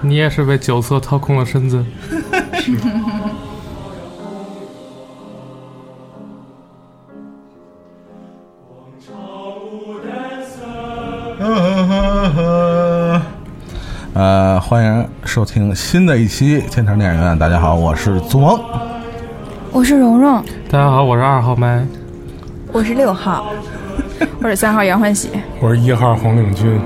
[0.00, 1.84] 你也是被酒色掏空了身子。
[14.14, 17.36] 呃，欢迎收听新的一期天成电影院。
[17.38, 18.89] 大家好，我是祖萌。
[19.72, 21.86] 我是蓉蓉，大家好，我是二号麦，
[22.72, 23.46] 我是六号，
[24.42, 25.30] 我是三号杨欢喜。
[25.60, 26.80] 我是一号红领巾。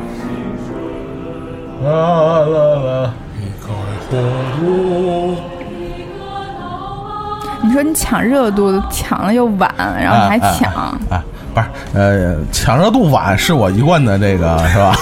[7.63, 10.71] 你说你抢热度，抢了又晚，然后你还抢，
[11.09, 14.95] 啊，不是，呃，抢热度晚是我一贯的这个是吧？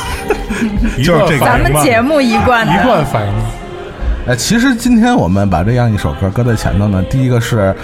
[1.03, 3.33] 就是这个咱们节目一贯的一贯反应。
[4.25, 7.75] 呃，其实今天我们把这样一首歌搁在前头呢，第一个是，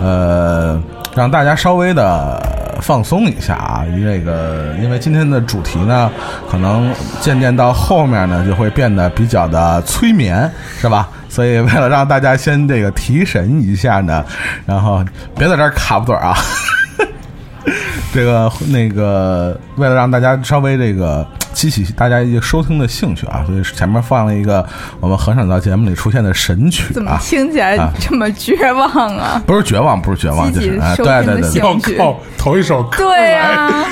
[0.00, 0.80] 呃，
[1.14, 2.40] 让大家稍微的
[2.80, 6.10] 放松一下啊，这个因为今天的主题呢，
[6.50, 10.50] 可能渐渐到后面呢就会变得比较的催眠，
[10.80, 11.10] 是吧？
[11.28, 14.24] 所以为了让大家先这个提神一下呢，
[14.64, 15.04] 然后
[15.36, 16.34] 别在这儿卡不嘴啊。
[18.14, 21.26] 这个那个，为了让大家稍微这个
[21.62, 24.66] 激起大家一个收听的兴趣啊，所以前面放了一个
[24.98, 29.40] 我们很少在节目里出现的神曲怎么啊，听起来啊这么绝望啊？
[29.46, 33.84] 不是绝望，不是绝望，就是对对对对，要靠头一首歌对啊呀、来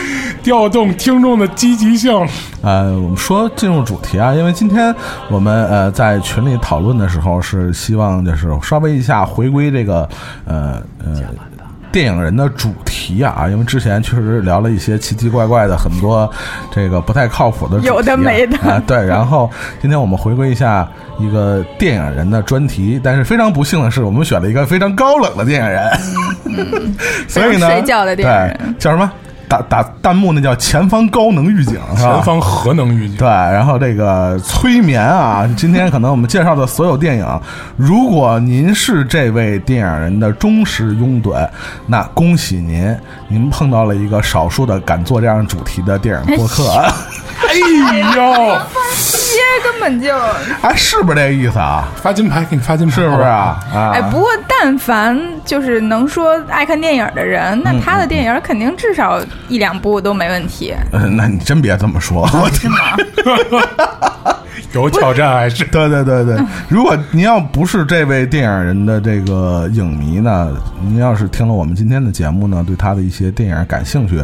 [0.43, 2.13] 调动听众的积极性。
[2.63, 4.95] 呃，我们说进入主题啊，因为今天
[5.29, 10.09] 我们呃在群里讨论的时候是希望就是稍微一下回归这个
[10.45, 11.23] 呃呃
[11.93, 16.31] 电影人的主题啊，因为之前确实聊了一些奇奇怪怪的很多
[16.71, 19.05] 这个不太靠谱的有的没的啊，对。
[19.05, 25.91] 然后今天我们回归一下一个电影人的专题，但是非常不幸的是，我们选了一个非常高冷的电影人，
[27.29, 29.11] 所以呢，非常睡觉的电影人对叫什么？
[29.51, 32.13] 打打弹幕那叫前方高能预警，是吧？
[32.15, 33.17] 前方核能预警。
[33.17, 37.41] 对，，然后这个催眠啊，今天可能我们介绍的所有电影，
[37.77, 41.49] 如果您是这位电影人的忠实拥趸，
[41.87, 42.97] 那恭喜您，
[43.27, 47.57] 您碰到了一个少数的敢做这样主题的电影播客，哎。
[48.15, 48.59] 呦，
[48.95, 49.10] 接
[49.63, 50.17] 根本就
[50.63, 51.89] 哎，是不是这个意思啊？
[51.97, 53.59] 发金牌给你发金牌，是不是啊？
[53.75, 60.75] 啊，哎，不过但凡就是能说爱看电影的人，那他的电影肯定至少一两部都没问题。
[60.93, 62.77] 嗯那你真别这么说，我是吗？
[64.73, 65.65] 有挑战还是？
[65.73, 74.23] 对对对对，如果您要不是这位电影人的这个影迷呢，您要是听了我们今天的节目呢，对他的一些电影感兴趣，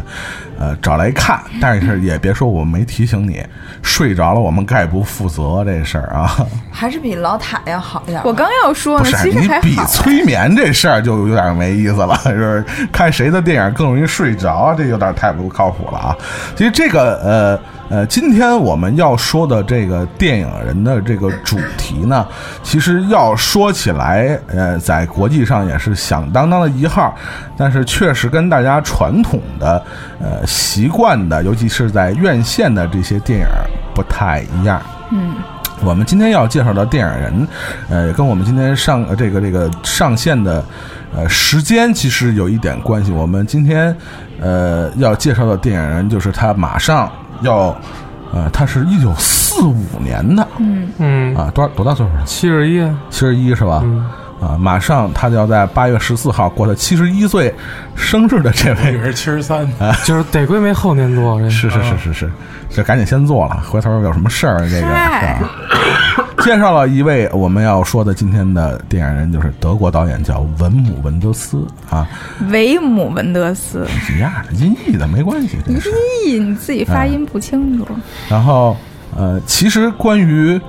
[0.59, 3.44] 呃，找来看，但是也别说我没提醒你，
[3.83, 6.37] 睡着了我们概不负责这事儿啊。
[6.71, 8.21] 还是比老塔要好一点。
[8.25, 9.77] 我刚要说呢，不是其实你比。
[9.87, 16.16] 催眠这事儿就有点没意思了， 就是看谁的电影更容易睡着，这有点太不靠谱了啊。
[16.55, 22.27] 其实这个呃呃，今天我们要说的这个电影人的这个主题呢，
[22.62, 27.15] 其实要说起来，呃，在国际上也是响当当的一号，
[27.57, 29.83] 但是确实跟大家传统的
[30.21, 33.47] 呃习惯的，尤其是在院线的这些电影
[33.95, 34.81] 不太一样。
[35.10, 35.34] 嗯
[35.84, 37.48] 我们今天要介绍的电影人，
[37.91, 40.65] 呃，跟我们今天上呃这个这个上线的
[41.15, 43.13] 呃时间其实有一点关系。
[43.13, 43.95] 我们今天
[44.41, 47.77] 呃要介绍的电影人就是他马上要
[48.33, 50.49] 呃，他是一九四五年的
[50.99, 52.25] 嗯，啊，多少多大岁数了？
[52.25, 53.83] 七十一，七十一是吧？
[53.84, 54.03] 嗯，
[54.41, 57.53] 啊，马上他就要在八月十四号过他七十一岁
[57.94, 59.66] 生日的这位，我以为是七十三，
[60.04, 62.30] 就是得亏没后年做，是是是是是，
[62.68, 66.27] 这赶紧先做了，回头有什么事儿这个？
[66.44, 72.06] 介绍了一位我们要说的今天的电影人，就是德国导演叫文姆·文德斯啊，
[72.50, 73.84] 维姆文德斯，
[74.15, 75.56] 一样的音译的没关系。
[75.66, 75.91] 这是
[76.24, 77.86] 咦，你自己发音不清楚。
[78.28, 78.77] 然后
[79.16, 80.60] 呃，其实关于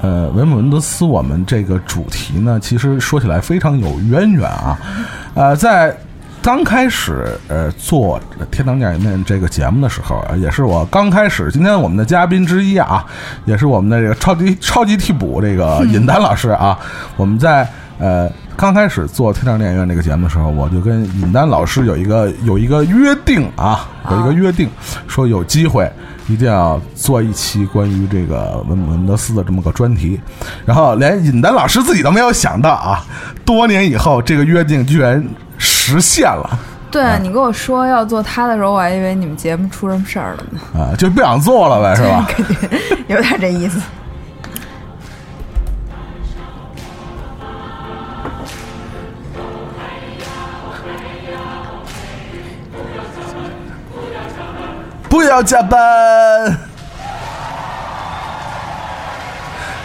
[0.00, 4.78] 呃维姆·文德斯，我们这个主题呢，其实说起来非常有渊源啊。
[5.34, 5.96] 呃，在
[6.40, 11.50] 刚开始呃做《天堂电影院》这个节目的时候，也是我刚开始。
[11.52, 13.04] 今天我们的嘉宾之一啊，
[13.44, 16.78] 也是我们的这个超级超级替补这个尹丹老师啊。
[17.16, 17.68] 我们在
[17.98, 24.68] 呃刚开始做《天堂电影院》这个节目的时候，我就跟尹丹老师有一个有一个约定啊，有一个约定，
[25.06, 25.90] 说有机会
[26.26, 30.20] 一定要做一期关于这个文姆文德斯的这么个专题。
[30.66, 33.04] 然后连尹丹老师自己都没有想到啊，
[33.44, 35.24] 多年以后这个约定居然
[35.56, 36.58] 实现了。
[36.90, 42.26] 对啊你跟我说要做他的时候，我还以为你们节目出什么事儿了呢，啊，就不想做了呗，是吧？
[43.08, 43.78] 有点这意思。
[55.38, 56.58] 要加班。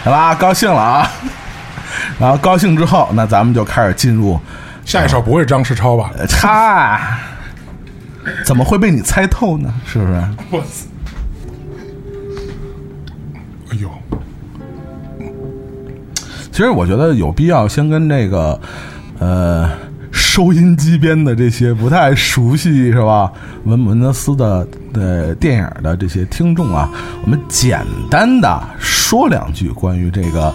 [0.02, 1.08] 好吧，高兴了啊！
[2.18, 4.38] 然后高兴之后，那咱们就开始进入。
[4.84, 6.10] 下一首不会是张世超吧？
[6.18, 7.00] 呃他
[8.44, 9.72] 怎么会被你猜透呢？
[9.86, 10.22] 是不是？
[10.50, 10.66] 我操！
[13.70, 13.88] 哎呦，
[16.50, 18.60] 其实我觉得有必要先跟这个
[19.20, 19.70] 呃
[20.10, 23.32] 收音机边的这些不太熟悉是吧
[23.64, 26.88] 文文德斯的的电影的这些听众啊，
[27.22, 30.50] 我们简单的说两句关于这个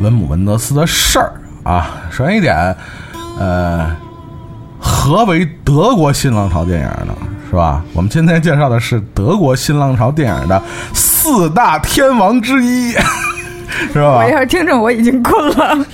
[0.00, 1.32] 文姆文德斯的事儿
[1.62, 2.02] 啊。
[2.10, 2.76] 首先一点，
[3.38, 3.96] 呃，
[4.78, 7.14] 何为德国新浪潮电影呢？
[7.50, 7.82] 是吧？
[7.94, 12.90] 我们今天介绍的是德国新浪潮电影的四大天王之一，
[13.90, 14.16] 是吧？
[14.16, 15.86] 我要是听着，我已经困了。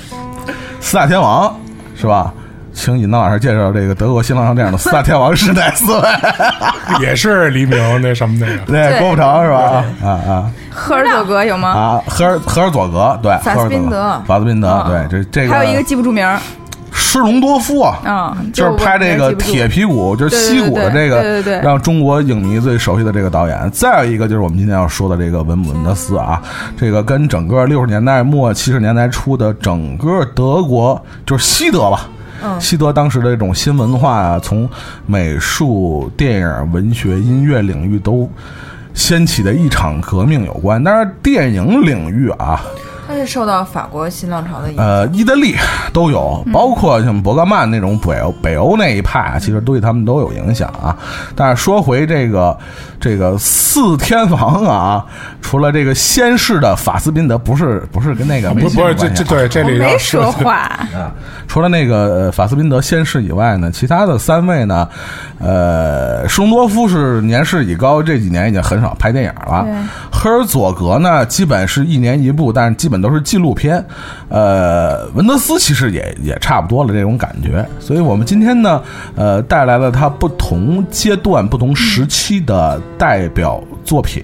[0.80, 1.56] 四大天王
[1.94, 2.34] 是吧？
[2.74, 6.08] 请尹当老师介绍这个德国新浪潮电影的四大天王是哪四位？
[7.00, 9.84] 也是黎明那什么那个，对，郭富城是吧？
[10.02, 11.68] 啊啊赫尔佐格有吗？
[11.68, 12.02] 啊！
[12.08, 16.38] 赫尔赫尔佐格，对，法斯宾德赫尔佐格法斯宾德，对，这这个还有一个记不住名儿，
[16.92, 23.70] 施隆多夫啊，嗯，就是拍这个铁皮鼓，就是西鼓的这对对个，对对对让中国影迷最熟悉的这个导演。
[23.72, 26.42] 再有一个就是我们今天要说的这个文姆文德斯啊，
[26.76, 32.08] 这个跟整个六十年代末七十年代初的整个德国，就是西德吧。
[32.60, 34.68] 西德当时的这种新文化啊，从
[35.06, 38.30] 美术、电影、文学、音乐领域都
[38.94, 40.82] 掀起的一场革命有关。
[40.82, 42.60] 但是电影领域啊，
[43.06, 44.84] 他是受到法国新浪潮的影响。
[44.84, 45.54] 呃，意大利
[45.92, 50.96] 都有，包括像伯格曼那种北欧北欧那一派啊，其实对他们都有影响啊。
[51.34, 52.56] 但是说回这个
[52.98, 55.04] 这个四天王啊，
[55.40, 60.54] 除了这个先世的法斯宾德，不是不是跟那个不是不是这这对这里要没说话。
[60.94, 61.12] 啊，
[61.46, 64.88] 除了那个呃法斯宾德先世以外呢，其他的三位呢，
[65.38, 69.66] 呃，施隆多夫是年事已高，这几年已经很少拍电影了。
[70.10, 73.84] 赫尔佐格呢，基本是一年一部，但是基本都是纪录片。
[74.28, 78.82] 呃，文德斯其实也也差不多了这种感觉，所以我们今天呢，
[79.14, 84.22] 呃，带来了他不同阶段、不同时期的代表作品，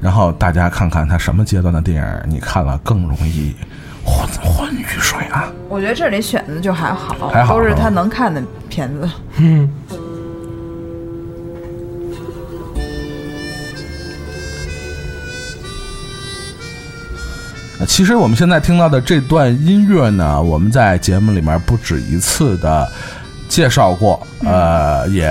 [0.00, 3.54] 然后大家看看他什么阶段的电影，你看了更容易
[4.04, 5.46] 昏昏欲睡啊。
[5.68, 9.08] 我觉得这里选的就还好，还好都是他能看的片子。
[9.38, 9.68] 呃
[17.86, 22.90] 其实我们现在听到的这段音乐呢，我们在节目里面不止一次的
[23.48, 25.30] 介绍过，呃，也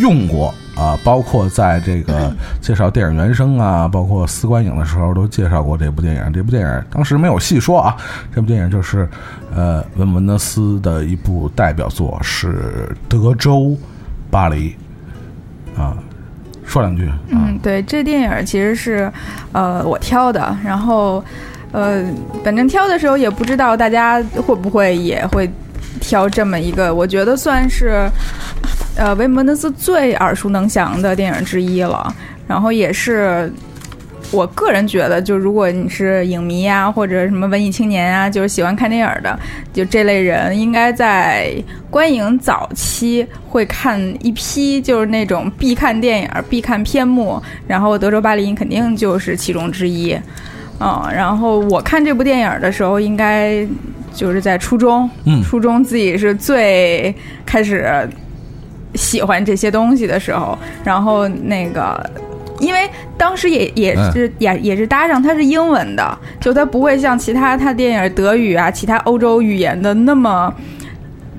[0.00, 6.32] 用过啊、包括在这个 介绍电影原声啊，包括四观影的时候都介绍过这部电影。
[6.32, 7.96] 这部电影当时没有细说啊，
[8.34, 9.08] 这部电影就是
[9.54, 13.76] 呃文文德斯的一部代表作，是《德州
[14.30, 14.76] 巴黎》
[15.80, 15.96] 啊。
[16.66, 19.10] 说两句啊，嗯，对，这电影其实是，
[19.52, 21.24] 呃，我挑的，然后，
[21.72, 22.04] 呃，
[22.44, 25.50] 反正挑的时候也不知道大家会不会也会
[26.00, 28.08] 挑这么一个，我觉得算是，
[28.96, 32.14] 呃，维姆文德斯最耳熟能详的电影之一了，
[32.46, 33.52] 然后也是。
[34.32, 39.38] 我个人觉得，就如果你是影迷啊，或者什么文艺青年啊，就是喜欢看电影的，
[39.72, 41.54] 就这类人，应该在
[41.88, 50.18] 观影早期会看一批就是那种必看电影、必看片目，然后《德州巴黎》肯定就是其中之一。
[50.80, 53.66] 嗯，然后我看这部电影的时候，应该
[54.12, 57.14] 就是在初中，嗯初中自己是最
[57.44, 58.08] 开始
[58.94, 61.98] 喜欢这些东西的时候，然后那个
[62.58, 70.52] 因为当时也也嗯是、也也是搭上它是英文的，就它不会像其他它电影德语啊、其他欧洲语言的那么。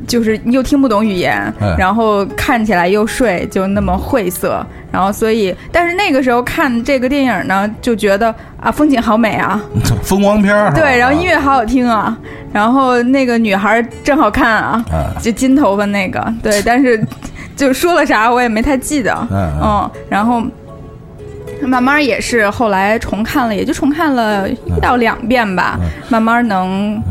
[0.08, 9.62] 就是又听不懂语言，嗯然后看起来又睡，就那么晦涩，然后所以，但是那个时候看这个电影呢，就觉得啊，风景好美啊，
[10.02, 12.18] 风光片儿对，然后音乐好好听啊，
[12.54, 17.04] 然后那个女孩真好看啊，啊就金头发那个，对，但是
[17.56, 20.42] 就说了啥我也没太记得，嗯 嗯嗯，然后
[21.62, 27.02] 慢慢也是后来重看了，也就重看了一到两遍吧，嗯慢慢能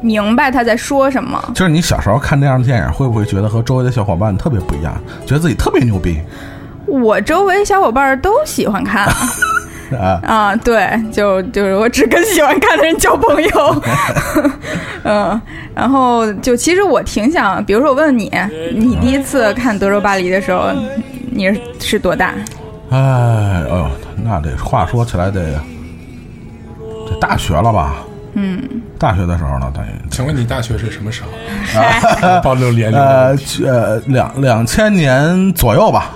[0.00, 1.42] 明白他在说什么。
[1.54, 4.94] 就是你小时候看这样的电影，会不会觉得和周围的小伙伴特别不一样，
[5.26, 6.18] 觉得自己特别牛逼
[6.86, 9.08] 我周围小伙伴都喜欢看。
[9.92, 10.18] 啊？
[10.26, 13.82] 啊，对，就就是我只跟喜欢看的人交朋友，
[15.04, 15.40] 嗯，
[15.76, 18.28] 然后就其实我挺想，比如说我问问你，
[18.74, 20.70] 你第一次看《德州巴黎》的时候，
[21.30, 22.34] 你是是多大？
[22.90, 23.86] 哎，哎呦，
[24.24, 25.60] 那得话说起来得
[27.08, 27.94] 这大学了吧？
[28.34, 28.60] 嗯，
[28.98, 31.30] 大学的时候呢，等于请问你大学是什么时候？
[32.28, 36.10] 啊 暴露年龄呃呃两两千年左右吧。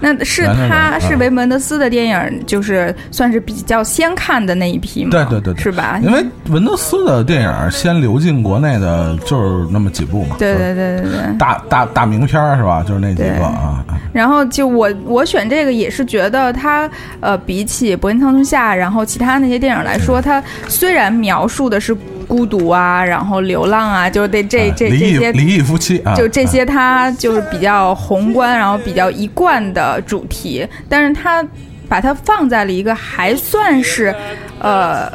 [0.00, 6.00] 那是他是维门德斯的电影，就是算是比较先看的那一批嘛，对对对对是吧？
[6.02, 11.38] 因为文德斯的电影先流进国内的就是那么几部嘛，对对对对对。
[11.38, 12.82] 大大大名片是吧？
[12.86, 13.84] 就是那几对个啊。
[13.86, 16.90] 啊然后就我我选这个也是觉得它
[17.20, 21.96] 呃比起《柏林苍穹下》，然后其他那些电影来说，它虽然描述的是
[22.30, 31.44] 孤独啊，然后流浪啊，就是对这这这些离异夫妻啊，就这啊些，他就是比较宏观，然后比较一贯的主题，但是他
[31.88, 34.14] 把它放在了一个还算是，
[34.60, 35.10] 呃。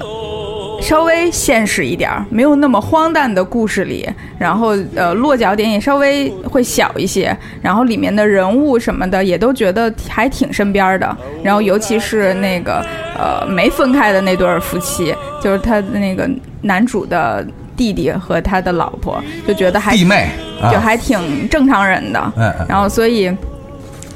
[0.86, 12.86] 稍微现实一点儿，没有那么荒诞的故事里，然后呃落脚点也稍微会小一些，然后里面的人物什么的也都觉得还挺身边儿的，然后尤其是那个
[13.18, 15.12] 呃没分开的那对儿夫妻，
[15.42, 16.30] 就是他的那个
[16.62, 17.44] 男主的
[17.76, 20.30] 弟弟和他的老婆，就觉得还弟妹
[20.62, 20.72] 啊。
[20.72, 22.32] 就还挺正常人的，
[22.70, 23.36] 然后所以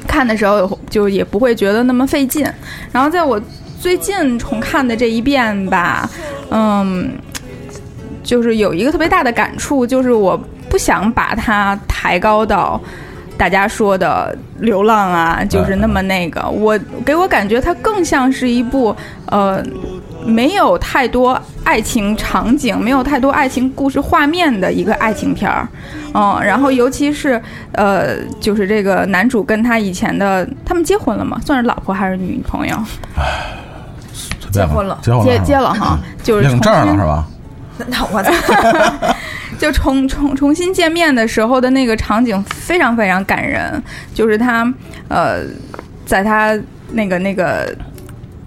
[0.08, 2.46] 看的时候就也不会觉得那么费劲。
[2.92, 3.42] 然后在我
[3.80, 6.08] 最近重看的这一遍吧，
[6.52, 7.10] 嗯，
[8.22, 10.38] 就是有一个特别大的感触，就是我
[10.70, 12.80] 不想把它抬高到。
[13.38, 18.94] 大家说的流浪啊，就是那么那个，我给我感觉它更像是一部
[19.28, 19.64] 呃
[20.26, 25.66] 没有太多爱情场景、没有太多爱情故事画面的一个爱情片儿，
[26.14, 31.40] 嗯，然后尤其是呃，就是这个男主跟他以前的，他们结婚了吗？
[31.46, 32.78] 算是老婆还是女朋友？
[34.52, 34.98] 结婚了。
[35.02, 37.28] 结婚了，结结了哈，就是领证了重新是吧？
[37.88, 38.32] 那我操，
[39.58, 43.82] 就重重重新见面的时候的那个场景非常非常感人，
[44.14, 44.72] 就是他
[45.08, 45.40] 呃，
[46.06, 46.58] 在他
[46.92, 47.76] 那个那个。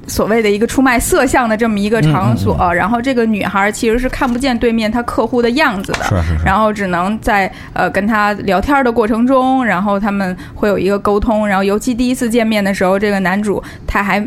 [0.09, 6.44] 所谓的一个出卖色相的这么一个场所，嗯然后这个女孩其实是看不见对面她客户的样子的，是是是。
[6.44, 14.21] 然后只能在呃跟他聊天的过程中，然后他们会有一个沟通，然后尤其第一次见面的时候，这个男主他还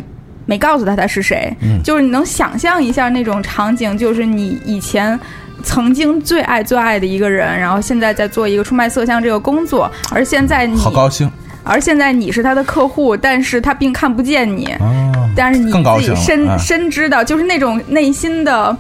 [0.46, 5.20] 没告诉他他是谁，嗯就是你能想象一下那种场景，就是你以前。
[5.64, 11.28] 曾经最爱最爱的一个人，然后现在在做一个出卖色相这个工作，而现在你，好高兴
[11.64, 18.78] 而现在你是他的客户，但是他并看不见你，哦，但是你自己更高兴了深、啊深知道，就是那种内心的，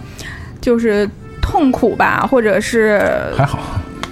[0.61, 1.09] 就是
[1.41, 3.01] 痛苦吧，或者是
[3.35, 3.57] 还好，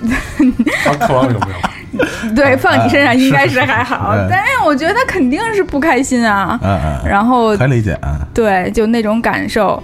[0.84, 1.70] 他渴望有没有？
[2.36, 6.60] 对放你身上应该是还好，哎但是我觉得他肯定是不开心啊。
[6.64, 8.20] 嗯嗯，然后可以理解啊。
[8.34, 9.82] 对，就那种感受。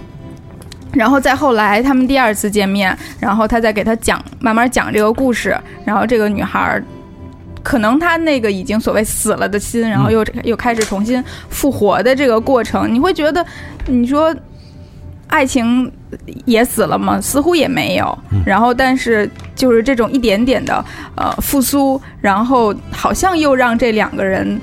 [0.92, 5.56] 然后再后来，他们第二次见面，然后他再给他讲，慢慢讲这个故事。
[5.84, 6.82] 然后这个女孩儿，
[7.62, 13.46] 可能她那个已经所谓死了的心，然后又、又开始重新复活的这个过程，你会觉得，
[13.86, 14.34] 你说
[15.30, 15.90] 爱情
[16.44, 17.20] 也死了吗？
[17.20, 18.18] 似乎也没有。
[18.44, 20.84] 然后，但是就是这种一点点的
[21.14, 24.60] 呃复苏，然后好像又让这两个人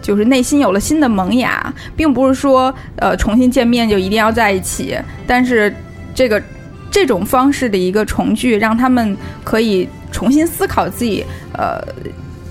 [0.00, 5.72] 就是内心有了新的萌芽，并不是说呃重新见面就一定要在一起，但是
[6.14, 6.42] 这个
[6.90, 9.14] 这种方式的一个重聚，让他们
[9.44, 11.78] 可以重新思考自己呃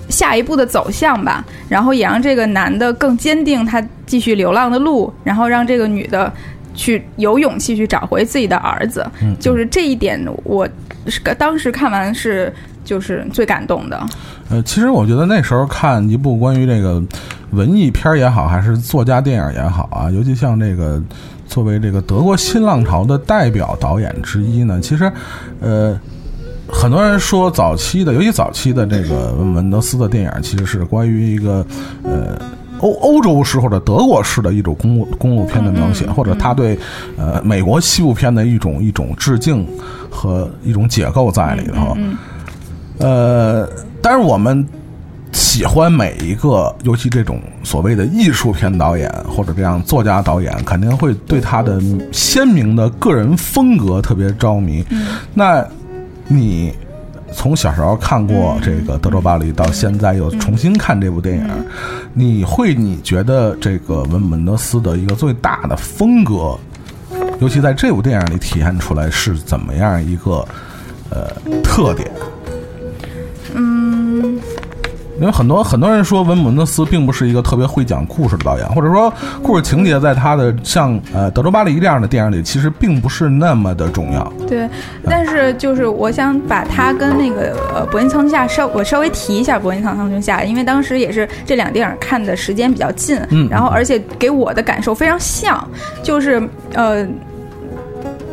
[0.08, 6.32] 下一步的走向吧，然后也让这个男的更坚定他继续流浪的路，然后让这个女的。
[6.76, 10.68] 去有勇气去找回自己的儿子，嗯就是这一点，我
[11.06, 12.52] 是当时看完是
[12.84, 14.00] 就是最感动的。
[14.48, 17.02] 呃，其实我觉得那时候看一部关于这个
[17.50, 21.02] 文艺片也好，还是作家电影也好啊，尤其像这个
[21.48, 25.10] 作为这个德国新浪潮的代表导演之一呢，其实，
[25.60, 25.98] 呃。
[26.68, 31.64] 很多人说早期的，尤其早期的这个文德斯的电影，其实是关于一个
[32.02, 32.36] 呃
[32.80, 36.78] 欧欧洲式或者德国式的一种公路公路片的描写，或者他对
[37.16, 39.66] 呃美国西部片的一种一种致敬
[40.10, 41.96] 和一种解构在里头。
[42.98, 43.68] 呃，
[44.00, 44.66] 但是我们
[45.32, 51.78] 喜欢每一个，尤其这种所谓的艺术片导演或者这样作家导演，肯定会对他的
[52.10, 54.84] 鲜明的个人风格特别着迷。
[55.34, 55.62] 那
[56.26, 56.72] 你
[57.36, 61.46] 从小时候看过这个德州巴黎，到现在又重新看这部电影，
[62.14, 66.58] 你会你觉得这个文本德斯的一个最大的风格，
[67.38, 70.44] 尤其在这部电影里体现出来是怎么样一个
[71.10, 71.30] 呃
[71.62, 72.10] 特点？
[73.54, 74.40] 嗯，
[75.18, 84.32] 因为很多很多人说文本德斯并不是一个特别会讲故事的导演，或者说故事情节在他的像呃《德州巴黎》这样的电影里，其实并不是那么的重要。
[84.46, 84.68] 对，
[85.04, 95.66] 但是就是我想把他跟那个呃《伯恩苍下》稍我稍微提一下《伯恩苍下》，因为当时也是这两电影看的时间比较近，嗯然后而且给我的感受非常像，
[96.02, 96.42] 就是
[96.74, 97.06] 呃。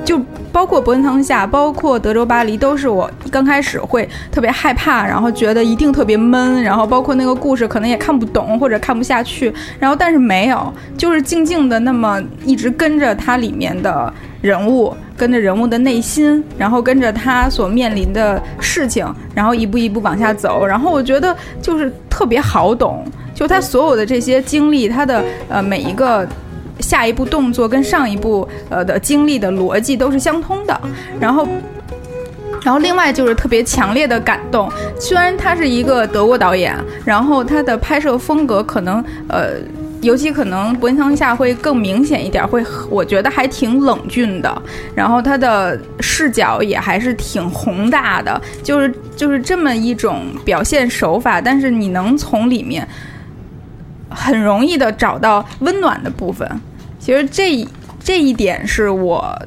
[0.03, 0.19] 就
[0.51, 26.27] 包括伯恩苍下，包括德州巴黎，都是我刚开始会特别害怕，然后觉得一定特别闷，然后包括那个故事可能也看不懂或者看不下去，然后但是没有，就是静静的那么一直跟着它里面的人物，跟着人物的内心，然后跟着他所面临的事情，然后一步一步往下走，然后我觉得就是特别好懂，就他所有的这些经历，他的呃每一个。
[26.79, 30.79] 下一步动作跟上一步呃的经历的逻辑都是相通的，
[31.19, 31.47] 然后。
[32.63, 39.55] 然后另外就是特别强烈的感动，虽然他是一个德国导演，然后他的拍摄风格可能呃，
[39.99, 44.61] 尤其可能伯恩苍下会更明显一点，会我觉得还挺冷峻的，
[44.95, 52.87] 然后他的视角也还是挺宏大的，就是就是这么一种表现手法，但是你能从里面
[54.13, 56.49] 很容易的找到温暖的部分。
[56.99, 57.67] 其实这
[58.03, 59.37] 这一点是我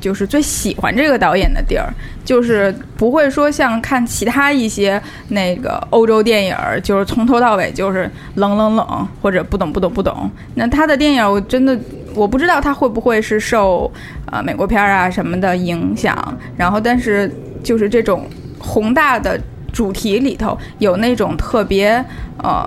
[0.00, 1.92] 就是最喜欢这个导演的地儿，
[2.24, 10.30] 就是不会说像看其他一些那个欧洲电影，就是从头到尾就是冷冷冷或者不懂不懂不懂。
[10.54, 11.78] 那他的电影我真的
[12.14, 13.90] 我不知道他会不会是受
[14.30, 17.30] 呃美国片儿啊什么的影响，然后但是
[17.62, 18.26] 就是这种
[18.58, 19.38] 宏大的
[19.72, 22.02] 主题里头有那种特别
[22.42, 22.66] 呃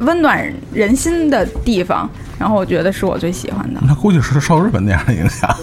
[0.00, 2.08] 温暖人心的地方，
[2.38, 3.80] 然后我觉得是我最喜欢的。
[3.82, 5.54] 那估计是受日本电影的影响。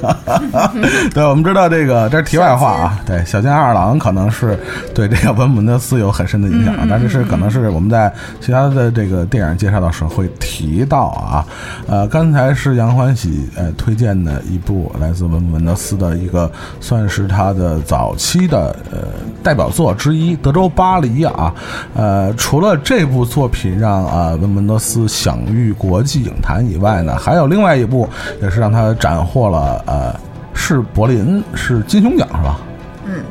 [1.13, 2.99] 对，我们知道这个，这是题外话啊。
[3.05, 4.59] 对，小津安二郎可能是
[4.93, 8.11] 对这个文本德斯有很深的影响，但是是可能是我们在
[8.41, 11.45] 其他的这个电影介绍的时候会提到啊。
[11.87, 19.07] 呃，刚才是杨欢喜呃推荐的一部来自文本德斯的一个，算是他的早期的呃
[19.43, 21.53] 代表作之一《德州巴黎》啊。
[21.93, 28.07] 呃，除了这部作品让啊文本德斯享誉国际影坛以外呢，还有另外一部
[28.41, 30.15] 也是让他斩获了呃
[30.53, 32.59] 是柏林是金熊奖是吧？
[33.05, 33.23] 嗯，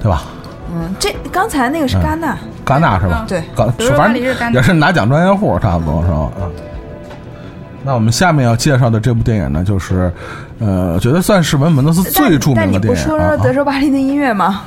[0.00, 0.24] 对吧？
[0.74, 3.24] 嗯，这刚才那个是戛纳，戛纳是吧？
[3.28, 6.30] 对，刚德州巴反正黎是戛纳也是拿奖专业户，差不多是吧？
[6.40, 6.50] 嗯。
[7.84, 10.12] 那我们下面要介绍的这部电影呢，就是，
[10.60, 13.04] 呃，我觉得算是文本德斯最著但你不名的电影啊。
[13.04, 14.62] 说说德州巴黎的音乐吗？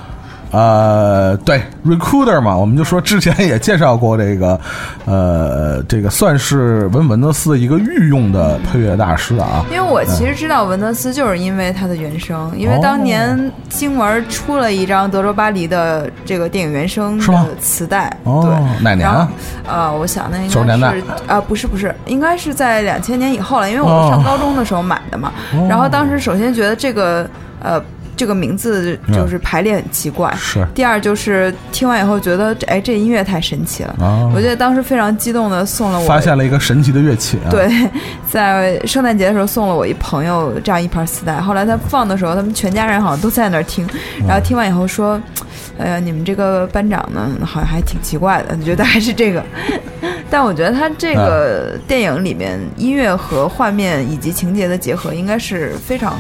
[0.55, 4.57] 呃，对，Recruiter 嘛，我们就说之前也介绍过这个，
[5.03, 9.65] 呃，这个算是文文德斯的一个御用的配乐大师啊。
[9.69, 19.29] 因为我其实知道文德斯，就是因为他的原声，因为哦当年星文出了一张德州巴黎的这个电影原声的磁带，哦对，哪年啊？
[19.67, 25.33] 呃，我想那应90年代该是啊、不是不是，应该是在两千年以后了，因为我们上高中的时候买的嘛。
[25.53, 27.29] 哦然后当时首先觉得这个
[27.61, 27.81] 呃
[28.15, 37.49] 这个名字就是排列很奇怪，是第二就是听完以后觉得这哎这音乐太神奇了，啊我记得当时非常激动的送了我发现了一个神奇的乐器啊。
[37.49, 37.69] 对，
[38.29, 41.39] 在圣诞节的时候送了我一朋友这样一盘磁带。
[41.41, 43.87] 后来他放的时候，他们全家人好像都在那儿听，
[44.27, 45.21] 然后听完以后说
[45.77, 49.43] ：“哎呀，你们这个班长呢，好像还挺奇怪的。”你觉得还是这个？
[50.29, 56.15] 但我觉得他这个电影里面音乐和画面以及情节的结合，应该是非常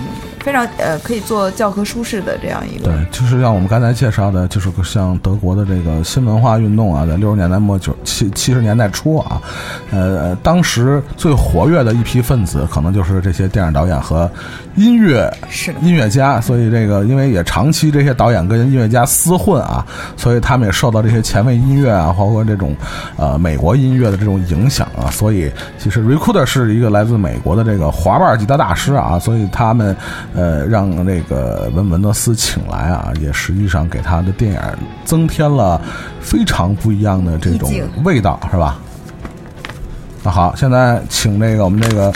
[0.45, 9.41] 非常呃可以做教科书式的这样一个对，就是像我们刚才介绍的，就是像德国的这个新文化运动啊，在六十年代末九七七十年代初啊，
[9.89, 14.29] 呃，当时最活跃的一批分子，可能就是这些电影导演和
[14.75, 16.39] 音乐是音乐家。
[16.39, 19.83] 所以这个，因为也长期这些导演跟音乐家厮混啊，
[20.15, 22.75] 所以他们也受到这些前卫音乐啊，包括这种
[23.17, 25.09] 呃美国音乐的这种影响啊。
[25.09, 29.95] 所以其实 Recorder 是一个来自美国的这个滑板吉他大师啊，所以他们
[30.35, 34.59] 呃让那个文文德斯请来啊，也实际上给他的电影
[35.03, 35.79] 增添了
[36.19, 37.71] 非常不一样的这种
[38.03, 38.77] 味道，是吧？
[40.23, 42.11] 那好，现在请那个我们这个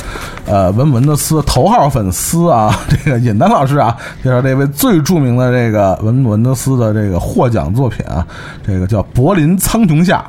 [0.47, 8.25] 呃文文的斯头号粉丝啊， 这个尹丹老师啊，介绍这位最著名的这个文文德斯的这个获奖作品啊，
[8.65, 10.25] 这个叫《柏林苍穹下》，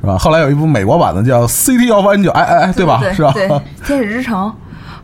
[0.00, 0.16] 是吧？
[0.16, 3.00] 后来有一部美国版的叫《City of Angel》，哎哎哎，对吧？
[3.02, 3.32] 对是吧？
[3.34, 3.46] 对，
[3.84, 4.50] 天使之城，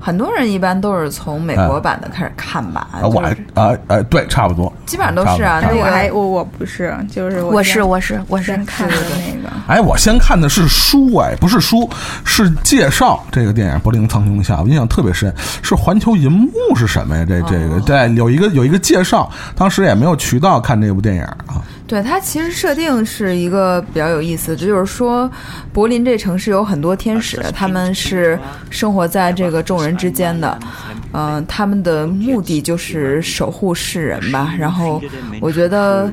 [0.00, 2.88] 很多人一般都是从美国版的开始看吧。
[2.92, 3.20] 啊，我
[3.54, 4.72] 啊哎，对，差不多。
[4.86, 5.60] 基本上都是啊。
[5.62, 8.94] 那个我还我我不是，就是我是我是我是先看的
[9.26, 9.48] 那个。
[9.66, 11.88] 哎，我先看的是书，哎，不是书，
[12.24, 15.32] 是介绍这个电影《柏林苍穹下》，我印象特别深。
[15.62, 17.24] 是环球银幕是什么呀？
[17.28, 21.60] 这这个对，有一个有一个介绍，当时也没有渠道看这部电影啊。
[21.88, 25.28] 对它其实设定是一个比较有意思，就是说
[25.72, 28.38] 柏林这城市有很多天使，他们是
[28.70, 30.58] 生活在这个众人之间的，
[31.12, 34.54] 嗯、他们的目的就是守护世人吧。
[34.56, 35.02] 然后
[35.40, 36.12] 我觉得。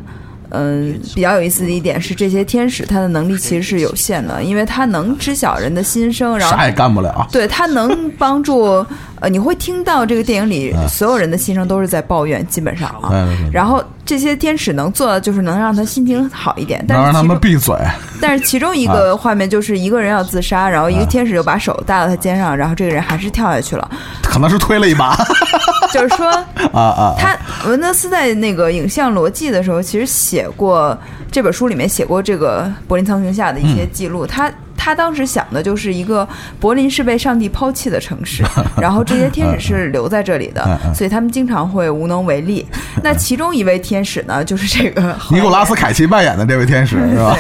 [0.52, 7.28] 嗯，比较有意思的一点是，这些天使他的能力其实是有限的，因为他能知晓人的心声，然后啥也干不了。
[7.32, 8.86] 对他能帮助，
[9.20, 13.28] 呃，你会听到这个电影里所有人的心声都是在抱怨，基本上啊。
[13.52, 17.76] 然后这些天使能做的就是能让他心情好一点，但能让他们闭嘴，
[18.22, 23.90] 但是其中一个画面就是一个人要自杀，然后一个天使就把手搭到他肩上，然后这个人还是跳下去了。
[24.24, 25.18] 可能是推了一把
[25.96, 26.28] 就是说，
[26.74, 27.16] 啊啊！
[27.18, 27.38] 他
[27.70, 30.98] 文德斯在那个影像逻辑的时候，其实写过
[31.32, 34.28] 这本书里面写过这个柏林苍穹下的一些记录。
[34.28, 34.52] 他
[34.86, 36.28] 他当时想的就是一个
[36.60, 38.44] 柏林是被上帝抛弃的城市，
[38.80, 42.64] 然后这些天使是留在这里的，所以他们经常会无能为力。
[43.02, 47.36] 那其中一位天使呢，就是这个 尼古拉斯凯奇扮演的这位天使是吧？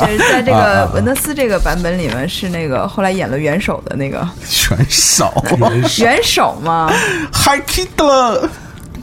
[0.00, 4.26] 对，就是在这个文德斯这个版本里面是那个后来演了元首的那个
[4.70, 5.30] 元首。
[6.02, 6.90] 元首嘛
[7.34, 8.48] ，，Hi Hitler，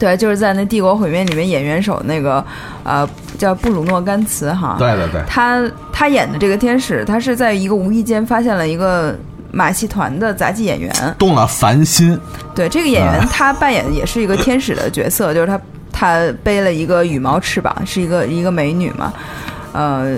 [0.00, 2.44] 对，就是在那《帝国毁灭》里面演元首那个，
[2.82, 3.08] 呃，
[3.38, 4.76] 叫布鲁诺·甘茨哈。
[4.78, 9.14] 对对对，他他演的这个天使，他是在一个无意间发现了一个
[9.52, 10.90] 马戏团的杂技演员。
[11.18, 12.18] 动了凡心，
[12.54, 15.60] 对，这个演员啊他扮演的也是一个天使的角色，就是他
[15.92, 19.12] 他背了一个羽毛翅膀，是一个一个美女嘛，
[19.72, 20.16] 呃。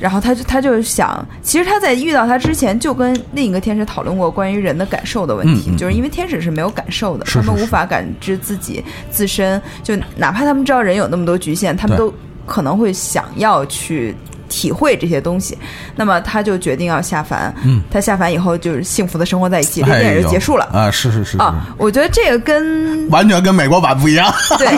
[0.00, 7.46] 然后他就他就想，其实他在遇到他之前就跟另一个天使讨论过关于人的感受的问题，嗯嗯就是因为天使是没有感受的，是是是。
[7.46, 12.12] 他们无法感知自己自身，就哪怕他们知道人有那么多局限，他们都
[12.46, 14.14] 可能会想要去
[14.54, 15.58] 体会这些东西。
[15.96, 20.64] 那么他就决定要下凡，嗯他下凡以后就是幸福的生活在一起，这哎电影就结束了。
[20.72, 20.88] 啊！
[20.92, 24.32] 是是是是，啊，我觉得这个跟完全跟美国版不一样。
[24.56, 24.68] 对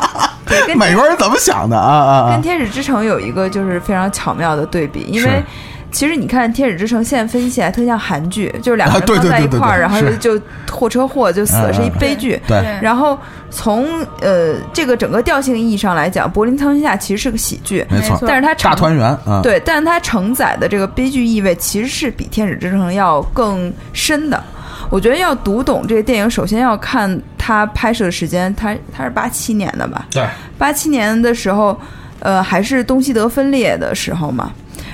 [0.48, 5.44] 对跟美国人怎么想的啊啊啊跟《天使之城》有一个就是非常巧妙的对比，因为是
[5.90, 12.40] 其实你看《天使之城》现在分析起来特像韩剧，就是两个啊人放对对对对在一块儿，然后就货车祸就死了，嗯是一嗯悲剧。
[12.46, 12.60] 对。
[12.60, 12.78] 对。
[12.82, 13.18] 然后
[13.50, 13.86] 从
[14.20, 18.12] 呃这个整个调性意义上来讲，《柏林苍穹下》其实是个喜剧，没错。
[18.12, 18.28] 没错。
[18.28, 24.42] 但是它大团圆啊，对，但是它承载的这个悲剧意味其实是比《天使之城》要更深的。
[24.90, 30.06] 我觉得要读懂这个电影，首先要看它拍摄的时间，它它是八七年的吧？
[30.10, 31.78] 对，八七年的时候，
[32.20, 34.50] 呃，还是东西德分裂的时候嘛。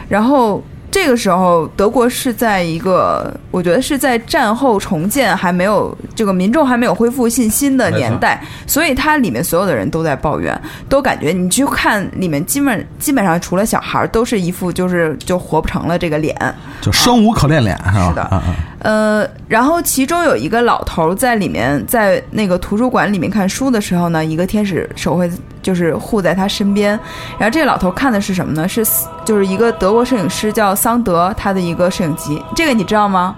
[0.09, 0.63] 然后
[0.95, 10.57] 这个时候，德国是在一个，我觉得是在战后重建还没有这个民众还没有恢复信心的年代，所以它里面所有的人都在抱怨，
[10.89, 16.33] 都感觉你去看里面基本基本上除了小孩儿，都是一副就是就活不成了这个脸。
[16.81, 18.09] 就生无可恋脸是吧？
[18.11, 18.23] 是的。
[18.23, 18.55] 啊啊
[18.85, 25.31] 呃，然后其中有一个老头儿在里面，在那个图书馆里面看书的时候呢，一个天使手会
[25.63, 26.91] 就是护在他身边。
[27.39, 28.69] 然后这个老头看的是什么呢？
[28.69, 28.87] 是
[29.25, 33.35] 就是一个德国摄影师叫桑德他的一个摄影集，这个你知道吗？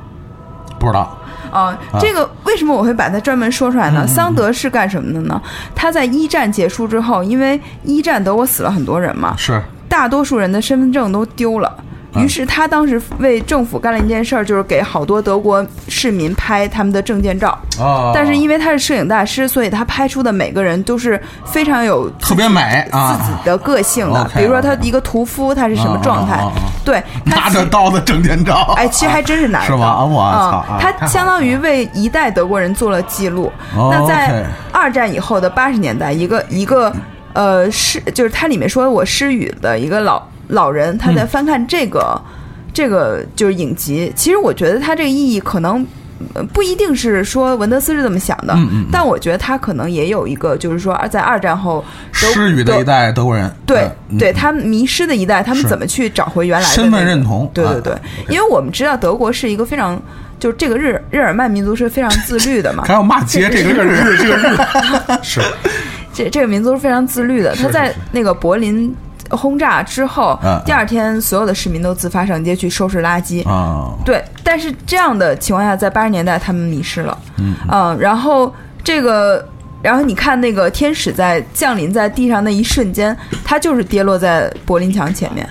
[0.80, 1.16] 不知道
[1.52, 4.04] 啊，这个为什么我会把它专门说出来呢？
[4.04, 5.40] 桑德是干什么的呢？
[5.76, 11.72] 他在一战结束之后，因为一战德国死了很多人嘛，是大多数人的身份证都丢了。
[12.18, 17.48] 于是他当时为政府干了一件事儿，就是给好多德国市民拍他们的证件照。
[17.78, 24.30] 啊但是因为他是摄影大师，所以他拍出的每个人都是非常有特别美啊，自己的个性的。
[24.34, 26.42] 比如说他一个屠夫，他是什么状态？
[26.84, 30.04] 对，拿着刀的证件照，哎，其实还真是拿着是吗刀。
[30.06, 33.52] 我操他相当于为一代德国人做了记录。
[33.76, 36.90] 哦那在二战以后的八十年代，一个一个
[37.34, 41.26] 呃失，就是它里面说我失语的一个老老人，他在嗯。
[41.26, 42.20] 翻看这个、
[42.72, 44.12] 这个就是影集。
[44.16, 45.86] 其实我觉得他这个意义可能。
[46.32, 48.86] 呃不一定是说文德斯是这么想的，嗯嗯嗯。
[48.90, 54.16] 但我觉得他可能也有一个，就是说在二战后失语的一代德国人，对嗯。
[54.16, 57.94] 对，他们迷失的一代，他们怎么去找回原来的身份认同啊对对对，
[58.30, 60.00] 因为我们知道德国是一个非常，
[60.40, 62.84] 就是这个日日耳曼民族是非常自律的嘛。
[62.88, 64.56] 还，要骂街这个这个日日这个日。
[65.22, 65.42] 是。
[66.14, 67.54] 这这个民族是非常自律的。
[67.56, 68.90] 他在那个柏林
[69.30, 73.46] 轰炸之后第二天所有的市民都自发上街去收拾垃圾。
[73.48, 77.18] 啊，对，但是这样的情况下，在八十年代他们迷失了，
[77.72, 79.46] 嗯然后这个，
[79.82, 85.48] 然后你看那个天使在降临在地上那一瞬间，他就是跌落在柏林墙前面。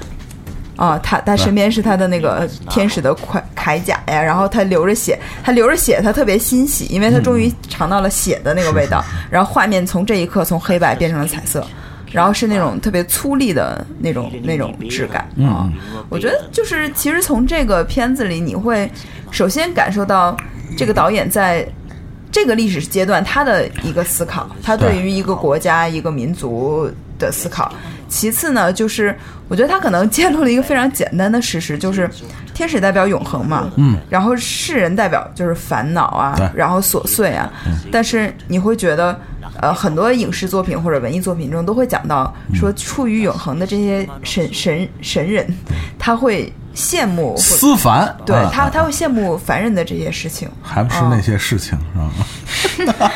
[0.77, 9.01] 啊，他他身边是他的那个天使的铠铠甲呀，然后他流着血，他流着血，他特别欣喜，因为他终于尝到了血的那个味道。
[9.29, 11.65] 然后画面从这一刻从黑白变成了彩色，
[12.15, 15.69] 然后是那种特别粗粝的那种那种质感啊。
[16.10, 18.89] 我觉得就是其实从这个片子里，你会
[19.30, 20.36] 首先感受到
[20.75, 21.67] 这个导演在。
[22.32, 27.73] 这个历史阶段，他的一个思考，他对于一个国家、一个民族的思考。
[28.15, 29.13] 其次呢，就是
[29.49, 32.10] 我觉得他可能揭露了一个非常简单的事实，就是
[32.54, 37.51] 天使代表永恒嘛，嗯，然后世人代表就是烦恼啊，然后琐碎啊。
[37.91, 39.19] 但是你会觉得，
[39.60, 45.45] 呃，很多影视作品或者文艺作品中都会讲到，说处于永恒的这些神神神人，
[45.99, 50.49] 他会羡慕或思凡，对啊他他会羡慕凡人的这些事情。
[50.61, 51.77] 还不是那些事情
[52.77, 53.11] 是吧？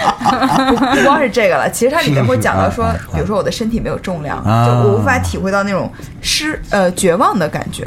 [0.96, 5.92] 不光是这个了，其实它里面会讲到说是是啊，比如说我的身体没有重量，啊就我无法体会到那种
[6.22, 7.84] 失呃绝望的感觉，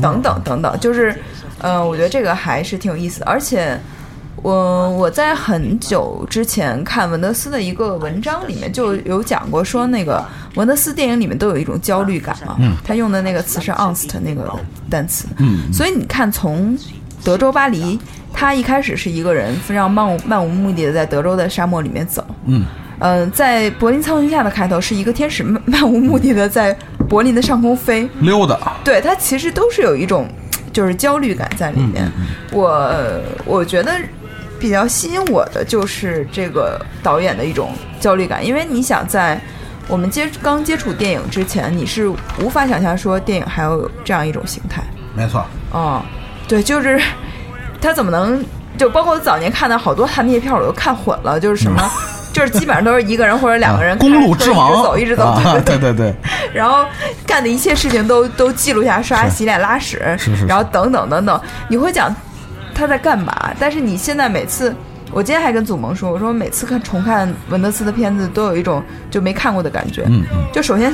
[0.00, 1.14] 等等等等，就是
[1.58, 3.78] 呃，我觉得这个还是挺有意思的，而且。
[4.42, 10.24] 我我在很久之前看文德斯的一个文章里面就有讲过，说那个
[10.54, 14.50] 文德斯电影里面都有一种焦虑感嘛，他用的那个词是 angst 那个
[14.88, 15.72] 单词，嗯。
[15.72, 16.76] 所以你看从
[17.22, 17.98] 德州巴黎，
[18.32, 22.64] 他一开始是一个人非常漫无漫无目的的在德州的沙漠里面走，嗯，
[22.98, 26.74] 呃，在柏林苍穹下的开头是一个天使漫漫无目的的在
[27.10, 30.26] 柏林的上空飞，溜达，对，它其实都是有一种
[30.72, 32.10] 就是焦虑感在里面。
[32.52, 32.90] 我
[33.44, 33.92] 我觉得
[34.60, 39.40] 比较吸引我的就是这个导演的一种焦虑感，因为你想在
[39.88, 44.82] 我们接刚接触电影之前，你是无法想象说电影还有这样一种形态。
[45.16, 46.02] 没错，哦，
[46.46, 47.00] 对，就是
[47.80, 48.44] 他怎么能
[48.76, 51.82] 就包括我早年看的好多他那些片儿我都看混了，就是什么。
[52.32, 56.14] 就是基本上都是一个人或者两个人啊公路之王，一直走一直走，啊对对对对，
[56.54, 56.84] 然后
[57.26, 62.14] 干的一切事情都都记录下，刷牙、洗脸、拉屎，是是是然后等等等等，你会讲
[62.80, 63.52] 他在干嘛？
[63.60, 64.74] 但是你现在每次，
[65.12, 70.02] 我今天还跟祖萌说，我说每次看重看文德斯的片子，都有一种就没看过的感觉。
[70.06, 70.90] 嗯嗯，就首先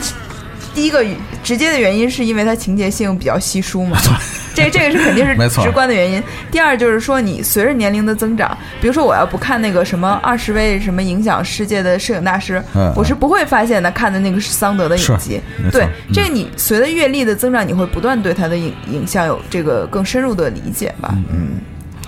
[0.74, 1.04] 第一个
[1.44, 3.96] 直接的原因是因为它情节性比较稀疏嘛，
[4.52, 6.22] 这这个是肯定是 直观的原因。
[6.50, 13.90] 第二就是说，你随着年龄的增长，比如说我要不看那个什么二十位什么影响世界的摄影大师，嗯我是不会发现的。
[13.92, 21.14] 看的那个是桑德的影集对嗯这个你随着阅历的增长，你会不断对他的影影像有这个更深入的理解吧？
[21.32, 21.58] 嗯，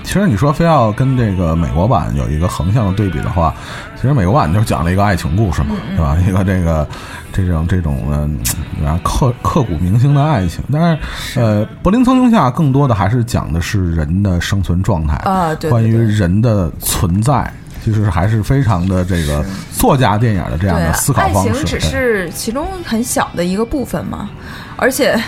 [0.09, 3.55] 其实你说非要跟这个美国版有一个横向的对比的话，
[3.94, 6.16] 其实美国版就是讲了一个爱情故事嘛，对吧？
[6.27, 6.88] 一个这个
[7.31, 8.40] 这种这种嗯，
[8.87, 10.64] 啊刻刻骨铭心的爱情。
[10.73, 17.53] 但是呃，柏林苍穹下更多的还是讲的是人的生存状态啊对对关于人的存在。
[17.85, 21.53] 其实还是非常的这个作家电影的这样的思，考方式。
[21.53, 24.31] 情只是其中很小的一个部分嘛，
[24.79, 25.18] 而且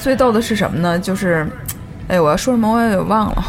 [0.00, 0.96] 最逗的是什么呢？
[0.98, 1.46] 就是，
[2.12, 3.44] 哎，我要说什么我也忘了。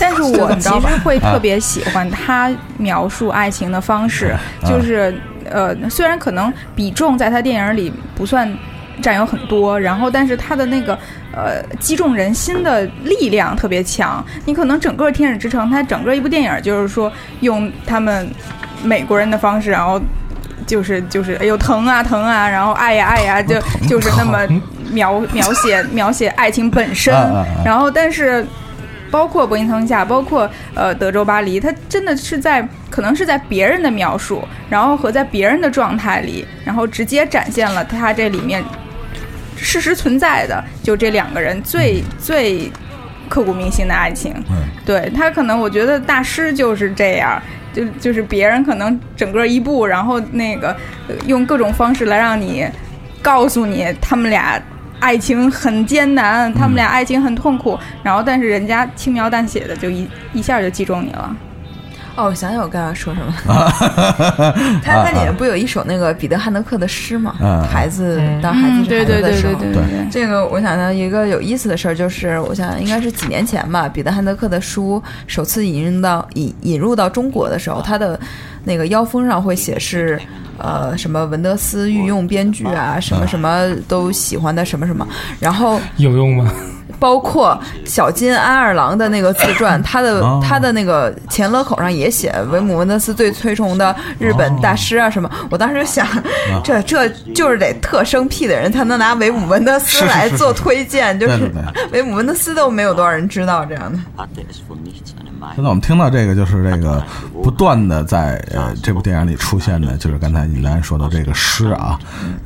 [0.00, 5.14] 但是我其实会啊特别喜欢他描述爱情的方式，啊就是
[5.48, 8.52] 呃，虽然可能比重在他电影里不算
[9.00, 10.98] 占有很多，然后但是他的那个
[11.32, 14.22] 呃击中人心的力量特别强。
[14.44, 18.28] 你可能整个《天使之城》，它整个一部电影就是说用他们
[18.82, 20.00] 美国人的方式，然后。
[20.66, 24.38] 就是就是，哎呦疼啊疼啊，然后爱呀爱呀，就就是那么
[24.90, 27.14] 描描写描写爱情本身
[27.64, 28.44] 然后但是
[29.10, 38.62] 包括柏林苍穹下，包括呃德州巴黎，它真的是在可能是在别人的描述，然后和在别人的状态里，然后直接展现了它这里面
[39.56, 42.70] 事实存在的，就这两个人最、最
[43.28, 44.34] 刻骨铭心的爱情。
[44.50, 47.42] 嗯对他可能我觉得大师就是这样。
[47.76, 50.74] 就就是别人可能整个一部，然后那个
[51.26, 52.66] 用各种方式来让你
[53.20, 54.58] 告诉你他们俩
[54.98, 61.36] 爱情很艰难，他们俩爱情很痛苦，然后但是人家轻描淡写的就一一下就击中你了。
[62.16, 63.32] 哦，我想想我刚刚说什么，
[64.82, 67.34] 他他它里面不有一首那个彼得汉德克的诗吗？
[67.40, 70.08] 嗯孩子当孩子是对对对孩子的时候，对对对对。
[70.10, 78.18] 这个我想到一个有意思的事儿，就是我想应该是几年前吧，彼得汉德克的书首次引入到引引入到中国的时候，他的
[78.66, 80.20] 那个腰封上会写是
[80.58, 85.06] 呃什么文德斯御用编剧啊，什么什么都喜欢的什么什么，
[85.38, 86.52] 然后有用吗？
[86.98, 95.30] 包括小金安二郎的那个自传，他的哦他的那个前勒口上也写维姆文德斯最推崇的日本大师啊什么。
[95.50, 96.06] 我当时就想，
[96.64, 101.52] 这这就是得特生僻的人才能拿维姆文德斯来做推荐，就是
[101.92, 103.98] 维姆 文德斯都没有多少人知道这样的。
[105.54, 107.02] 现在我们听到这个，就是这个
[107.42, 111.98] 不断的在呃这部电影里出现的，就是刚才尹丹说的这个诗啊，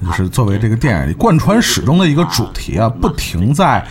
[0.07, 3.85] 就是作为这个电影里贯穿始终的一个主题啊，不停在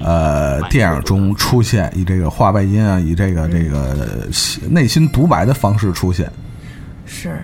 [0.00, 4.28] 呃电影中出现，以这个话外音啊，以这个这个
[4.68, 6.30] 内心独白的方式出现。
[7.06, 7.40] 是，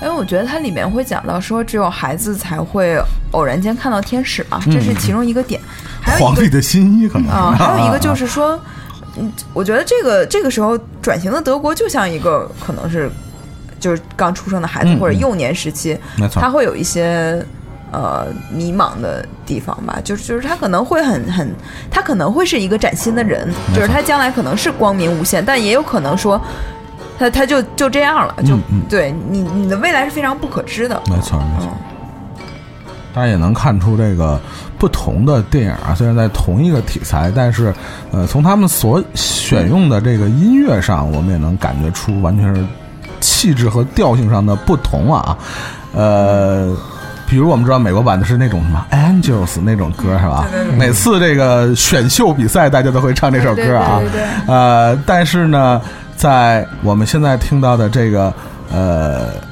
[0.00, 2.96] 因为我觉得它里面会讲到说，只有孩子才会
[3.32, 5.60] 偶然间看到天使嘛，这是其中一个点。
[6.00, 8.58] 还有一个皇帝的新衣可能啊，还有一个就啊是说，
[9.16, 13.10] 嗯，我觉得这个这个时候转型的德国就像一个可能是
[13.80, 17.44] 就是刚出生的孩子或者幼年时期，没错他会有一些。
[17.94, 21.54] 呃，迷茫的地方吧，就是就是他可能会很很，
[21.90, 26.40] 他可能会是一个崭新的人，就是他将来可能是光明无限，但也有可能说，
[27.18, 30.98] 他他就就这样了，就、嗯嗯对你你的未来是非常不可知的。
[31.06, 32.44] 没错没错嗯。
[33.12, 34.40] 大家也能看出这个
[34.82, 37.72] 不同的电影啊，虽然在同一个题材，但是
[38.10, 42.64] 呃，从他们所选用的这个音乐上，我们也能感觉出完全是
[43.20, 45.38] 气质和调性上的不同啊。
[45.94, 46.76] 呃，
[47.28, 50.46] 比如我们知道美国版的是那种什么 Angels 那种歌是吧？
[50.76, 54.00] 每次这个选秀比赛，大家都会唱这首歌啊。
[54.48, 55.80] 呃，但是呢，
[56.16, 58.34] 在我们现在听到的这个
[58.72, 59.26] 呃。《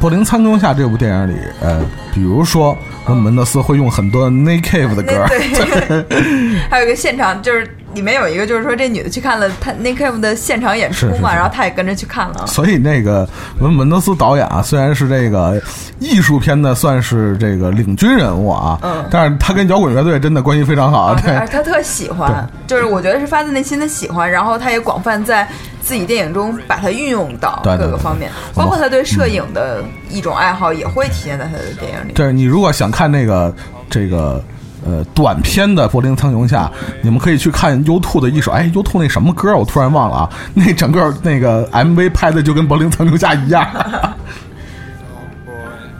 [0.00, 1.84] 柏林苍穹下》这部电影里，呃，
[2.14, 11.36] 比如说，文门德斯会用很多 Nick Cave 的歌，对， 还有一个现场，就是里面有一个，就是说这女的去看了他 Nick Cave 的现场演出嘛，是是是。
[11.36, 12.46] 然后她也跟着去看了。
[12.46, 15.60] 所以那个文门德斯导演啊，虽然是这个
[15.98, 19.04] 艺术片的算是这个领军人物啊，嗯。
[19.10, 21.46] 但是他跟摇滚乐队真的关系非常好，啊，对。
[21.48, 25.46] 他特喜欢，就是我觉得是发自内心的喜欢，然后他也广泛在
[25.80, 32.12] 自己电影中把它运用到各个方面，包括他对摄影的一种爱好也会体现在他的电影里。
[32.12, 33.54] 对你如果想看那个
[33.88, 34.42] 这个
[34.86, 36.66] 呃短片的《柏林苍穹下》，
[37.02, 43.66] 你们可以去看 U2 的一首，哎，U2 那什么歌我突然忘了啊，那整个那个 MV 拍的就跟《柏林苍穹下》一样。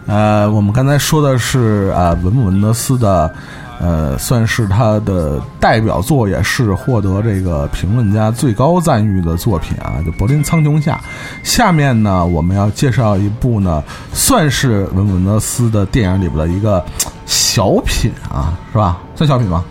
[0.06, 3.32] 呃，我们刚才说的是呃文姆文德斯的，
[3.80, 11.00] 呃，算是他的代表作，也是获得这个评论家最高赞誉的作品啊，就《柏林苍穹下》。
[11.48, 16.84] 下面呢，我们要介绍一部呢，算是文姆文德斯的电影里边的一个
[17.24, 18.98] 小品啊，是吧？
[19.16, 19.64] 算小品吗？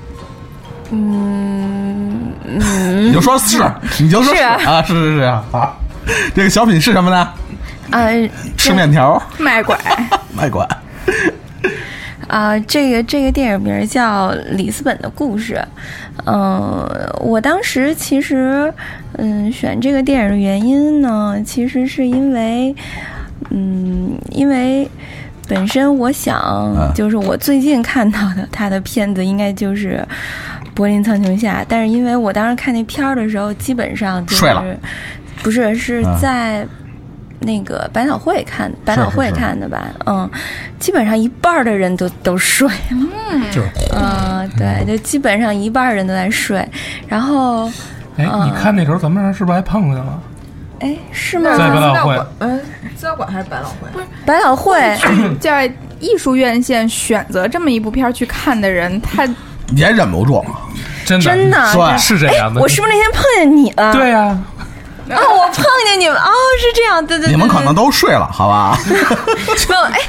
[0.92, 2.34] 嗯
[3.06, 3.64] 你就说是，
[4.00, 5.44] 你就说是啊啊，是是是啊。
[5.52, 5.78] 好
[6.34, 7.30] 这个小品是什么呢？
[7.92, 9.78] 呃吃面条卖拐，
[10.36, 10.68] 卖馆。
[12.30, 15.56] 啊，这个这个电影名儿叫《里斯本的故事》。
[16.26, 16.88] 嗯、
[17.20, 18.74] 我当时其实
[19.18, 22.76] 嗯选这个电影的原因呢，其实是因为
[23.50, 24.90] 嗯，因为
[25.48, 30.06] 本身我想就是我最近看到的他的片子应该就是。
[30.76, 34.78] 柏林苍穹下，但是因为我当时看那片儿的时候，基本上就是
[35.44, 36.66] 不是是啊在
[37.40, 39.88] 那个百脑汇看百脑汇看的吧？
[40.06, 40.30] 嗯，
[40.80, 43.52] 基本上一半的人都都睡了。
[43.52, 46.68] 就是嗯，对，就基本上一半人都在睡。
[47.08, 47.66] 然后，
[48.18, 50.22] 哎，你看那时候咱们是不是还碰见了？
[50.80, 51.52] 哎，是吗？
[51.58, 52.60] 在百老汇嗯，
[52.96, 53.88] 资料馆还是百老汇？
[53.94, 54.98] 不是百老汇，
[55.40, 59.28] 在艺术院线选择这么一部片去看的人，他
[59.76, 60.44] 也忍不住，
[61.06, 62.62] 真的真的是这样的。
[62.62, 63.94] 我是不是那天碰见你了？
[63.94, 64.38] 对呀，
[65.16, 68.78] 啊，我碰见你们，哦，是这样，对对对，你们可能都睡了，好吧？
[68.88, 70.00] 没有，哎，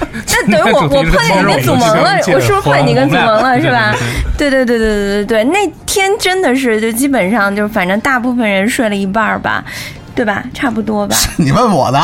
[0.47, 3.95] 那 等于我我碰见你跟祖萌了，我是不是碰见你跟祖萌了，是吧？
[4.37, 9.65] 对对对对对对对，那天真的是就基本上就反正大部分人睡了一半儿吧，
[10.15, 10.43] 对吧？
[10.53, 11.17] 差不多吧。
[11.37, 11.99] 你问我的，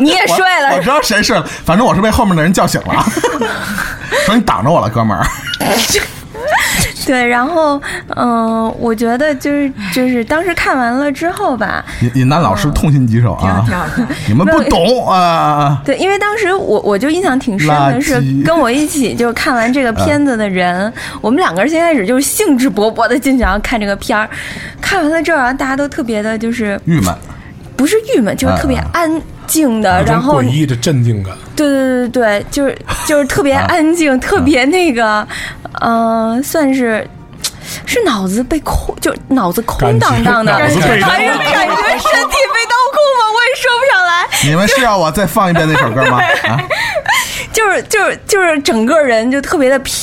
[0.00, 3.04] 你也睡了我，我知道谁睡了，反正我是被后面的人叫醒了，
[4.26, 5.24] 说你挡着我了，哥们儿。
[7.12, 7.78] 对，然后
[8.16, 14.12] 嗯、我觉得就是就是当时看完了之后吧，尹尹丹老师痛心疾首啊挺好挺好！
[14.26, 15.78] 你们不懂啊！
[15.84, 24.26] 对，因为当时我我就印象挺深的是跟我一起就看完这个 片子的人，我们两个人先开始就是兴致勃勃的进想要看这个片儿，
[24.80, 27.14] 看完了之后，然后大家都特别的就是郁闷，
[27.82, 31.34] 不是郁闷，就是特别啊安静的，然后诡异的镇定感。
[31.56, 32.78] 对对对对，就是
[33.08, 35.26] 就是特别啊安静，特别那个，
[35.80, 37.04] 呃，算是。
[37.86, 43.22] 是脑子被空，就脑子空荡荡的，还是感觉身体被掏空吗？
[43.34, 44.28] 我也说不上来。
[44.44, 46.18] 你们是要我再放一遍那首歌吗？
[46.18, 46.60] 啊，
[47.52, 49.94] 就就是就是就是整个人就特别的飘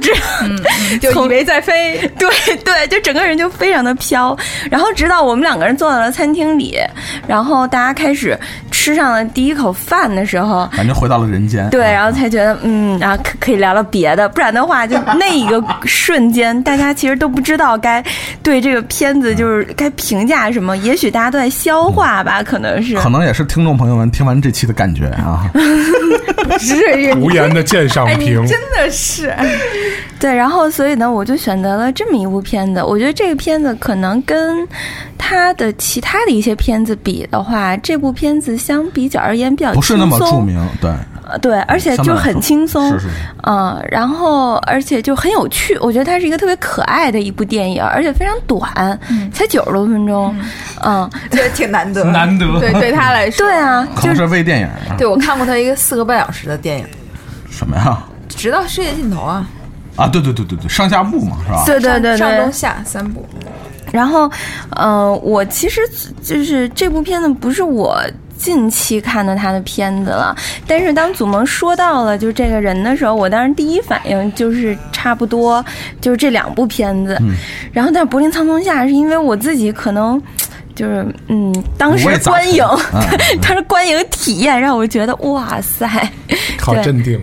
[0.00, 0.12] 着，
[1.00, 1.98] 就以为在飞。
[2.18, 2.28] 对
[2.64, 4.36] 对，就整个人就非常的飘。
[4.70, 6.78] 然后直到我们两个人坐到了餐厅里，
[7.26, 8.38] 然后大家开始
[8.70, 11.68] 吃上了第一口饭的时候，感觉回到了人间。
[11.70, 18.04] 对，啊然后才觉得嗯，然后可可以聊聊别的，不然的话，就那一个瞬间，大家其实都不知道该
[18.42, 22.96] 对这个片子就是该评价什么，也许大家都在消化吧，可能是。
[22.96, 25.50] 可能也是听众朋友们听完这期的感觉啊。
[26.58, 29.34] 是 无言的鉴赏评，真的是，
[30.18, 32.82] 对，然后所以呢，我就选择了这么一部片子。
[32.82, 34.66] 我觉得这个片子可能跟
[35.18, 40.90] 他的其他的一些片子比的话，这部片子相比较而言比较不是那么轻松著名，对，
[41.26, 48.98] 呃对，而且就很轻松，是是是嗯，然后而且就很有趣，我觉得它是一个特别可爱的一部电影，而且非常短，
[49.32, 50.34] 才九十多分钟，
[50.84, 52.04] 嗯，觉得挺难得。
[52.10, 54.94] 难得，对对他来 说，对啊，就是微电影啊。
[54.96, 56.86] 对，我看过他一个四个半小时的电影，
[57.50, 58.02] 什么呀？
[58.28, 59.46] 直到世界尽头啊，
[59.96, 61.62] 啊，对对对对对，上下部嘛，是吧？
[61.66, 63.26] 对对对对上中，下三部。
[63.92, 64.30] 然后，
[64.70, 65.80] 呃，我其实
[66.22, 67.98] 就是这部片子不是我
[68.36, 70.34] 近期看的他的片子了，
[70.66, 75.64] 但是当祖萌说到了就是这个人的时候，我当时第一反应就是差不多
[76.00, 77.18] 就是这两部片子。
[77.72, 80.22] 然后，但是《柏林苍松下》是因为我自己可能。
[80.76, 82.62] 就是嗯，当时观影，
[83.42, 85.88] 当时观影体验让我觉得哇塞，
[86.60, 87.18] 好镇定。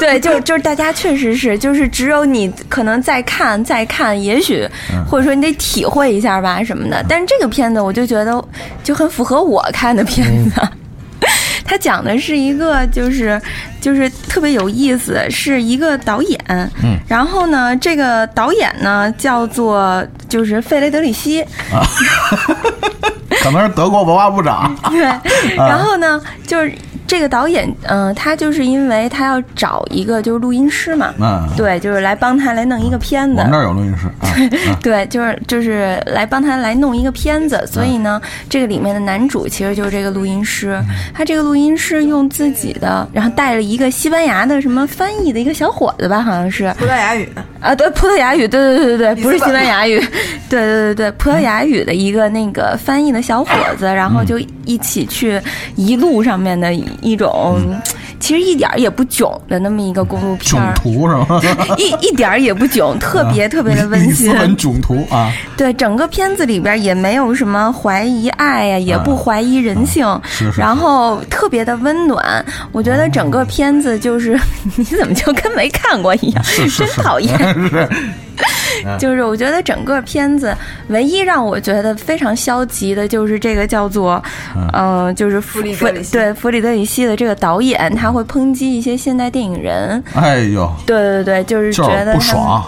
[0.00, 7.04] 对，就就是大家确实是，就是只有你可能再看再看，也许嗯或者说你得体会一下吧什么的。
[7.08, 8.42] 但是这个片子我就觉得
[8.82, 10.60] 就很符合我看的片子。
[11.68, 13.40] 它讲的是一个，就是
[13.80, 21.44] 就是特别有意思，是一个导演，嗯，然后呢，这个导演呢叫做就是费雷德里希，
[23.42, 24.74] 可能是德国文化部长。
[24.90, 25.68] 对，啊。
[25.68, 26.72] 然后呢，就是
[27.08, 33.50] 这个导演，嗯、他就是因为他要找一个就是录音师嘛，嗯，对，就是来帮他来弄一个片子我们。
[33.50, 34.28] 这儿有录音师啊。
[34.70, 40.80] 啊 对，就是就是来帮他来弄一个片子，所以呢，这个里面的男主其实就是这个录音师。
[41.14, 47.28] 他这个录音师用自己的，然后带了一个西班牙的什么翻译的一个小伙子吧，好像是葡萄牙语，
[47.60, 49.98] 啊，对，葡萄牙语，对对对对对，不是西班牙语，
[50.48, 55.40] 对对对对，葡萄牙语的一个那个翻译的小伙子，然后就一起去
[55.74, 57.58] 一路上面的一种，
[58.20, 60.74] 其实一点儿也不囧的那么一个公路片囧儿。
[60.74, 61.40] 途是吗？
[61.78, 64.38] 一一点儿也不囧，特别特别的温馨里斯。
[64.38, 72.44] 本囧途啊，对，整个片子里边也没有什么怀疑爱呀、也不怀疑人性，啊是是然后特别的温暖。
[72.72, 74.38] 我觉得整个片子就是，
[74.76, 76.44] 你怎么就跟没看过一样？
[76.76, 77.36] 真讨厌。
[78.82, 80.54] 是就是我觉得整个片子
[80.88, 84.22] 唯一让我觉得非常消极的，就是这个叫做，
[84.72, 90.02] 嗯、就是弗里德里希对弗里德里希的这个导演，他会抨击一些现代电影人。
[90.14, 92.64] 哎呦，对对对，就是觉得不爽。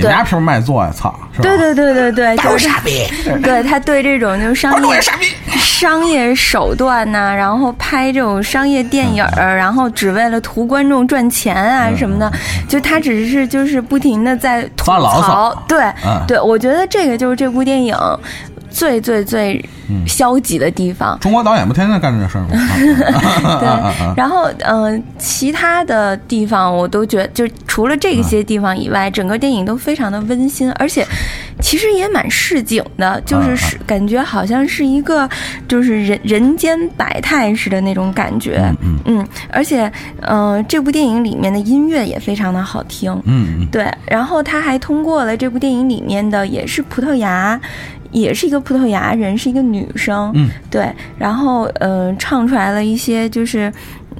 [0.00, 0.90] 你们家凭什么卖座呀？
[0.96, 3.04] 操，对对对对对，就是傻逼。
[3.42, 5.00] 对他对这种就是商业
[5.60, 12.30] 商业手段呐、然后拍这种商业电影儿，然后只为了图观众赚钱啊什么的，
[12.68, 15.28] 就他只是就是不停的在吐发牢骚。
[15.54, 15.64] 槽。
[15.68, 16.22] 对嗯。
[16.26, 17.94] 对，我觉得这个就是这部电影
[18.70, 19.62] 最最最
[20.06, 21.18] 消极的地方。
[21.20, 22.48] 中国导演不天天干这事儿吗？
[23.18, 31.06] 啊对然后嗯、呃其他的地方我都觉得，就除了这些地方以外，整个电影都非常的温馨，而且
[31.60, 35.28] 其实也蛮市井的，就是是感觉好像是一个
[35.68, 38.60] 就是人人间百态似的那种感觉。
[38.82, 39.90] 嗯嗯，而且
[40.22, 43.12] 嗯、呃这部电影里面的音乐也非常的好听。
[43.24, 47.60] 嗯嗯，对，然后他还通过了这部电影里面的，也是葡萄牙，
[48.10, 53.72] 也是一个葡萄牙人，是一个女生，嗯，对，然后嗯、呃唱出来了一些就是。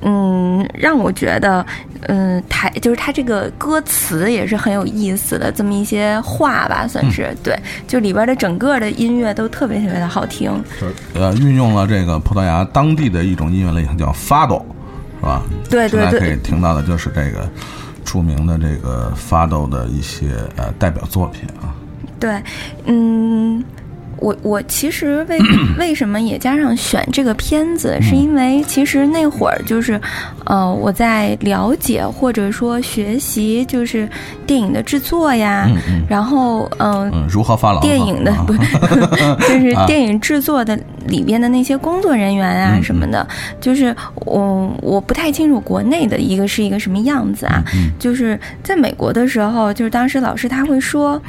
[0.02, 1.66] 嗯，让我觉得，
[2.08, 7.54] 嗯，台就是他这个歌词也是很有意思的，这么一些话吧，算是、对，
[7.86, 10.50] 就里边的整个的音乐都特别特别的好听。
[11.12, 14.62] 呃，运用了这个葡萄牙当地的一种音乐类型叫 fado，
[15.18, 15.42] 是吧？
[15.68, 17.46] 对对对可以听到的就是这个
[18.02, 21.74] 著名的这个 fado 的一些呃代表作品啊。
[22.18, 22.42] 对，
[22.86, 23.62] 嗯，
[24.20, 25.38] 我我其实为
[25.78, 30.00] 为什么也加上选这个片子，是因为其实那会儿就是，
[30.44, 34.08] 呃，我在了解或者说学习就是
[34.46, 37.80] 电影的制作呀，嗯嗯然后嗯、嗯，如何发牢？
[37.80, 38.52] 电影的啊不，
[39.48, 43.26] 就是啊电影制作的里边的那些工作人员啊嗯什么的，
[43.60, 43.94] 就是
[44.26, 47.62] 我我不太清楚国内的一个是一个什么样子啊。
[47.74, 51.20] 嗯就是在美国的时候，就是当时老师他会说，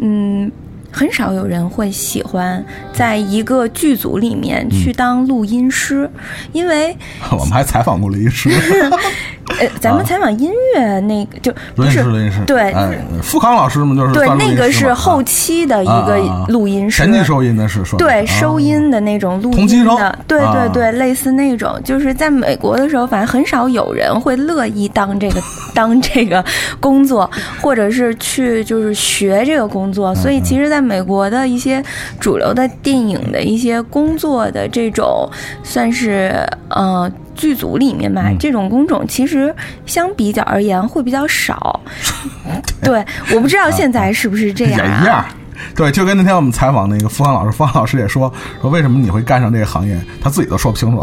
[0.00, 0.50] 嗯。
[0.90, 2.62] 很少有人会喜欢
[2.92, 6.10] 在一个剧组里面去当录音师，
[6.52, 6.96] 因为
[7.30, 8.50] 我们还采访过录音师，
[9.58, 18.26] 呃，咱们采访音乐那个就不是录音师，录音师，对哎，富康老师嘛，就是对那个是后期的一个录音师，前期收音的是说对啊。
[18.26, 20.52] 收音的那种录同期收音的，对啊。
[20.52, 25.40] 对对，类似那种，就是在美国的时候，反正很少有人会乐意当这个
[25.74, 26.44] 当这个
[26.78, 27.28] 工作，
[27.60, 30.14] 或者是去就是学这个工作。
[30.14, 31.82] 所以，其实在美国的一些
[32.18, 35.28] 主流的电影的一些工作的这种，
[35.62, 36.32] 算是
[36.68, 37.10] 呃。
[37.36, 39.54] 剧组里面吧，嗯这种工种其实
[39.86, 41.80] 相比较而言会比较少。
[42.84, 43.02] 对，
[43.34, 45.34] 我不知道现在是不是这也样、啊。
[45.76, 51.02] 对，就跟那天我们采访那个付康老师，付康老师也说说为什么你会干上这个行业，他自己都说不清楚，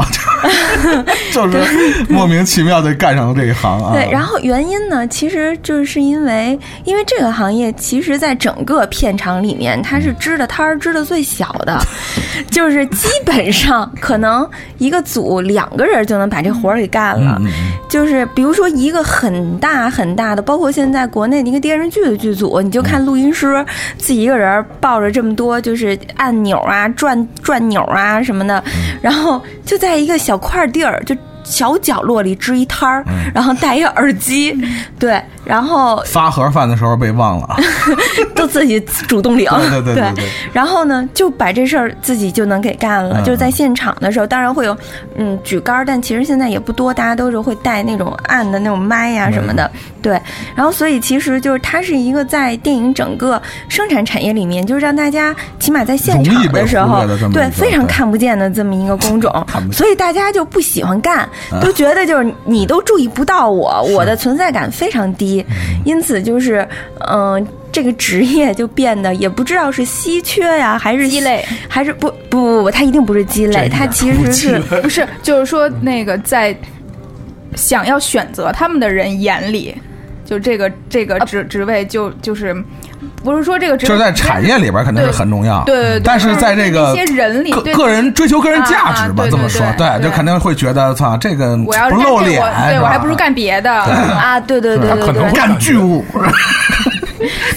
[1.33, 3.93] 就 是莫名其妙的干上了这一行啊。
[3.93, 11.79] 对，然后原因呢，其实就是因为，因为这个行业其实在整个片场里面，它是支的摊儿支的最小的，
[12.49, 14.47] 就是基本上可能
[14.77, 17.41] 一个组两个人就能把这活儿给干嗯了。
[17.89, 23.65] 就是比如说一个很大很大的，包括现在国内的一个电视剧的剧组，你就看录音师
[23.97, 24.46] 自己一个人
[24.79, 28.63] 抱着这么多就是按钮啊、转转钮啊什么的，
[29.01, 31.15] 然后就在一个小块地儿就。
[31.47, 34.55] 小角落里支一摊儿，然后戴一个耳机，
[34.99, 37.57] 对，然后发盒饭的时候被忘了，
[38.35, 43.21] 都自己主动领，对对对然后呢，就把这事儿自己就能给干了。
[43.21, 43.23] 嗯。
[43.23, 44.77] 就是在现场的时候，当然会有
[45.15, 49.69] 嗯举杆儿，但其实现在也不多，大家都是会带那种按的那种麦呀、什么的，
[50.01, 50.19] 对。
[50.55, 61.29] 然后所以其实就是它是一个在电影整个生产产业里面，就是让大家起码在现场的时候对非常看不见的这么一个工种所以大家就不喜欢干，啊
[61.61, 66.67] 都觉得就是你都注意不到我，我的存在感非常低，嗯 因此就是
[67.09, 67.45] 嗯。
[67.69, 76.57] 这个职业就变得也不知道是稀缺呀，还是鸡肋，还是不不不不，它一定不是鸡肋，它其实是不是，就是说那个在
[77.55, 79.75] 想要选择他们的人眼里，
[80.25, 82.55] 就这个这个职职位就就是
[83.23, 96.05] 不是说这个职是在产业里边肯定是很重要，对对对但是在这个一些人里个个人追求个人价值吧这么说，对就肯定会觉得操这个我要不露脸，我对我还不如干别的，啊，对对对对对他可能干剧务，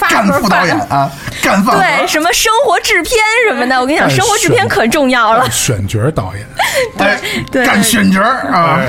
[0.08, 1.10] 干副导演啊，
[1.42, 3.14] 干饭盒对，什么生活制片
[3.48, 5.48] 什么的，我跟你讲，生活制片可重要了。
[5.50, 6.46] 选角导演，
[6.96, 8.80] 对对干选角啊，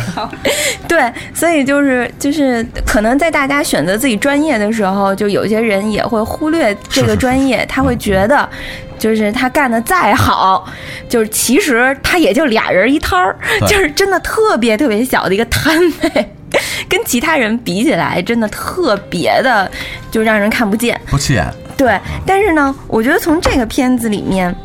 [0.87, 8.47] 对，所以就是就是，可能在大家选择自己专业的时候，就有些人也会忽略这个专业，他会觉得。
[8.99, 10.63] 就是他干的再好，
[11.09, 16.33] 就是其实他也就俩人一摊儿，就是真的特别特别小的一个摊位，
[16.87, 19.67] 跟其他人比起来，真的特别的
[20.11, 21.01] 就让人看不见。
[21.07, 21.43] 不起眼，
[21.75, 24.55] 对，但是呢，我觉得从这个片子里面，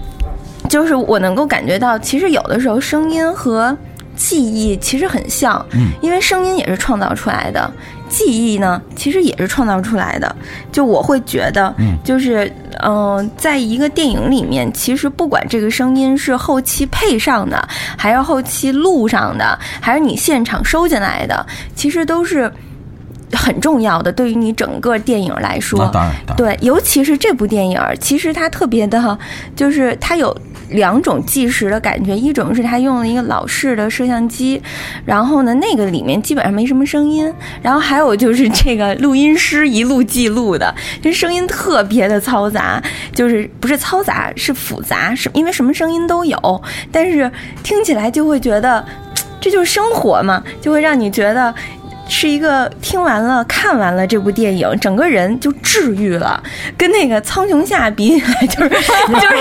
[0.69, 3.75] 就是我能够感觉到，其实有的时候声音和
[4.15, 7.73] 记忆其实很像，嗯，因为声音也是创造出来的，
[8.09, 10.35] 记忆呢其实也是创造出来的。
[10.73, 12.47] 就我会觉得，嗯就是
[12.81, 22.53] 嗯、呃在一个电影里面，其实不管这个声音是后期配上的，还是后期录上的，还是你现场收进来的，其实都是。
[23.33, 29.19] 很重要的，对于你整个电影来说，当然，当然，对，尤其是这部电影，其实它特别的，
[29.57, 30.35] 就是它有
[30.71, 34.61] 两种计时的感觉，一种是他用了一个老式的摄像机，
[35.05, 47.31] 然后呢，那个里面基本上没什么声音，然后还有就是这个录音师一路记录的，这声音特别的嘈杂，就是不是嘈杂，是复杂，是因为什么声音都有，但是
[47.62, 48.85] 听起来就会觉得。
[49.39, 51.55] 这就是生活嘛，就会让你觉得
[52.09, 56.43] 是一个听完了、看完了这部电影，整个人就治愈了，
[56.79, 59.37] 跟那个《苍穹下》比起来，就是就是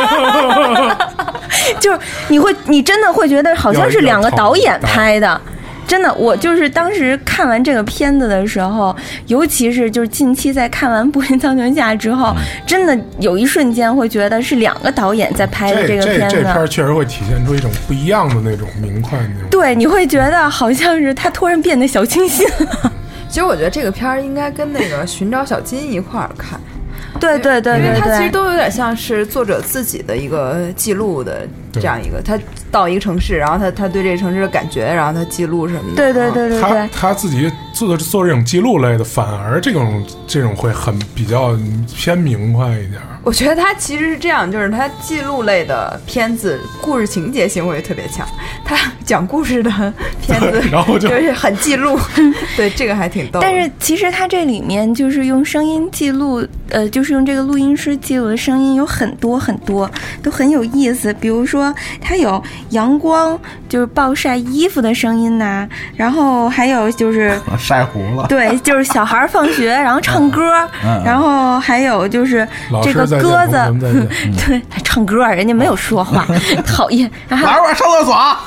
[1.80, 5.40] 就是你会，你真的会觉得好像是两个导演拍的。
[5.88, 8.96] 真的，我就是当时看完这个片子的时候，
[9.28, 16.36] 尤其是就是近期在看完《步行苍穹下》之后，真的有一瞬间会觉得是两个导演在拍的这个片子。
[16.36, 19.50] 这这片儿确实会体现出一种不一样的那种明快那种。
[19.50, 22.92] 对，你会觉得好像是他突然变得小清新了。
[23.30, 26.60] 其实我觉得这个片儿应该跟那个《寻找小金》一块儿看，
[27.20, 32.40] 对对对对因为它其实，都有点像是作者自己的一个记录的对这样一个，他
[32.72, 35.96] 到一个城市，然后他他对这个城市的感觉，然后他记录什么的。
[35.96, 41.58] 对对对对他对，他自己做做这种记录类的，反而这种这种会很比较
[41.96, 43.08] 偏明快一点儿。
[43.24, 48.28] 我觉得他其实是这样，就是他记录类的片子，故事情节性会特别强。
[48.64, 49.72] 他讲故事的
[50.22, 51.98] 片子， 然后就就是很记录，
[52.56, 53.40] 对这个还挺逗。
[53.42, 59.90] 但是其实他这里面就是用声音记录，呃，就是用这个录音师记录的声音有很多很多，
[60.22, 61.12] 都很有意思。
[61.16, 61.65] 比如说，
[62.02, 63.40] 它有阳光，
[63.70, 67.40] 就是暴晒衣服的声音呐、然后还有就是。
[67.58, 68.28] 晒糊了。
[68.28, 70.42] 对，就是小孩儿放学， 然后唱歌，
[70.84, 72.48] 嗯然后还有就是
[72.84, 73.58] 这个鸽子。
[74.46, 76.26] 对，还唱歌，人家没有说话，
[76.66, 78.42] 讨厌，然后还来，我上厕所啊。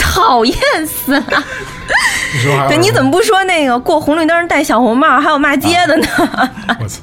[0.00, 0.56] 讨厌
[0.86, 1.44] 死了。
[2.34, 6.06] 你说对，你怎么不说那个过红绿灯戴小红帽，还有骂街的呢？
[6.80, 7.00] 我操！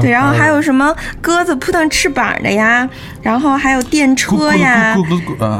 [0.00, 2.88] 对，然后还有什么鸽子扑腾翅膀的呀，
[3.22, 4.94] 然后还有电车呀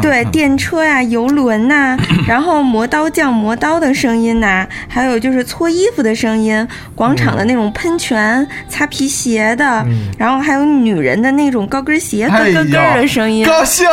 [0.01, 9.85] 对，电车呀、游轮呐、 然后磨刀匠磨刀的声音呐、还有就是搓衣服的声音，广场的那种喷泉、擦皮鞋的，
[10.19, 13.87] 然后还有女人的那种高跟鞋咯咯咯的声音，高兴，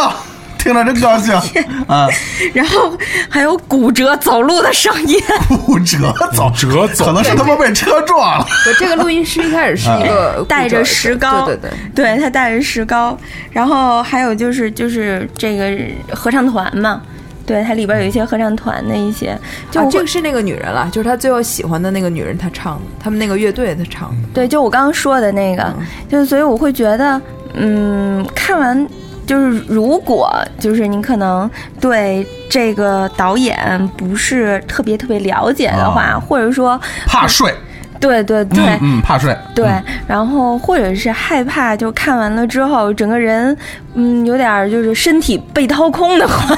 [0.61, 1.33] 听着真高兴。
[1.87, 2.07] 啊！
[2.53, 2.95] 然后
[3.27, 5.19] 还有骨折走路的声音。
[5.65, 8.45] 骨折走，折走可能是他妈被车撞了。
[8.67, 13.17] 我这个录音师一开始是一个带着石膏，对对对，对他带着石膏，
[13.51, 17.01] 然后还有就是就是这个合唱团嘛，
[17.45, 19.37] 对，它里边有一些合唱团的一些，
[19.71, 24.27] 就啊、这个是那个女人了，就是他最后喜欢的那个女人，她唱的，他们那个乐队她唱的。
[24.33, 25.73] 对，就我刚刚说的那个，
[26.09, 27.21] 就所以我会觉得，
[27.55, 28.87] 嗯，看完。
[29.25, 31.49] 就是如果就是你可能
[31.79, 37.53] 对这个导演不是特别特别了解的话，哦或者说怕睡，
[37.99, 39.83] 对对对，嗯嗯，怕睡，对，嗯。
[40.07, 43.55] 然后或者是害怕，就看完了之后，整个人
[43.95, 46.55] 嗯有点儿就是身体被掏空的话，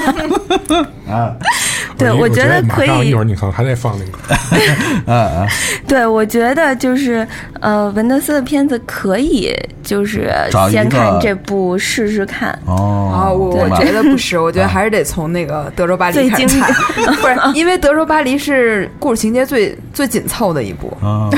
[1.11, 1.33] 啊，
[1.97, 3.09] 对我觉得可以。
[3.09, 4.17] 一会儿你可能还得放那个。
[5.07, 5.47] 嗯嗯，
[5.87, 7.27] 对我觉得就是
[7.59, 9.53] 呃文德斯的片子可以
[9.83, 10.31] 就是
[10.69, 12.57] 先看这部试试看。
[12.65, 16.73] 哦，啊，我我觉得不是，我觉得还是得从那个德州巴黎开始看，
[17.15, 20.95] 不是因为德州巴黎是故事情节最最紧凑的一部。
[21.01, 21.29] 啊，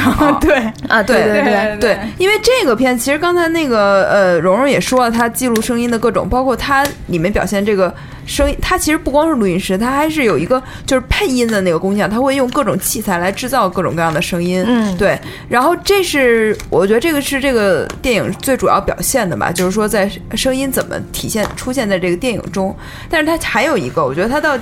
[0.41, 0.56] 对。
[0.88, 7.94] 啊，对对对对，因为这个片，其实刚才那个呃，蓉蓉也说了，他记录声音的各种，包括它里面表现这个
[8.26, 14.64] 声音，它其实不光是录音师，它还是有一个就是配音的那个工匠，他会用各种器材来制造各种各样的声音。
[14.68, 15.20] 嗯对。
[15.50, 22.76] 然后这是我觉得这个是这个电影最主要表现的吧，就是说在声音怎么体现出现在这个电影中。
[23.10, 24.58] 但是它还有一个，我觉得它到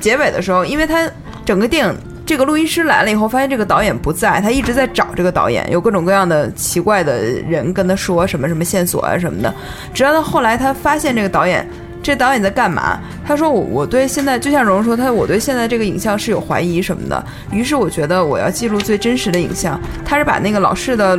[0.00, 1.10] 结尾的时候，因为它
[1.44, 1.96] 整个电影
[2.26, 9.54] 这个录音师来了以后，发现这个导演不在，他一直在找这个导演，有各种各样的奇怪的人跟他说什么什么线索啊什么的，
[9.92, 11.66] 直到他后来他发现这个导演。
[12.02, 13.00] 这导演在干嘛？
[13.26, 17.24] 他说我我对现在就像蓉蓉说，他我对现在这个影像是有怀疑什么的。
[17.50, 19.80] 于是我觉得我要记录最真实的影像。
[20.04, 21.18] 他是把那个老式的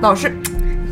[0.00, 0.34] 老式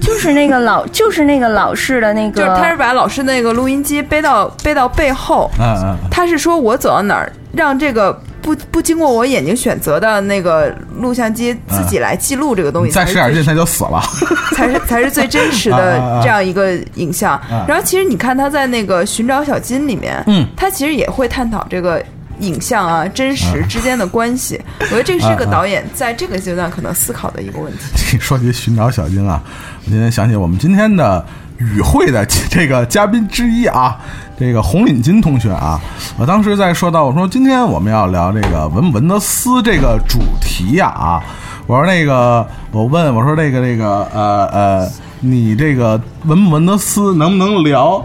[0.02, 14.02] 就是那个老就是那个老式的那个，就是他是把老师那个录音机背到背到背后，嗯嗯，他是说我走到哪儿，让这个不不经过我眼睛选择的那个录像机自己来记录这个东西，再使点劲他就死了。
[14.54, 17.64] 才是才是最真实的 啊这样一个影像啊。
[17.66, 22.04] 然后其实你看他在那个《寻找小金》里面，嗯他其实也会探讨这个。
[22.40, 28.18] 影像啊，真实之间的关系，我觉得这是个导演在这个阶段可能思考的一个问题。
[28.18, 29.40] 说起寻找小金啊，
[29.86, 31.24] 我今天想起我们今天的
[31.58, 33.96] 与会的这个嘉宾之一啊，
[34.38, 35.80] 这个红领巾同学啊，
[36.18, 41.22] 我当时在说到我说今天我们要聊这个文不文德斯这个主题呀啊，
[41.66, 44.88] 我说那个我问我说这个这个呃呃，
[45.20, 48.04] 你这个文不文德斯能不能聊？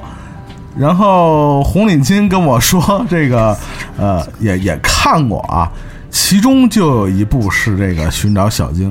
[0.78, 3.58] 然后红领巾跟我说，这个
[3.98, 5.70] 呃也也看过啊，
[6.10, 8.90] 其中就有一部是这个《寻找小晶》。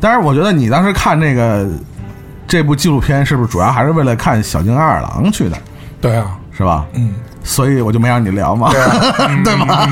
[0.00, 1.68] 但是，我觉得你当时看这个
[2.46, 5.56] 这部纪录片，是不是主要还是为了看小津安二郎去的，
[6.00, 6.84] 对啊，是吧？
[6.94, 8.70] 嗯，所以我就没让你聊嘛，
[9.44, 9.88] 对 吧？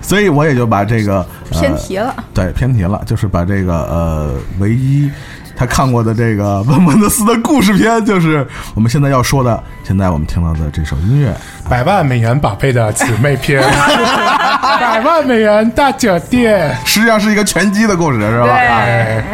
[0.00, 2.14] 所以我也就把这个、呃、偏题了。
[2.32, 5.10] 对，偏题了，就是把这个呃唯一
[5.56, 11.34] 他看过的这个文文德斯的故事片，就是我们现在要说的，现在我们听到的这首音乐。
[11.68, 13.60] 百万美元宝贝的姊妹篇，
[14.62, 18.52] 百万美元大酒店，实际上是一个拳击的故事，是吧？
[18.54, 19.24] 哎，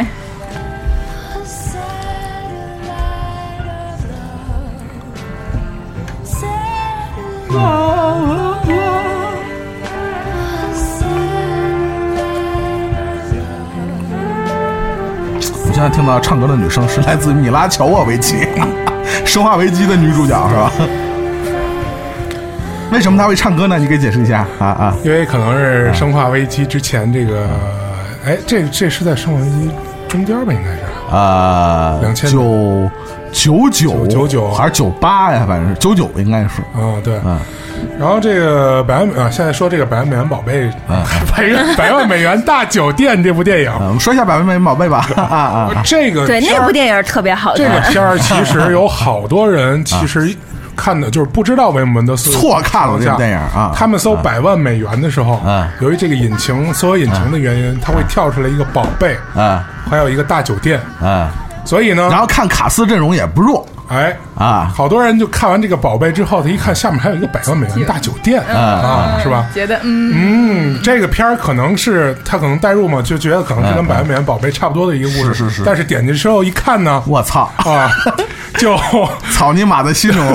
[7.55, 8.59] 我
[15.65, 18.47] 们现在听到唱歌的女生是来自米拉乔沃维奇，
[19.25, 20.71] 生化危机的女主角是吧？
[22.91, 23.77] 为什么她会唱歌呢？
[23.79, 24.95] 你给解释一下啊啊！
[25.03, 27.47] 因为可能是《生化危机》之前这个，
[28.25, 29.69] 哎，这这是在《生化危机》
[30.13, 30.53] 中间吧？
[30.53, 32.89] 应该是啊，两千九
[33.31, 35.43] 九九九九99还是九八呀？
[35.47, 36.61] 反正是九九应该是。
[36.73, 37.19] 啊，对。
[37.25, 37.37] 嗯
[37.99, 41.03] 然后这个百万啊，现在说这个百万美元宝贝，嗯
[41.35, 45.05] 百百万美元大酒店这部电影，嗯，我们说一下百万美元宝贝吧。
[45.17, 47.79] 啊啊，这个对那部电影特别好这个。
[47.91, 50.33] 片儿其实有好多人 其实
[50.75, 53.71] 看的就是不知道维姆文德斯错看了这部电影啊。
[53.75, 59.67] 他们搜百万美元的时候啊，由于这个引擎搜索引擎的原因，它会跳出来一个宝贝，啊。
[59.89, 61.29] 还有一个大酒店，啊，
[61.65, 64.15] 所以呢然，后看卡斯阵容也不弱哎。
[64.35, 64.71] 啊。
[64.75, 69.45] 好多人就看完这个宝贝之后，他一看下面还有一个百万美元大酒店啊，是吧？
[69.53, 77.51] 觉得嗯，嗯，这个片儿可能是他可能代入嘛，就觉得可能是跟百万美元宝贝差不多的一个故事，是是是但是点进去之后一看呢，我操！
[77.57, 77.89] 啊，
[78.57, 78.77] 就
[79.31, 80.25] 草泥马的心中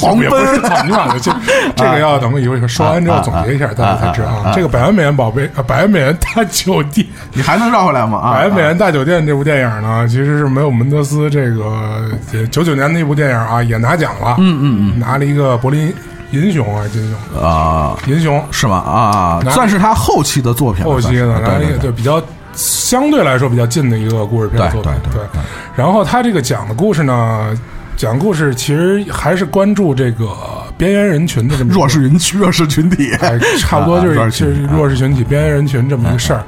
[0.00, 1.32] 狂 也不是奔草泥马的，就
[1.76, 4.52] 这个要等一会儿说完之后总结一下，大家才知道啊。
[4.54, 8.18] 这个百万美元宝贝，呃百万美元大酒店，你还能绕回来吗？
[8.18, 12.10] 啊，百万美元大酒店这部电影呢，其实是没有门德斯这个
[12.50, 15.92] 九九年那部电影啊也拿奖了，嗯嗯嗯，拿了一个柏林
[16.32, 17.42] 银熊还是金熊？
[17.42, 18.76] 啊，银熊是吗？
[18.76, 22.22] 啊，拿算是他后期的作品，后期的拿了一个对就比较
[22.54, 25.40] 相对来说比较近的一个故事片作品，对对对
[25.74, 27.58] 然后他这个讲的故事呢，
[27.96, 30.28] 讲故事其实还是关注这个
[30.76, 33.12] 边缘人群的这么弱势人群、 弱势群体。
[33.20, 36.44] 哎，差不多就是啊就是弱势群体、边缘人群这么一个事儿。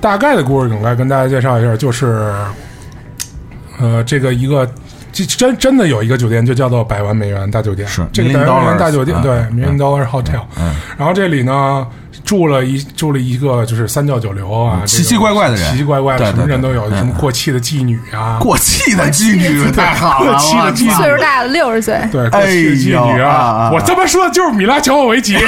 [0.00, 2.32] 大概的故事梗概跟大家介绍一下，就是，
[3.78, 4.66] 呃，这个一个。
[5.14, 7.86] 这真真的有一个酒店，就叫做百万美元大酒店。
[7.88, 10.42] 是这个百万美元大酒店，嗯对嗯，Million Dollar Hotel。
[10.58, 11.86] 嗯然后这里呢
[12.24, 15.70] 住了一住了一个就是三教九流啊，嗯奇奇怪怪的人。
[15.72, 20.90] 奇奇怪怪的，什么人都有，什么过气的妓女啊，过气的妓女太好了，过气的妓女。
[20.90, 23.30] 岁数大了六十岁，对，过气的妓女啊。
[23.30, 25.36] 啊我这么说的就是米拉乔沃维奇。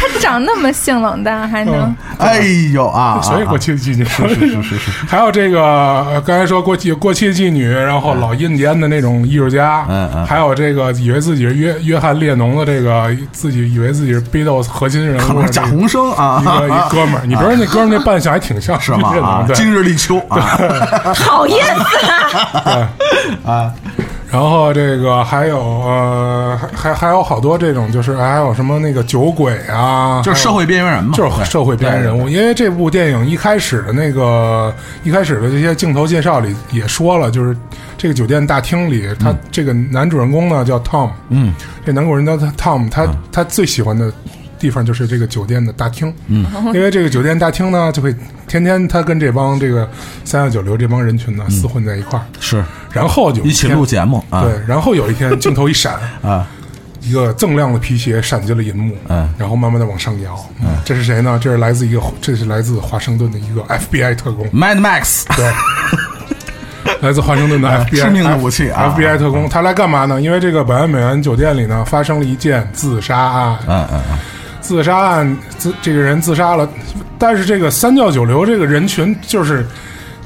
[0.00, 1.94] 他长那么性冷淡，还能？
[2.18, 2.40] 哎
[2.72, 3.20] 呦啊！
[3.22, 4.28] 所以过气的妓女是。
[4.28, 10.24] 是是是，还有这个呃刚才说过气过气的妓女，然后老印第安的那种艺术家，嗯嗯。
[10.26, 19.08] 还有这个以为自己是约约翰列侬的这个自己以为自己是 Beatles 核心人物可能贾宏声啊，一个一哥们儿，你别说那 哥们儿那扮相还挺像是吗？
[19.22, 20.60] 啊，今日立秋啊。
[21.14, 22.88] 讨厌死了！
[23.44, 23.72] 啊，
[24.30, 37.56] 然后这个还有呃还还还有好多这种就是还有什么那个酒鬼啊，就是社会边缘人嘛，就是社会边缘人物，因为这部电影一开始的那个一开始的这些镜头介绍里也说了，就是
[37.96, 41.54] 这个酒店大厅里，他这个男主人公呢叫 Tom，嗯，
[41.84, 44.12] 这男主人公叫 Tom，他他最喜欢的
[44.58, 46.44] 地方就是这个酒店的大厅，嗯，
[46.74, 48.14] 因为这个酒店大厅呢，就会
[48.46, 49.88] 天天他跟这帮这个
[50.24, 52.64] 三教九流这帮人群呢厮混在一块儿，是。
[52.92, 56.46] 然后就一起录节目啊，对，然后有一天镜头一闪， 啊，
[57.00, 59.28] 一个锃亮的皮鞋闪进了银幕，嗯。
[59.38, 61.38] 然后慢慢的往上摇，嗯，这是谁呢？
[61.40, 63.60] 这是来自一个，这是来自华盛顿的一个
[63.92, 65.52] FBI 特工，Mad Max 对，
[67.02, 68.94] 来自华盛顿的 FBI 致命的武器啊。
[68.96, 70.20] FBI 特工，他来干嘛呢？
[70.20, 74.18] 因为这个百万美元酒店里呢发生了一件自杀案，嗯嗯嗯，
[74.68, 76.68] 自杀案自这个人自杀了，
[77.18, 79.66] 但是这个三教九流这个人群就是。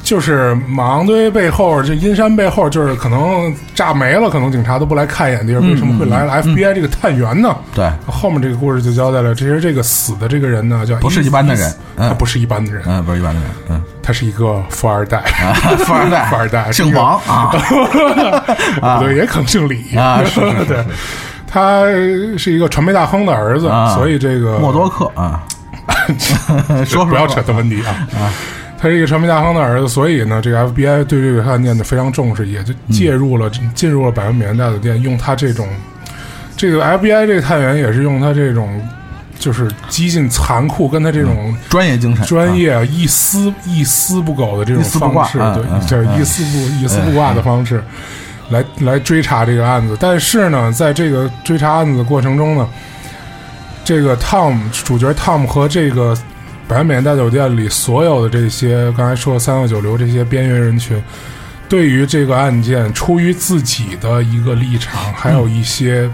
[0.04, 6.24] 就是马王堆背后，这阴山背后，就是可能炸没了，可能警察都不来看一眼地儿，为什么会来？
[6.24, 7.56] 了 FBI 这个探员呢？
[7.72, 12.08] 对，后面这个故事就交代了，其实这个死的这个人呢，叫不是一般的人嗯。
[12.08, 15.54] 他不是一般的人，嗯，不是一般的人，嗯，他是一个富二代，啊，
[15.86, 17.52] 富二代， 富二代姓王啊，
[18.98, 19.96] 不对，也可能姓李。
[19.96, 20.20] 啊
[20.66, 20.84] 对，
[21.52, 21.84] 他
[22.38, 23.94] 是一个传媒大亨的儿子，啊。
[23.94, 25.44] 所以这个默多克啊，
[26.84, 27.90] 说说不要扯这问题啊。
[28.18, 28.32] 啊。
[28.78, 35.68] 他是一个传媒大亨的儿子，所以呢，这个 FBI 对这个案件呢非常重视，也就介入了，进入了百万美元大酒店，用他这种，
[36.56, 38.80] 这个 FBI 这个探员也是用他这种，
[39.38, 47.80] 就是激进残酷，跟他这种专业精神，专业一丝一丝不苟的这种方式，对嗯嗯，这嗯一丝不一丝不挂的方式，
[48.50, 49.96] 来来追查这个案子。
[50.00, 52.68] 但是呢，在这个追查案子的过程中呢，
[53.84, 56.16] 这个 Tom 主角 Tom 和这个
[56.68, 61.02] 百万美元大酒店里所有的这些刚才说的三教九流这些边缘人群，
[61.68, 66.08] 对于这个案件，出于自己的一个立场，还有一些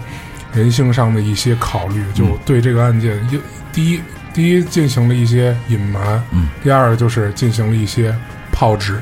[0.53, 3.39] 人性上的一些考虑，就对这个案件，一
[3.71, 4.01] 第一
[4.33, 8.13] 第一进行了一些隐瞒，嗯，第二就是进行了一些
[8.51, 8.99] 炮制，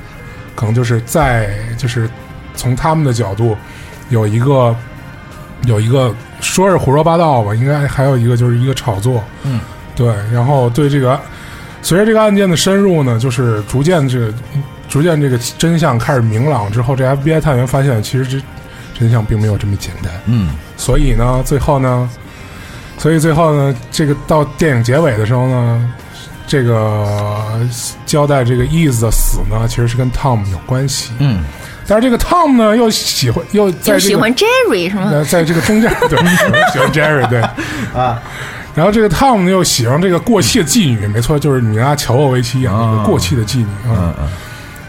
[0.55, 2.09] 可能就是在就是
[2.57, 3.55] 从他们的角度
[4.09, 4.75] 有一个
[5.65, 9.61] 有一个说是胡说八道吧，应该还有一个就是一个炒作，嗯，
[9.95, 11.17] 对，然后对这个
[11.81, 14.33] 随着这个案件的深入呢，就是逐渐这个
[14.89, 18.43] 逐渐这个真相开始明朗之后，这 FBI 探员发现其实这
[18.97, 20.11] 真相并没有这么简单。
[20.25, 22.09] 嗯所以呢，最后呢，
[22.97, 25.93] 所以最后呢，这个到电影结尾的时候呢，
[26.45, 27.59] 这个
[28.05, 31.11] 交代这个 Ease 的死呢，其实是跟 Tom 有关系。
[31.19, 31.43] 嗯
[31.87, 35.09] 但是这个 Tom 呢，又喜欢又在这个喜欢 Jerry 是吗？
[35.11, 36.19] 呃，在这个中间， 对，
[36.71, 37.41] 喜欢 Jerry，对
[37.93, 38.21] 啊。
[38.75, 43.95] 然后这个 Tom 呢又喜欢这个过气的妓女，没错，就是米拉乔沃维奇演的一个过气的妓女啊。
[43.95, 44.27] 嗯嗯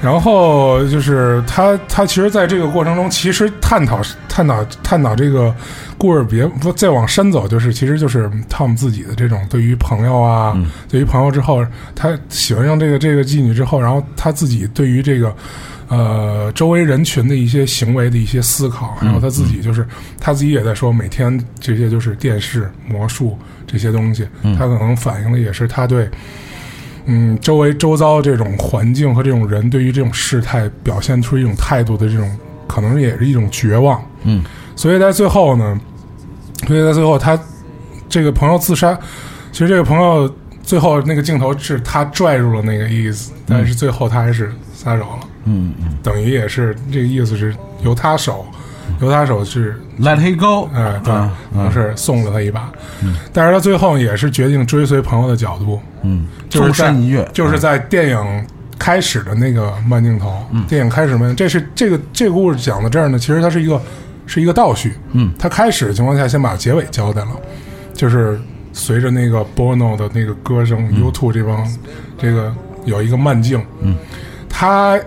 [0.01, 5.53] 然后就是他，他其实在这个过程中，其实探讨探讨探讨这个
[5.97, 10.57] 故事别不再往深走，就是其实就是 Tom 自己的这种对于朋友啊，
[10.89, 15.35] 对于朋友之后，他喜欢上这个这个妓女之后，然后他自己对于这个
[15.89, 19.87] 呃周围人群的一些行为的一些思考，然后他自己就是
[20.21, 26.09] 他自己也在说，每天这些就是电视、魔术这些东西，他可能反映的也是他对。
[27.11, 32.31] 嗯，周围周遭这种环境和这种人对于这种事态表现出一种态度的这种，
[32.67, 33.99] 可能也是一种绝望。
[34.25, 34.45] 嗯，
[34.77, 35.81] 所以在最后呢，
[36.67, 37.41] 所以在最后他
[38.11, 38.95] 这个朋友自杀，
[39.53, 40.31] 其实这个朋友
[40.63, 45.99] 最后那个镜头是他拽住了那个意思，但是最后他还是撒手了，嗯嗯。
[46.03, 48.47] 等于也是这个意思是由他手，
[49.01, 51.31] 由他手是，Let it go，哎，对，嗯。
[51.55, 52.71] 等于是送了他一把，
[53.33, 58.47] 但是他最后也是决定追随朋友的角度，嗯，就是在纵身一跃，就是在电影
[58.79, 60.65] 开始的那个慢镜头，嗯。
[60.67, 63.81] 电影开始慢，这是这个这个故事讲到这儿呢，其实它是一个
[64.27, 67.31] 是一个倒叙，嗯，它开始的情况下先把结尾交代了，
[67.95, 68.39] 就是
[68.73, 71.67] 随着那个 Bono 的那个歌声、t 这帮
[72.17, 73.97] 这个有一个慢镜，嗯，
[74.49, 74.99] 他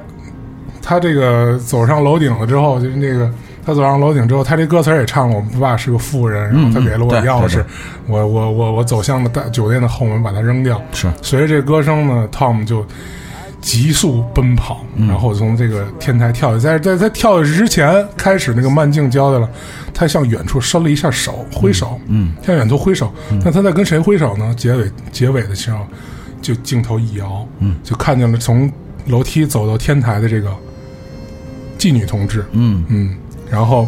[0.82, 3.32] 他这个走上楼顶了之后，就是那个。
[3.64, 7.64] 他走上楼顶之后，他这歌词也唱了：“我爸是个富人，然后他给了我钥匙
[8.08, 10.82] 我我我我走向了大酒店的后门，把它扔掉。
[10.92, 12.84] 是随着这歌声呢，Tom 就
[13.62, 16.60] 急速奔跑，嗯然后从这个天台跳下。
[16.60, 19.48] 在在他跳下去之前，开始那个慢镜交代了，
[19.94, 23.14] 他向远处伸了一下手，挥手，嗯，向远处挥手。
[23.46, 24.52] 那他在跟谁挥手呢？
[24.58, 25.86] 结尾结尾的时候，
[26.42, 28.72] 就镜头一摇，嗯，就看见了从
[29.06, 30.50] 楼梯走到天台的这个
[31.82, 32.86] 妓女同志，嗯。
[32.90, 33.16] 嗯，
[33.50, 33.88] 然后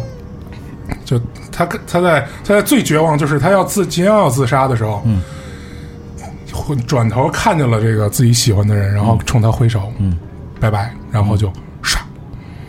[1.04, 1.16] 就
[1.52, 5.22] 他他在他在最绝望，就是他要自即将要自杀的时候，嗯，
[6.88, 10.18] 转头看见了这个自己喜欢的人，然后冲他挥手，嗯，
[10.58, 11.48] 拜拜，然后就
[11.84, 11.98] 唰，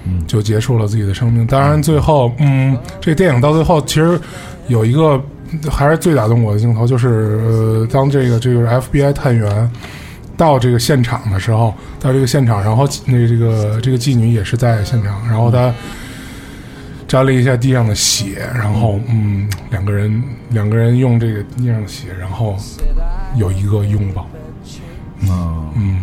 [0.06, 1.48] 嗯，就结束了自己的生命。
[1.48, 4.20] 当然，最后，嗯，这电影到最后其实
[4.68, 5.20] 有一个
[5.72, 9.72] 还是最打动我的镜头，就是呃，当这个这个 FBI 探员。
[10.38, 15.74] 到这个现场的时候，到这个现场，然后那这个这个妓女也是在现场，然后她
[17.08, 22.58] 沾了一下地上的血，然后嗯，两个人两个人用这个地上的血，然后
[23.36, 24.28] 有一个拥抱。
[25.22, 25.72] 嗯。
[25.78, 26.02] 嗯，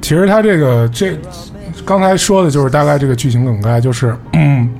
[0.00, 1.18] 其实他这个这
[1.84, 4.70] 刚才说的就是大概这个剧情梗概，就是嗯，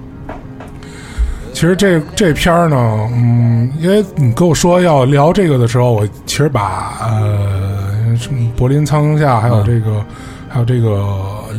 [1.52, 2.76] 其实这这片儿呢，
[3.12, 7.87] 嗯，因为你跟我说要聊这个的时候，我其实把呃
[8.18, 10.04] 什么柏林苍穹下，还有这个、
[10.48, 11.06] 还有这个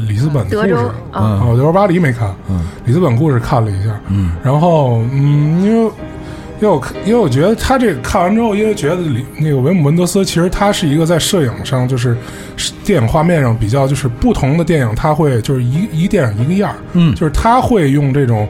[0.08, 0.76] 里斯本故事。
[1.12, 2.68] 啊，啊，我德州巴黎没看，嗯。
[2.86, 4.34] 里斯本故事看了一下，嗯。
[4.44, 5.92] 然后嗯，因为
[6.62, 12.18] 因为我看因为我觉得他这个看完之后，因为觉得里那个维姆文德斯其实他是一个在摄影上就是
[12.58, 17.16] 是电影画面上比较就是不同的电影，他会就是一一电影一个样儿，嗯。
[17.16, 18.48] 就是他会用这种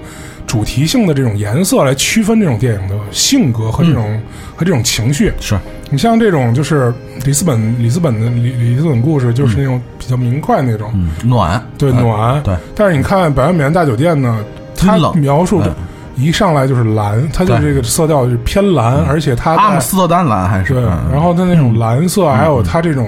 [0.50, 4.20] 主题性的这种颜色来区分这种电影的性格和这种、
[4.56, 5.32] 和这种情绪。
[5.39, 5.56] 是。
[5.91, 6.91] 你像这种就是
[7.24, 11.64] 里斯本里斯本的里里斯本故事，就是那种比较明快那种，嗯暖。
[11.78, 12.41] 对嗯暖。
[12.41, 14.43] 对，但是你看《百万美元大酒店》呢，
[14.76, 15.76] 它描述的嗯
[16.16, 17.62] 一上来就是蓝，它就对。
[17.62, 21.12] 这个色调就是偏蓝，而且它在阿姆斯特丹蓝还是对，嗯。
[21.14, 23.08] 然后它那种蓝色，还有它这种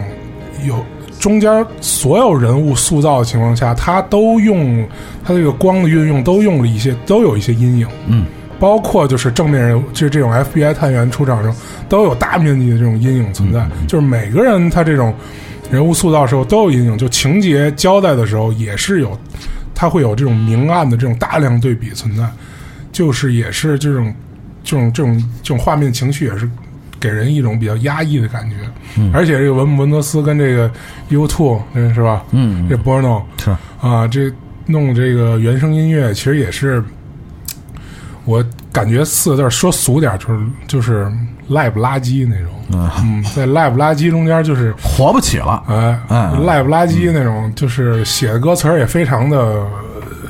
[0.63, 0.75] 有
[1.21, 4.85] 中间所有人物塑造的情况下，他都用
[5.23, 7.87] 他这个光的运用都用了一些，都有一些阴影。
[8.07, 8.25] 嗯
[8.59, 11.55] 包括就是正面人物，就是这种 FBI 探员出场时候，
[11.89, 13.67] 都有大面积的这种阴影存在。
[13.87, 15.11] 就是每个人他这种
[15.71, 19.17] 人物塑造的时候都有阴影，就情节交代的时候也是有，
[19.73, 22.23] 他会有这种明暗的这种大量对比存在，
[22.91, 24.13] 就是也是这种
[24.63, 26.47] 这种这种这种画面情绪也是
[27.01, 28.55] 给人一种比较压抑的感觉。
[29.13, 30.71] 而且这个文文德斯跟这个
[31.09, 31.61] U Two
[31.93, 32.23] 是吧？
[32.31, 34.31] 嗯这 Bono 是啊，这
[34.67, 36.81] 弄这个原声音乐，其实也是
[38.23, 38.41] 我
[38.71, 41.11] 感觉四个字说俗点，就是就是
[41.47, 42.47] 赖不拉几那种。
[42.73, 49.65] 嗯嗯，在赖不拉几中间就是活不起了哎，嗯赖不拉几那种，就是写的歌词儿也非常的，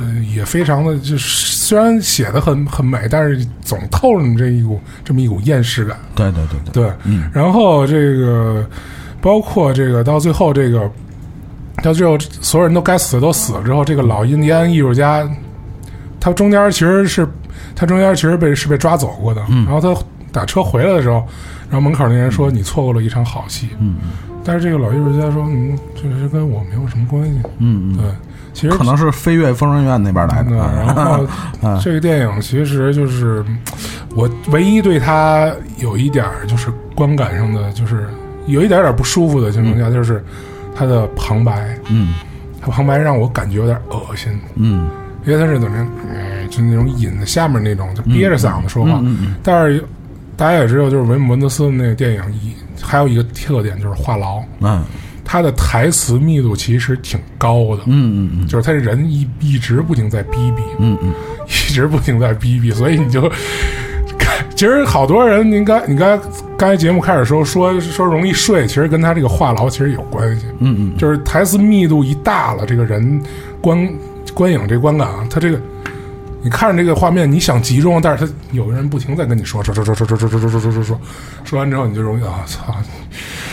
[0.01, 5.95] 呃，也非常的，就是虽然写的很很美，但是总透着你这一股这么一股厌世感。
[6.15, 8.65] 对对对对对，然后这个
[9.21, 10.91] 包括这个到最后这个
[11.83, 15.29] 到最后所有人都该死的都死了之后，这个老印第安艺术家，
[16.19, 17.27] 他中间其实是
[17.75, 19.95] 他中间其实被是被抓走过的，然后他
[20.31, 21.25] 打车回来的时候，
[21.69, 23.95] 然后门口那人说你错过了一场好戏，嗯。
[24.43, 27.97] 但是这个老艺术家说，嗯，这这跟我没有什么关系，嗯嗯。
[27.97, 28.05] 对，
[28.53, 30.73] 其实可能是飞越疯人院那边来对，的。
[30.85, 31.25] 然后
[31.81, 33.43] 这个电影其实就是
[34.15, 38.07] 我唯一对它有一点就是观感上的，就是
[38.47, 40.23] 有一点点不舒服的情况下，就是
[40.75, 42.13] 它的旁白，嗯
[42.61, 44.89] 它旁白让我感觉有点恶心，嗯
[45.25, 48.99] 因为他是怎么样，嗯就那种引在下面那种，就憋着嗓子说话。
[49.03, 49.83] 嗯嗯但是
[50.35, 54.83] 大家也知道，就是维姆文德斯的那个电影一还有一个特点就是话痨，嗯
[55.31, 60.61] 他的台词密度其实挺高的，嗯嗯嗯就是他这人一一直不停在逼逼。
[60.77, 61.13] 嗯嗯
[61.45, 63.31] 一直不停在逼逼，所以你就，
[64.57, 66.19] 其实好多人，您刚你刚
[66.57, 73.21] 刚才节目开始时候说说容易睡，其实跟他这个话痨其实有关系，嗯嗯就是台词密度一大了，这个人
[73.61, 73.89] 观
[74.33, 75.57] 观影这观感啊，他这个。
[76.43, 81.01] 你看着这个画面，你想集中，但是他有个人不停在跟你说说说说说说说说说说说说说，
[81.45, 82.75] 说完之后你就容易啊操，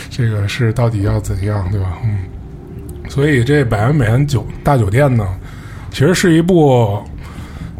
[0.09, 1.97] 这个是到底要怎样，对吧？
[2.03, 2.17] 嗯，
[3.07, 5.27] 所以这《百元美元酒大酒店》呢，
[5.91, 6.99] 其实是一部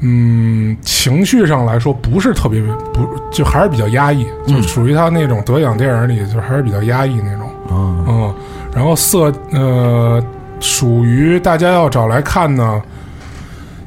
[0.01, 2.61] 嗯，情绪上来说不是特别
[2.93, 7.47] 不，就还是比较压抑，就属于他那种得奖电影里，就还是比较压抑那种。
[7.67, 8.35] 啊嗯，
[8.73, 10.23] 然后色呃，
[10.59, 12.81] 属于大家要找来看呢，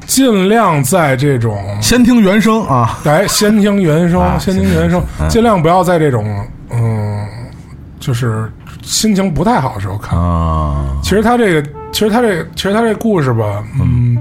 [0.05, 2.99] 尽量在这种先听原声啊。
[3.03, 6.47] 来先听原声，啊先听原声，嗯尽量不要在这种嗯，
[8.05, 8.51] 就是
[8.81, 10.19] 心情不太好的时候看。
[10.19, 14.17] 啊其实他这个，其实他这个，其实他这故事吧，嗯，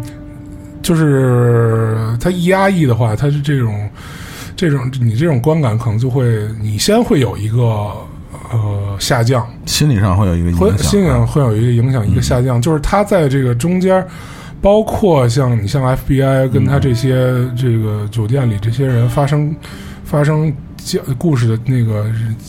[0.82, 3.90] 就是他一压抑的话，他是这种，
[4.54, 7.90] 这种你这种观感可能就会，你先会有一个
[8.52, 10.78] 呃下降，心理上会有一个影会响。
[10.78, 14.06] 心理上会有一个影响，一个下降，就是他在这个中间。
[14.60, 19.52] 包括像你像 FBI 跟他这些、这个酒店里这些人发生
[20.04, 20.54] 发生
[20.84, 22.04] 交故事的那个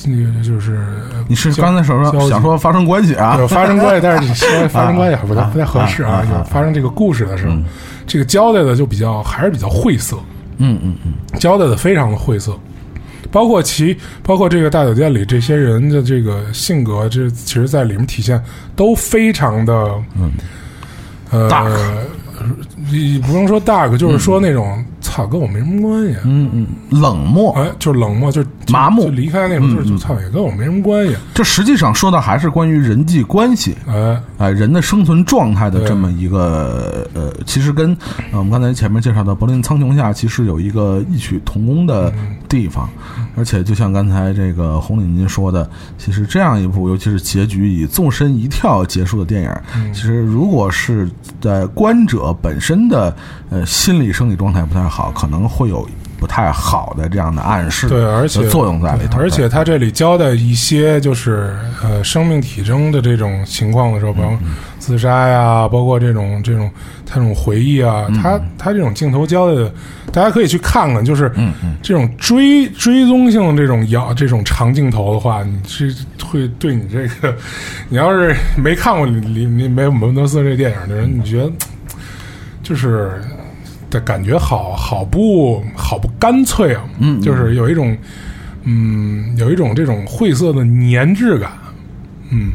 [0.05, 0.75] 那个就是
[1.13, 3.37] 呃你是刚才说说想说发生关系啊？
[3.37, 6.23] 有发生关系，但是你 说发生关系还不太啊不太合适啊。
[6.31, 7.63] 有发生这个故事的时候嗯，
[8.07, 10.17] 这个交代的就比较还是比较晦涩，
[10.57, 11.13] 嗯嗯嗯。
[11.39, 12.57] 交代的非常的晦涩。
[13.31, 18.39] 包括其包括这个大酒店里这些人的这个性格，这其实在里面体现
[18.75, 19.73] 都非常的
[20.15, 20.31] 嗯。
[21.31, 22.03] 呃
[22.91, 26.15] 你不用说 dark，就是说那种操跟我没什么关系。
[26.25, 27.51] 嗯嗯，冷漠。
[27.53, 31.15] 哎，就是冷漠，就是麻木就离开那种，就是嗯就操，也跟我没什么关系。
[31.35, 33.77] 这实际上说的还是关于人际关系。
[33.85, 37.95] 哎，哎，人的生存状态的这么一个呃，其实跟
[38.31, 42.11] 呃我们刚才前面介绍的《柏林苍穹下》其实有一个异曲同工的
[42.47, 42.89] 地方，
[43.35, 51.09] 而且就像刚才这个红领巾说的，其实这样一部尤其是结局以纵身一跳结束的电影，其实如果是
[51.41, 53.15] 在观者本身的
[53.49, 55.87] 呃心理生理状态不太好，可能会有
[56.19, 64.39] 不太好的这样的暗示对，而且作用在里头，而且他这里交代一些就是呃生命体征的这种情况的时候，比方
[64.79, 66.71] 自杀呀，包括这种这种
[67.05, 69.73] 他这种回忆啊，他他这种镜头交代的，
[70.13, 71.29] 大家可以去看看，就是
[71.81, 75.93] 这种追追踪性这种摇这种长镜头的话，你是
[76.25, 77.35] 会对你这个，
[77.89, 81.51] 你要是没看过里里里梅文德斯这电影的人，你觉得
[82.61, 83.21] 就是。
[83.93, 87.95] 的感觉好好不好不干脆啊，嗯就是有一种，
[88.63, 91.51] 嗯，有一种这种晦涩的粘质感，
[92.31, 92.53] 嗯，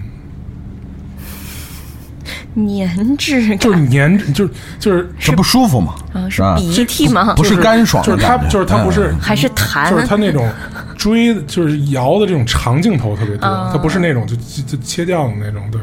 [2.57, 6.57] 粘质感就是粘，就是就是这不舒服嘛，啊，是吧？
[6.57, 7.35] 鼻涕吗？
[7.35, 9.89] 不是干爽就是它就是它不是嗯还是痰？
[9.91, 10.51] 就是它那种
[10.97, 15.81] 追就是摇的这种长镜头特别多，啊它不是那种就就就切掉的那种，对，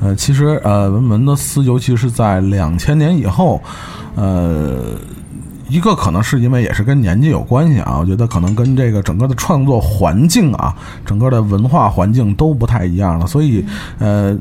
[0.00, 3.62] 呃，其实呃，文文德斯，尤其是在两千年以后，
[4.14, 4.94] 呃，
[5.68, 10.74] 一个可能是因为也是跟年纪有关系啊，我觉得可能跟这个整个的创作环境啊，
[11.04, 13.64] 整个的文化环境都不太一样了，所以
[13.98, 14.36] 呃，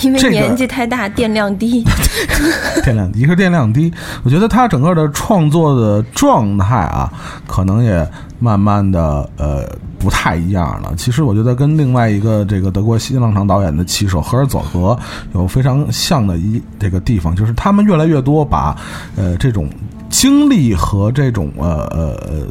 [0.00, 1.84] 因为年纪太大，电量低。
[2.82, 3.92] 电量一个电量低，
[4.24, 7.12] 我觉得他整个的创作的状态啊，
[7.46, 8.06] 可能也
[8.38, 9.64] 慢慢的呃
[9.98, 10.94] 不太一样了。
[10.96, 14.98] 其实我觉得跟另外一个这个德国新浪潮导演的棋手赫尔佐格
[15.34, 18.76] 有非常像的一这个地方，就是他们越来越多把
[19.16, 19.68] 呃这种
[20.08, 22.46] 经历和这种呃呃呃。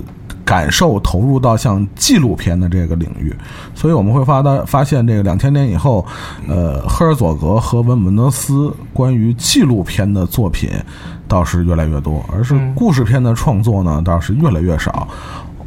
[0.47, 3.35] 感受投入到像纪录片的这个领域，
[3.75, 6.05] 所以我们会发到发现，这个两千年以后，
[6.47, 10.69] 呃，赫尔佐格和文文德斯关于纪录片的作品
[11.27, 15.05] 倒是越来越多，而是故事片的创作呢倒是越来越少，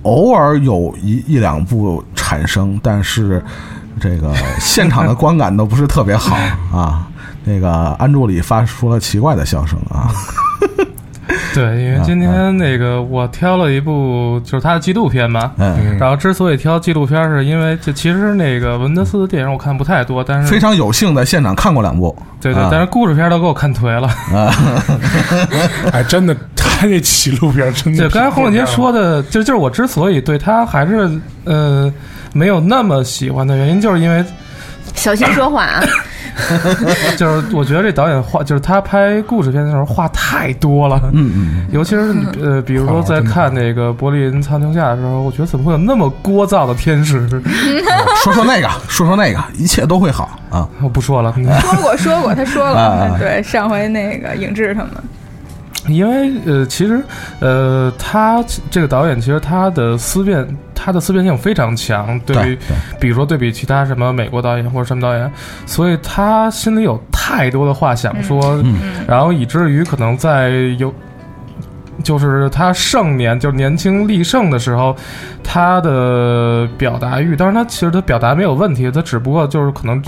[0.03, 3.43] 偶尔有一一两部产生，但是
[4.01, 6.37] 这个 现场的观感都不是特别好
[6.73, 7.07] 啊。
[7.45, 10.13] 那个安助理发出了奇怪的笑声啊。
[11.55, 22.17] 对，因为今天那个我挑了一部就是他的纪录片嘛，嗯，然后之所以挑纪录片，是因为就其实那个文德斯的电影我看不太多，但是非常有幸在现场看过两部。
[22.41, 24.09] 对对啊，但是故事片都给我看颓了。
[24.09, 24.55] 啊
[25.93, 26.37] 哎，真的，
[26.81, 31.11] 他那纪录片真的对，刚才洪永杰说的，就就是我之所以对他还是
[31.45, 31.93] 呃
[32.33, 34.25] 没有那么喜欢的原因，就是因为
[34.95, 35.85] 小心说话啊！
[37.19, 40.99] 就是我觉得这导演话，就是他拍故事片的时候话太多了。
[41.13, 47.29] 嗯嗯，尤其是呃，比如说在看那个《柏林苍穹下》的时候，我觉得怎么会有那么聒噪的天使？
[48.25, 50.67] 说说那个，说说那个，一切都会好啊。
[50.83, 54.91] 我不说了，说过说过，他说啊了，对，上回那个影志他们，
[55.95, 57.03] 因为呃，其实
[57.41, 65.31] 呃，他这个导演其实他的思辨，他的思辨性非常强，对于对比如说对比其他什么美国导演或者什么导演，
[65.67, 68.77] 所以他心里有太多的话想说，嗯
[69.07, 70.93] 然后以至于可能在有。
[72.03, 74.97] 就是他盛年，就是年轻力盛的时候，
[75.45, 80.03] 他的表达欲，当然他其实他表达没有问题，他只不过就是可能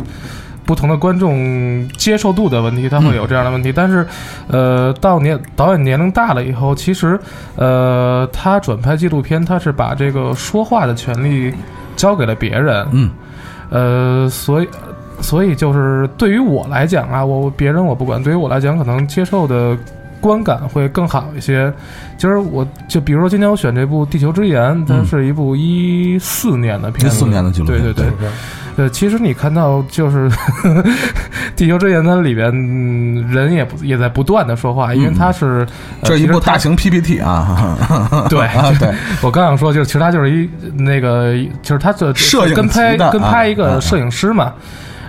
[0.65, 3.73] 不同的观众接受度的问题，他会有这样的问题。
[3.73, 4.07] 但是，
[4.49, 7.19] 呃，到年导演年龄大了以后，其实，
[7.57, 11.55] 呃，他转拍纪录片，他是把这个说话的权利
[11.97, 12.87] 交给了别人。
[12.93, 13.11] 嗯，
[13.71, 14.69] 呃，所以。
[15.21, 19.79] 所以就是对于我来讲啊，我别人我不管，对于我来讲，可能接受的
[20.21, 21.73] 观感会更好一些。
[22.19, 28.29] 就是我就比如说今天我选这部《地球之盐》，它是一部一四年的片子，14年的纪录片对对对。
[28.77, 30.29] 呃，其实你看到就是
[31.55, 35.66] 《地球之眼》它里边、嗯人也不也在不断的说话，因为它是、
[36.01, 38.93] 呃这一部大型 PPT 啊，对啊对，
[39.23, 44.53] 我刚想说，就是其实它就是一那个，就是他这摄影跟拍跟拍一个摄影师嘛。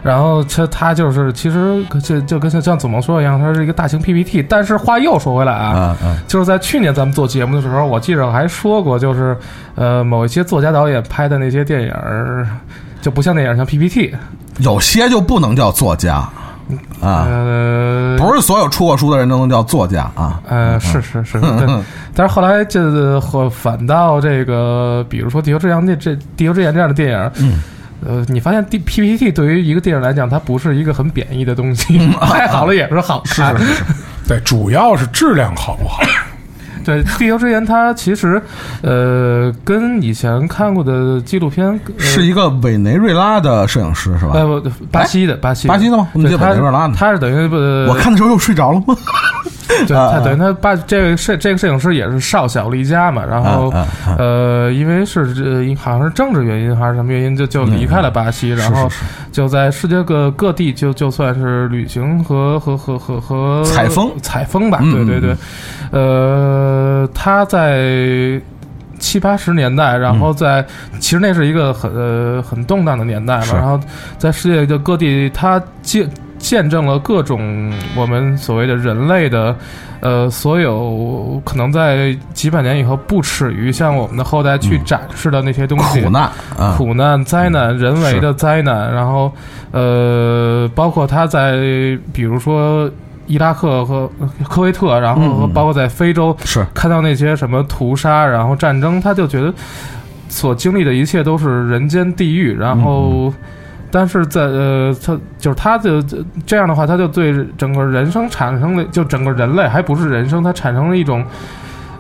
[0.04, 4.44] 然后他他就是其实就就跟像像祖萌说的一样，他是一个大型 PPT。
[4.44, 5.96] 但是话又说回来啊，
[6.28, 9.34] 就是在去年咱们做节目的时候，我记着还说过，就是
[9.76, 12.46] 呃某一些作家导演拍的那些电影儿，
[13.04, 14.16] 就不像电影像 PPT，
[14.60, 16.28] 有些就不能叫作家。
[17.02, 20.42] 啊，呃，不是所有出过书的人都能叫作家啊。
[20.48, 21.84] 呃，是是是，对。
[22.16, 27.62] 但是后来这或反倒这个，比如说《地球之眼》这这《地球之眼》这样的电影，嗯，
[28.08, 33.56] 呃，你发现 D PPT 对于一个电影来讲，它不是一个很贬义的东西， 拍好了也是好看。
[33.60, 33.84] 是是是，
[34.26, 36.02] 对，主要是质量好不好？
[36.84, 38.42] 对，《地球之盐》它其实，
[38.82, 44.32] 呃，跟以前看过的纪录片呃是一个委内瑞拉的摄影师是吧？
[44.34, 47.56] 呃不巴西的巴西巴西的吗对，委内瑞拉呢他是等于不，
[47.90, 48.96] 我看的时候又睡着了吗？
[49.88, 54.16] 对，他等于他把这个摄这个摄影师也是少小离家嘛，然后啊啊啊。
[54.20, 58.90] 呃，因为是呃好像是政治原因还是什么原因，就就离开了巴西，然后
[59.32, 65.36] 就在世界各各地就就算是旅行和和和和和采风采风吧，嗯对对对，
[65.92, 68.42] 呃，他在。
[69.00, 70.66] 七八十年代，然后在、
[70.98, 73.78] 其实那是一个很呃很动荡的年代嘛，然后
[74.18, 76.10] 在世界的各地，他见
[76.44, 79.56] 见证了各种我们所谓的人类的，
[80.02, 86.24] 呃，所有可能在几百年以后不耻于向我们的后代去展示的那些东西，苦难
[86.60, 89.32] 啊，苦难、灾难、人为的灾难，然后
[89.72, 92.92] 呃，包括他在比如说
[93.26, 94.12] 伊拉克和
[94.50, 96.66] 科威特，然后包括在非洲是。
[96.74, 99.54] 看到那些什么屠杀，然后战争，他就觉得
[100.28, 103.34] 所经历的一切都是人间地狱，然后。
[103.96, 106.04] 但是在呃，他就是他的
[106.48, 111.24] 这样的话，他就对整个人生产生了，就整个人类还不是人生，他产生了一种，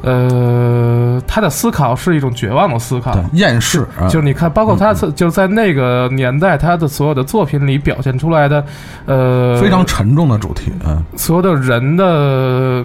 [0.01, 3.15] 呃，他的思考是一种绝望的思考。
[3.33, 8.65] 厌世啊，就是你看，包括他就在那个年代，他的所有的作品里表现出来的，
[9.05, 12.83] 呃，非常沉重的主题，嗯，所有的人的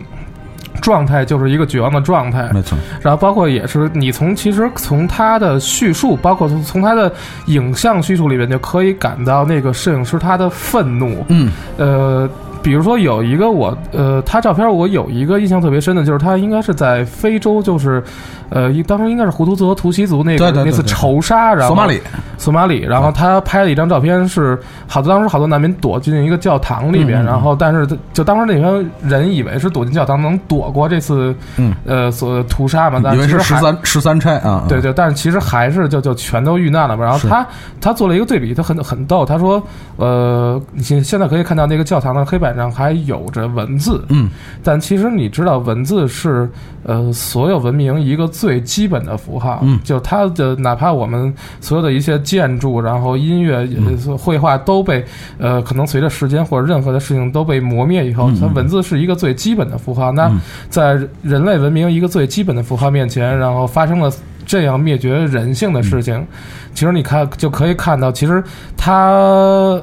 [0.88, 2.48] 状态就是一个绝望的状态。
[2.54, 7.12] 没错，然后包括也是你从其实从他的叙述，包括从从他的
[7.44, 11.26] 影像叙述里面就可以感到那个摄影师他的愤怒。
[11.28, 12.26] 嗯，呃，
[12.62, 18.02] 比如说有一个我呃，他照片我有一个印象特别深的，就是他应该是在非洲，就是
[18.50, 22.00] 呃，一当时应该是胡图族和图西族那个对对对那次仇杀，然后索马里，
[22.36, 37.04] 索马里，然后他拍了一张照片，是好多当时好多难民躲进一个教堂里边，嗯嗯然后但是就当时那边人以为是躲进教堂能躲过这次嗯，呃所屠杀嘛，但以为是十三十三钗啊，对对，但是其实还是就就全都遇难了嘛。
[37.04, 37.46] 然后他
[37.80, 39.24] 他做了一个对比，他很很逗。
[39.24, 39.62] 他说，
[39.96, 44.28] 呃，你现现在可以看到那个教堂的黑白板上还有着文字，嗯，
[44.62, 46.48] 但其实你知道，文字是
[46.82, 49.78] 呃所有文明一个最基本的符号，嗯。
[49.84, 53.68] 就它的哪怕我们所有的一些建筑，然后音乐、
[54.06, 55.04] 呃绘画都被
[55.38, 60.10] 呃可能随着时间或者任何的事情都被磨灭以后，嗯它文字是一个最基本的符号。
[60.10, 60.40] 那嗯。
[60.70, 64.10] 在人类文明一个最基本的符号面前，然后发生了
[64.46, 66.26] 这样灭绝人性的事情，
[66.72, 68.42] 其实你看就可以看到，其实
[68.76, 69.80] 它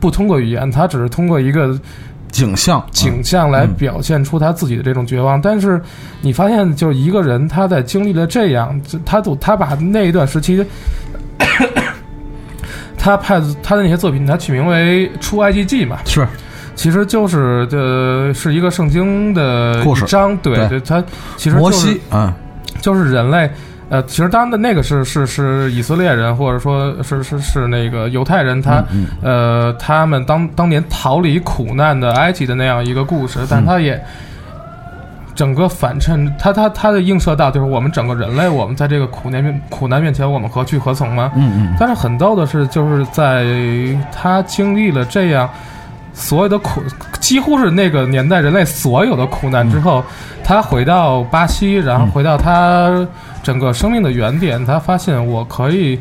[0.00, 1.78] 不通过语言，他只是通过一个
[2.30, 5.40] 景象，景象来表现出他自己的这种绝望。
[5.40, 5.80] 但是
[6.20, 10.64] 你发现，就是一个人他在经历了这样，他都他把那一段时期。
[13.00, 16.26] 他派他的那些作品，他取名为《出埃及记》嘛，是。
[16.74, 20.04] 其实就是呃是一个圣经的故事。
[20.04, 20.68] 一章，对对。
[20.68, 21.02] 对，它
[21.36, 22.32] 其实就是摩西，嗯。
[22.80, 23.50] 就是人类，
[23.88, 34.00] 呃，其实当然的那个是是是以色列人，或者说是是是那个犹太人，他、嗯呃他们当当年逃离苦难的埃及的那样一个故事，但他也。
[35.34, 41.30] 整个反衬，他他他的映射到就是我们整个人类，我们在这个苦难面苦难面前，我们何去何从吗？
[41.36, 43.46] 嗯嗯但是很逗的是，就是在
[44.10, 45.48] 他经历了这样
[46.12, 46.82] 所有的苦，
[47.20, 50.02] 几乎是那个年代人类所有的苦难之后，
[50.42, 53.06] 他回到巴西，然后回到他
[53.48, 55.98] 整个生命的原点，他发现我可以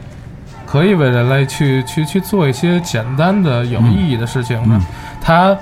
[0.65, 4.61] 可以为人类去去去做一些简单的有意义的事情。
[4.69, 4.81] 嗯
[5.21, 5.57] 他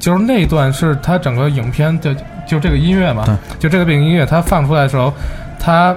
[0.00, 2.12] 就是那段是他整个影片的，
[2.44, 3.24] 就这个音乐嘛，
[3.60, 5.14] 就这个背景音乐，他放出来的时候，
[5.60, 5.96] 他。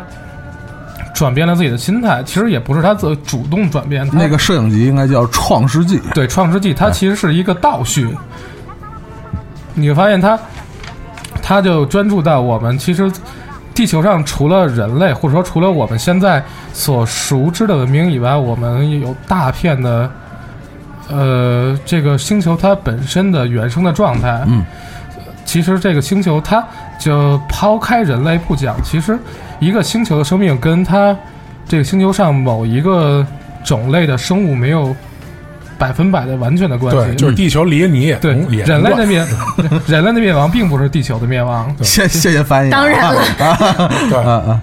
[1.15, 8.06] 转变了自己的心态，其实也不是他自主动转变，他那个摄影集应该叫《创世纪》，对《创世纪》，它其实是一个倒叙。
[9.73, 10.38] 你会发现他，
[11.41, 13.10] 他就专注到我们其实
[13.76, 16.41] 地球上除了人类，或者说除了我们现在
[16.73, 20.10] 所熟知的文明以外，我们有大片的
[21.10, 24.41] 呃这个星球它本身的原生的状态。
[24.47, 24.65] 嗯，
[25.43, 26.65] 其实这个星球它
[26.97, 29.19] 就抛开人类不讲，其实
[29.60, 31.15] 一个星球的生命跟它
[31.68, 33.27] 这个星球上某一个
[33.64, 34.95] 种类的生物没有
[35.77, 37.06] 百分百的完全的关系。
[37.11, 39.26] 对，就是地球离你也对人类的的灭，
[39.88, 43.22] 人类的灭亡并不是地球的灭亡，谢谢谢翻译啊，当然了。
[44.10, 44.18] 对。
[44.19, 44.61] 啊啊，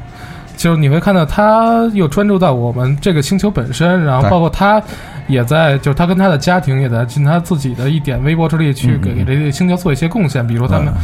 [0.56, 4.30] 就是你会看到他又专注到我们这个星球本身，然后对。
[4.30, 4.80] 包括他
[5.26, 10.94] 也在，就是他跟他的家庭也在尽他自己的一点微薄之力去嗯给给这个星球做一些贡献，比如他们嗯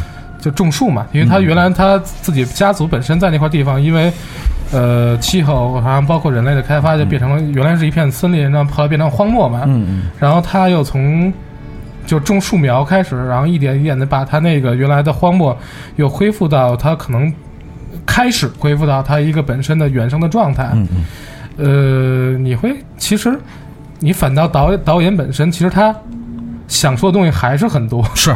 [0.41, 4.13] 就种树嘛，因为他原来他自己家族本身在那块地方，因为
[4.73, 10.03] 呃气候，好像包括人类的开发，就变成了原来是一片森林，然后后来变成荒漠嘛，嗯嗯。
[10.19, 11.33] 然后他又从
[12.07, 15.57] 就种树苗开始，然后一点一点的把他那个原来的荒漠
[15.97, 17.33] 又恢复到他可能
[18.07, 20.71] 开始恢复到他一个本身的原生的状态。
[20.75, 22.35] 嗯嗯。
[22.35, 23.37] 呃，你会其实
[23.99, 25.93] 你反倒导导演本身，其实他
[26.69, 28.35] 想说的东西还是很多，是，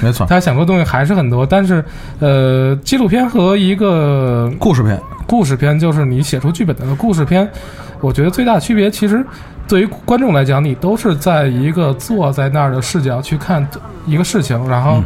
[0.00, 1.84] 没错， 他想说的东西还是很多，但是
[2.20, 7.50] 呃，纪录片和一个故事片，故事片就是你写出剧本的故事片，
[8.00, 9.24] 我觉得最大的区别其实
[9.66, 13.66] 对于观众来讲，你都是在一个坐在那儿的视角去看
[14.06, 15.04] 一个事情，然后嗯。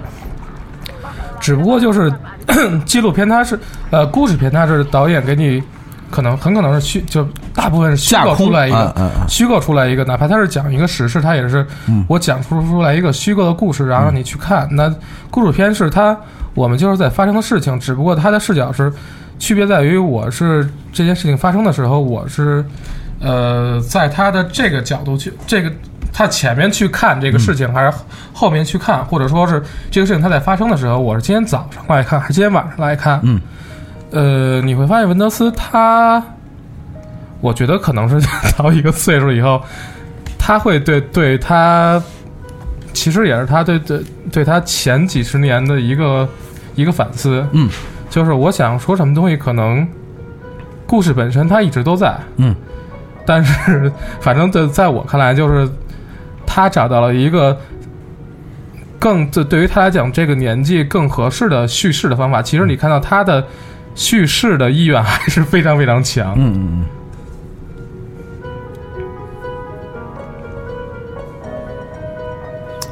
[1.38, 2.12] 只不过就是
[2.86, 3.56] 纪录片它是
[3.90, 5.62] 呃故事片它是导演给你
[6.10, 14.68] 可能很可能是虚就大部分是虚构出来一个嗯嗯嗯虚构出来一个，哪怕他是讲一个史事，他也是嗯我讲出出来一个虚构的故事，然后让你去看。
[14.70, 14.94] 那
[15.30, 16.16] 故事片是它
[16.54, 18.92] 我们就是在发生的事情，只不过它的视角是
[19.38, 22.64] 区别在于我是这件事情发生的时候，我是
[23.20, 25.70] 呃在他的这个角度去这个。
[26.12, 27.92] 他前面去看这个事情，还是
[28.32, 33.20] 后面去看，或者说是这个事情它在发生的时候，我是今天早上来看，还是今天晚上来看？
[33.22, 33.38] 嗯，
[34.10, 36.22] 呃，你会发现文德斯他，
[37.40, 38.26] 我觉得可能是
[38.56, 39.60] 到一个岁数以后，
[40.38, 42.02] 他会对对他，
[42.92, 44.00] 其实也是他对对
[44.30, 46.28] 对他前几十年的一个
[46.74, 47.46] 一个反思。
[47.52, 47.68] 嗯，
[48.08, 49.86] 就是我想说什么东西，可能
[50.86, 52.54] 故事本身它一直都在，嗯，
[53.26, 55.68] 但是反正在在我看来，就是
[56.46, 57.58] 他找到了一个
[59.00, 62.40] 更对对于他来讲这个年纪更合适的叙事的方法。
[62.40, 63.44] 其实你看到他的
[63.96, 66.34] 叙事的意愿还是非常非常强。
[66.36, 66.86] 嗯嗯嗯。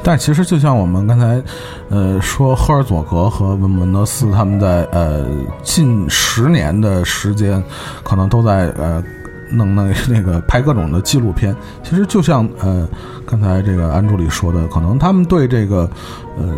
[0.07, 1.43] 但其实就像我们刚才，
[1.89, 5.25] 呃，说赫尔佐格和文文德斯他们在呃
[5.63, 7.63] 近十年的时间，
[8.03, 9.03] 可能都在呃
[9.51, 11.57] 弄那那个拍各种的纪录片。
[11.83, 12.87] 其实就像呃
[13.25, 15.89] 刚才这个安助理说的，可能他们对这个
[16.37, 16.53] 呃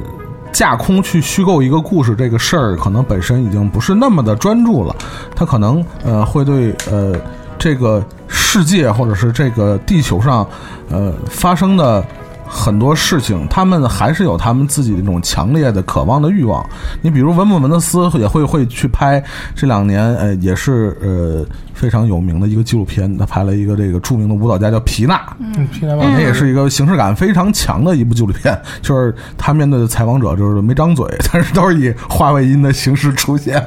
[0.57, 4.97] 架空去虚构一个故事这个事儿，可能本身已经不是那么的专注了。
[5.35, 7.15] 他可能呃会对呃
[7.59, 10.49] 这个世界或者是这个地球上
[10.89, 12.03] 呃发生的
[12.49, 16.65] 很多事情，他们还是有他们自己那种强烈的渴望的欲望。
[17.03, 19.23] 你比如文本文德斯也会会去拍
[19.55, 21.45] 这两年呃也是呃
[21.75, 33.63] 非常有名的一个纪录片，他拍了一个这个著名的舞蹈家叫皮娜，嗯，皮娜那也是一个形式感非常强的一部纪录片，就是他面对的采访者就是没张嘴，但是都是以话外音的形式出现，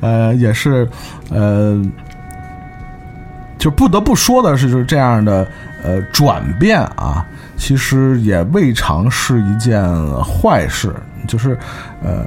[0.00, 0.86] 呃，也是
[1.30, 1.80] 呃，
[3.58, 5.46] 就不得不说的是，就是这样的
[5.82, 7.24] 呃转变啊，
[7.56, 9.82] 其实也未尝是一件
[10.22, 10.94] 坏事，
[11.26, 11.58] 就是
[12.02, 12.24] 呃。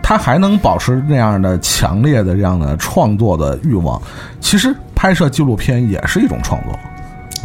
[0.00, 4.00] 他还能保持那样的强烈的这样的创作的欲望，
[4.40, 6.72] 其实拍摄纪录片也是一种创作。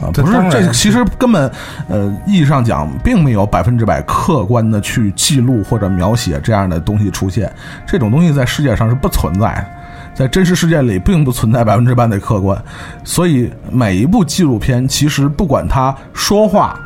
[0.02, 1.52] 啊，不是这其实根本，
[1.90, 7.52] 呃，意义上讲，并没有百分之百客观的去记录或者描写这样的东西出现，
[7.86, 9.66] 这种东西在世界上是不存在的，
[10.14, 12.58] 在真实世界里并不存在 百分之百的客观，
[13.04, 16.80] 所以每一部纪录片，其实不管他说话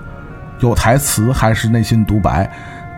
[0.59, 2.49] 有台词还是内心独白，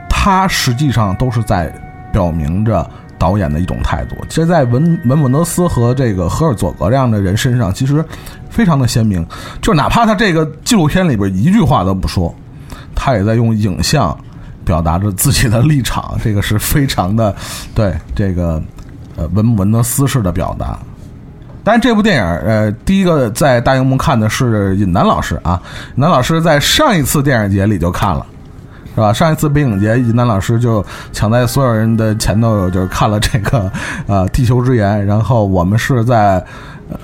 [0.10, 1.74] 他实际上都是在
[2.12, 4.16] 表明着导演的一种态度。
[4.30, 8.04] 其实，在文文本德斯和这个荷尔佐格这样的人身上，其实
[8.50, 9.26] 非常的鲜明。
[9.62, 12.34] 就哪怕他这个纪录片里边一句话都不说，
[12.96, 14.18] 他也在用影像
[14.64, 16.18] 表达着自己的立场。
[16.24, 17.36] 这个是非常的
[17.76, 18.62] 对这个
[19.16, 20.80] 呃文文德斯式的表达。
[21.70, 25.62] 当然，这部电影，呃，第一个在大荧幕看的是尹楠老师啊，
[25.96, 28.26] 尹楠老师在上一次电影节里就看了。
[28.96, 29.14] 是吧？
[29.14, 30.84] 上一次北影节，尹楠老师就
[31.14, 33.72] 抢在所有人的前头，就是看了这个
[34.08, 36.44] 呃《地球之眼》，然后我们是在，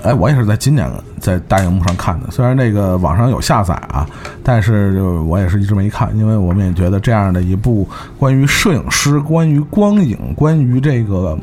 [0.02, 0.90] 哎，我也是在今年
[1.20, 2.26] 在大荧幕上看的。
[2.32, 4.04] 虽然那个网上有下载啊，
[4.42, 7.88] 但是就我也是一直没看，因为我们也觉得这样的一部
[8.18, 11.38] 关于摄影师、关于光影、关于这个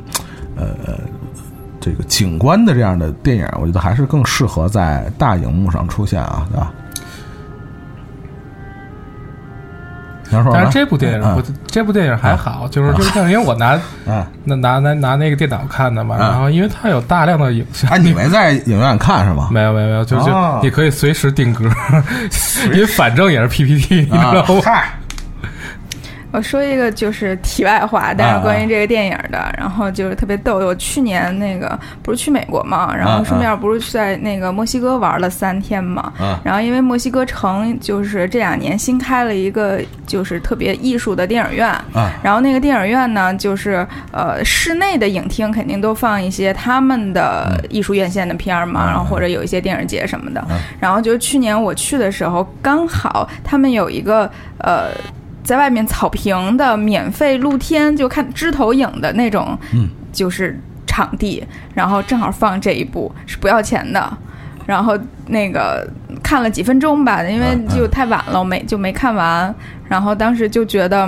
[0.58, 0.68] 呃
[1.84, 6.72] 这个景观的这样的电影，我觉得还是更适合在大荧幕上出现啊，对吧？
[10.52, 14.26] 但是这部电影这部电影还好，就是就是像因为我拿嗯。
[14.46, 19.50] 那拿拿拿那个电脑看的嘛，嗯然后因为它有大量的影像，哎，你没在影院看是吗？
[19.52, 20.60] 没有没有没有，就就哦。
[20.64, 21.66] 你可以随时定格，
[22.74, 24.72] 因为反正也是 PPT，你知啊道吗？
[26.34, 30.58] 嗨，我说一个就是题外话，但是关于这个电影的，然后就是特别逗。
[30.58, 50.58] 我去年那个不是去美国嘛，然后顺便不是在那个墨西哥玩了三天嘛，嗯然后因为墨西哥城就是这两年新开了一个就是特别艺术的电影院，啊然后那个电影院呢，就是呃室内的影厅肯定都放一些他们的艺术院线的片儿嘛，嗯然后或者有一些电影节什么的嗯。
[50.80, 54.88] 然后就是去年我去的时候，刚好他们有一个呃。
[55.44, 61.44] 在外面草坪的免费露天，就看枝头影的那种，嗯，就是场地，
[61.74, 64.18] 然后正好放这一部是不要钱的，
[64.66, 64.98] 然后
[65.28, 65.88] 那个
[66.24, 69.54] 看了几分钟吧，因为就太晚了，我没就没看完，
[69.90, 71.06] 然后当时就觉得。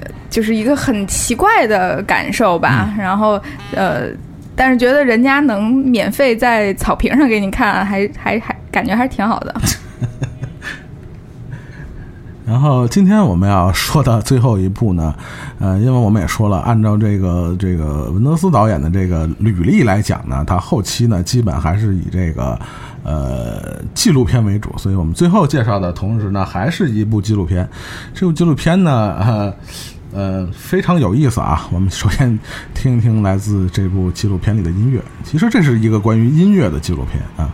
[0.00, 3.40] 呃就是一个很奇怪的感受吧，嗯然后
[3.72, 4.08] 呃，
[4.56, 9.54] 但是觉得人家能免费在草坪上给你看，还还还感觉还是挺好的。
[12.46, 15.14] 然后今天我们要说的最后一部呢，
[15.58, 22.58] 呃，因为我们也说了，按照这个这个文德斯导演的这个履历来讲呢，他后期呢基本还是以这个
[23.02, 27.66] 呃纪录片为主，所以我们最后介绍的同时呢，还是一部纪录片。
[28.12, 29.54] 这部纪录片呢， 呃
[30.12, 31.66] 呃非常有意思啊。
[31.72, 32.38] 我们首先
[32.74, 37.50] 听一听来自这部纪录片里的音乐，其实这是一个关于音乐的纪录片啊。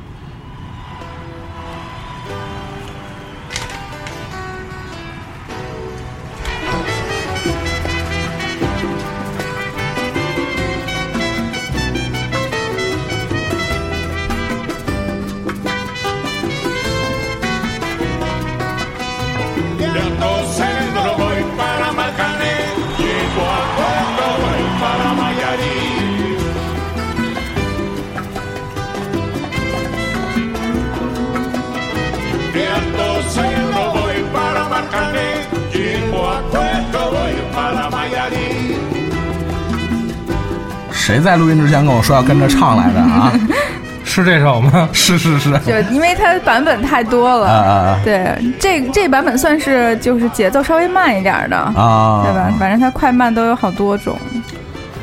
[41.10, 43.32] 谁在录音之前跟我说要跟着唱来着啊？
[44.04, 44.88] 是这首吗？
[44.92, 52.22] 是是是，就因为它版本太多了，啊啊对，这这版本算是就是节奏稍微慢一点儿的，啊！
[52.24, 52.52] 对吧？
[52.60, 54.16] 反正它快慢都有好多种。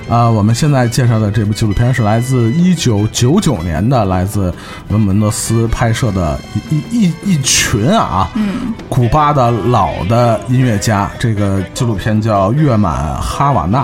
[0.09, 4.53] 啊，我们现在介绍的这部纪录片是来自一九九九年的，来自
[4.87, 6.39] 文门德斯拍摄的
[6.71, 11.11] 一一一一群啊，嗯，古巴的老的音乐家。
[11.19, 13.83] 这个纪录片叫《月满哈瓦那》。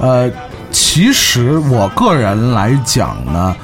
[0.00, 0.30] 呃，
[0.70, 3.54] 其实我个人来讲呢，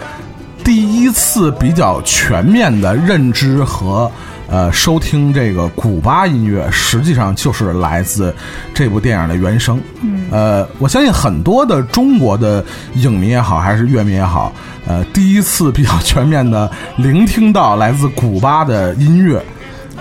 [0.63, 4.11] 第一次比较全面的认知和
[4.49, 8.35] 呃收听这个古巴音乐，实际上就是来自
[8.73, 9.81] 这部电影的原声。
[10.01, 12.65] 嗯，呃，我相信很多的中国的
[12.95, 14.53] 影迷也好，还是乐迷也好，
[14.87, 19.43] 呃，第一次比较全面的聆听到来自古巴的音乐。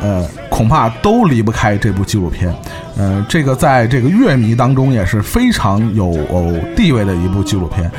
[0.03, 2.53] 呃，恐怕都离不开这部纪录片。
[2.95, 6.13] 呃，这个在这个乐迷当中也是非常有
[6.75, 7.89] 地位的一部纪录片。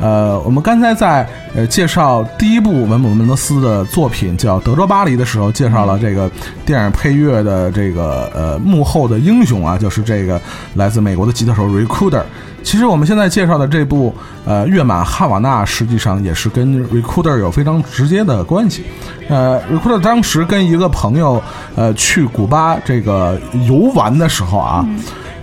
[0.00, 1.26] 呃，我们刚才在
[1.56, 6.30] 呃介绍第一部文姆门德斯的作品叫《德州巴黎》的时候，介绍了这个
[6.66, 10.40] 电影配乐的这个呃幕后的英雄啊，就是这个
[10.74, 12.22] 来自美国的吉他手 Recorder。
[12.64, 14.12] 其实我们现在介绍的这部
[14.46, 18.84] 呃《月满哈瓦那》，实际上也是跟 Recorder 有非常直接的关系。
[19.28, 21.40] 呃，Recorder 当时跟一个朋友
[21.76, 23.38] 呃去古巴这个
[23.68, 24.84] 游玩的时候啊，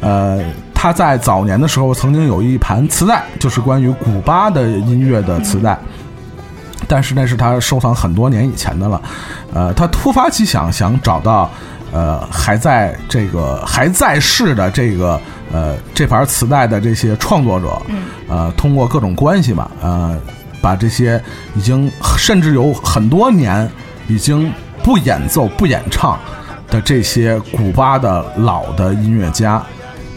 [0.01, 0.43] 呃，
[0.73, 5.77] 他在早年的时候曾经有一盘磁带，就是关于古巴的音乐的磁带。
[6.87, 9.01] 但是那是他收藏很多年以前的了，
[9.53, 11.49] 呃，他突发奇想，想找到
[11.91, 15.19] 呃还在这个还在世的这个
[15.51, 17.81] 呃这盘磁带的这些创作者，
[18.27, 20.19] 呃，通过各种关系吧，呃，
[20.61, 21.21] 把这些
[21.55, 23.69] 已经甚至有很多年
[24.07, 24.51] 已经
[24.83, 26.19] 不演奏不演唱
[26.67, 29.61] 的这些古巴的老的音乐家、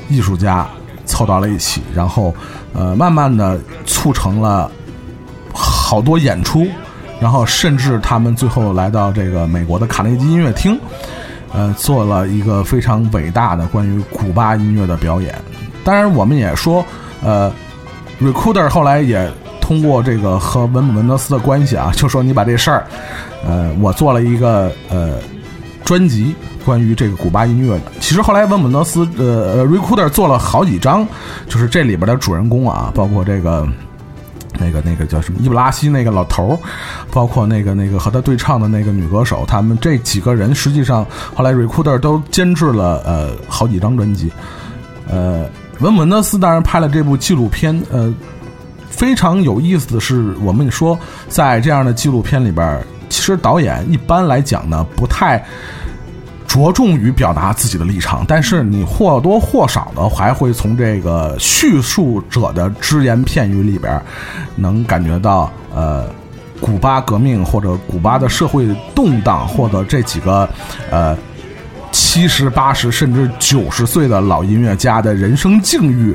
[0.09, 0.67] 艺术家
[1.05, 2.35] 凑到了一起，然后
[2.73, 4.71] 呃，慢慢的促成了。
[5.57, 6.67] 好多演出，
[7.21, 10.77] 然后甚至他们最后来到这个美国的卡内基音乐厅，
[11.55, 15.35] 呃，做了一个非常伟大的关于古巴音乐的表演。
[15.85, 16.85] 当然，我们也说，
[17.23, 17.53] 呃
[18.21, 22.85] ，Recorder 后来也通过这个和文姆文德斯的关系啊，就说你把这事儿，
[23.47, 25.19] 呃，我做了一个呃
[25.85, 27.93] 专辑关于这个古巴音乐的。
[28.01, 31.07] 其实后来文姆文德斯呃 Recorder 做了好几张，
[31.47, 33.67] 就是这里边的主人公啊，包括这个。
[34.59, 36.59] 那个那个叫什么伊布拉希那个老头儿，
[37.11, 44.33] 包括那个那个和他对唱的那个女歌手，他们这几个人实际上后来 Recorder 都监制了呃好几张专辑。
[45.09, 45.47] 呃，
[45.81, 48.13] 文文德斯当然拍了这部纪录片，呃，
[48.89, 50.99] 非常有意思的是，我们说
[51.29, 55.45] 在这样的纪录片里边，其实导演一般来讲呢不太。
[56.47, 64.01] 着重于表达自己的立场，但是你或多或少的还会从这个叙述者的只言片语里边，
[64.55, 66.07] 能感觉到呃，
[66.61, 70.49] 古巴革命或者古巴的社会动荡，或者这几个
[70.91, 71.17] 呃
[71.91, 76.15] 七十八十甚至九十岁的老音乐家的人生境遇，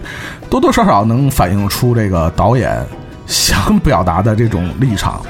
[0.49, 2.81] 多多少少能反映出这个导演
[3.25, 5.21] 想表达的这种立场。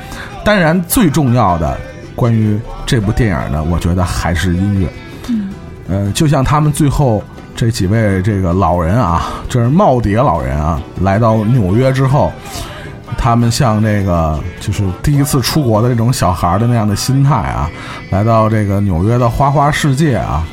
[0.45, 1.79] 当然，最重要的。
[2.19, 4.89] 关于这部电影呢，我觉得还是音乐。
[5.29, 5.53] 嗯，
[5.87, 7.23] 呃，就像他们最后
[7.55, 12.29] 这几位这个老人啊，这是耄耋老人啊，来到纽约之后，
[13.17, 17.71] 他们像这个就是第一次出国的这种小孩的那样的心态啊，
[18.09, 20.45] 来到这个纽约的花花世界啊，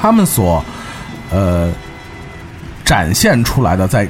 [0.00, 0.64] 他们所
[1.32, 1.68] 呃
[2.84, 4.08] 展现出来的在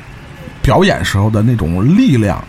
[0.60, 2.44] 表演时候的那种力量。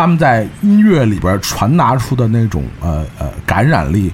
[0.00, 4.10] 他们在音乐里边传达出的那种呃呃感染力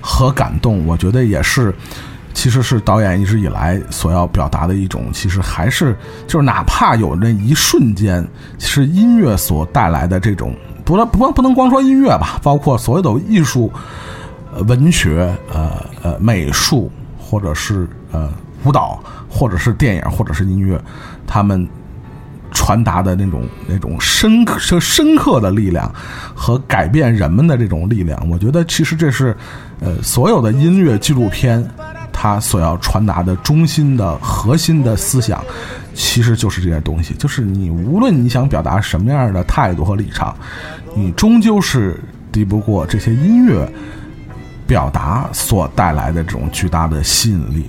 [0.00, 1.72] 和感动，我觉得也是，
[2.34, 5.96] 其实是导演一直以来所要表达的一种，其实还是
[6.26, 8.26] 就是哪怕有那一瞬间，
[8.58, 10.52] 其实音乐所带来的这种，
[10.84, 13.72] 不能不不能光说音乐吧，包括所有的艺术、
[14.66, 15.70] 文学、呃
[16.02, 18.28] 呃美术，或者是呃
[18.64, 20.76] 舞蹈，或者是电影，或者是音乐，
[21.28, 21.68] 他们。
[22.68, 25.90] 传达的那种那种深刻、深刻的力量
[26.34, 29.34] 和改变人们的这种力量，我觉得其实这是，
[29.80, 31.66] 呃，所有的音乐纪录片
[32.12, 35.42] 它所要传达的中心的核心的思想，
[35.94, 37.14] 其实就是这些东西。
[37.14, 40.36] 就是你无论你想表达什么样的态度和立场，
[40.94, 41.98] 你终究是
[42.30, 43.66] 敌不过这些音乐
[44.66, 47.64] 表达所带来的这种巨大的吸引力。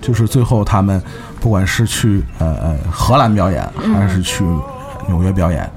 [0.00, 1.02] 就是最后他们。
[1.40, 4.44] 不管是去呃呃荷兰表演，还是去
[5.06, 5.70] 纽约表演，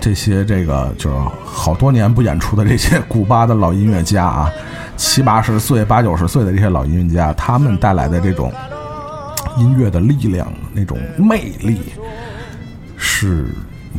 [0.00, 4.50] 这些这个就是好多年不演出的这些古巴的老音乐家啊，
[4.96, 8.52] 七八十岁、八九十岁的这些老音乐家，他们带来的这种
[9.56, 11.80] 音乐的力量、那种魅力，
[12.96, 13.46] 是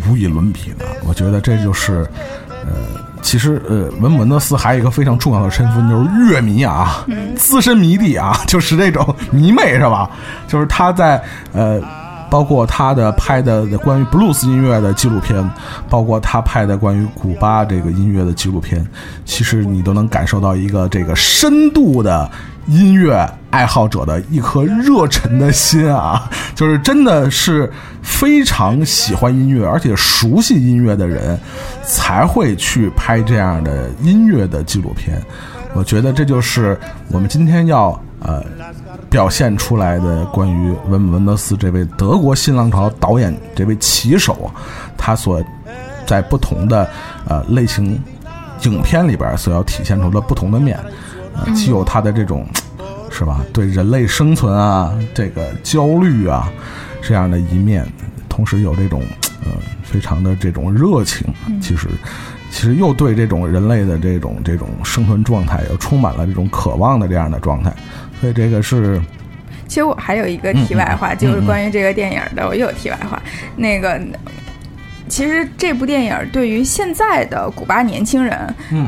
[0.07, 0.85] 无与伦比的。
[1.07, 2.07] 我觉得这就是
[2.49, 3.08] 呃。
[3.21, 7.05] 其实，呃，文姆文德斯还有一个非常重要的身份，就是乐迷啊，
[7.35, 10.09] 资深迷弟啊，就是这种迷妹是吧？
[10.47, 11.21] 就是他在
[11.53, 11.81] 呃，
[12.29, 15.47] 包括他的拍的关于布鲁斯音乐的纪录片，
[15.89, 18.85] 包括他拍的关于古巴这个音乐的纪录片，
[19.25, 22.29] 其实你都能感受到一个这个深度的。
[22.69, 27.71] 音乐爱好者的一颗热忱的心啊， 就是真的是
[28.03, 31.37] 非常喜欢音乐，而且熟悉音乐的人，
[31.83, 35.19] 才会去拍这样的音乐的纪录片。
[35.73, 36.79] 我觉得这就是
[37.09, 38.43] 我们今天要呃
[39.09, 44.51] 表现出来的关于文文德斯这位德国新浪潮导演这位旗手，
[44.95, 45.43] 他所
[46.05, 46.87] 在不同的
[47.27, 47.99] 呃类型
[48.61, 50.79] 影片里边所要体现出的不同的面，
[51.55, 52.45] 既有他的这种
[53.11, 56.51] 是吧，对人类生存啊，这个焦虑啊
[57.01, 57.85] 这样的一面，
[58.27, 59.01] 同时有这种
[59.43, 59.51] 呃
[59.83, 61.27] 非常的这种热情，
[61.61, 61.87] 其实
[62.51, 67.73] 其实又对这种人类的这种这种生存状态又充满了这种渴望的这样的状态，
[68.19, 69.01] 所以这个是
[69.67, 73.21] 其实我还有一个题外话，就是关于这个电影的，我又有题外话。
[73.55, 74.01] 那个，
[75.09, 78.37] 其实这部电影对于现在的古巴年轻人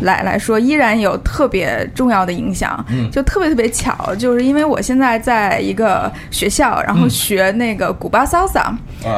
[0.01, 2.85] 来、来说，依然有特别重要的影响。
[3.11, 8.71] 就特别特别巧，就是因为我现在在一个学校，然后学那个古巴 salsa，、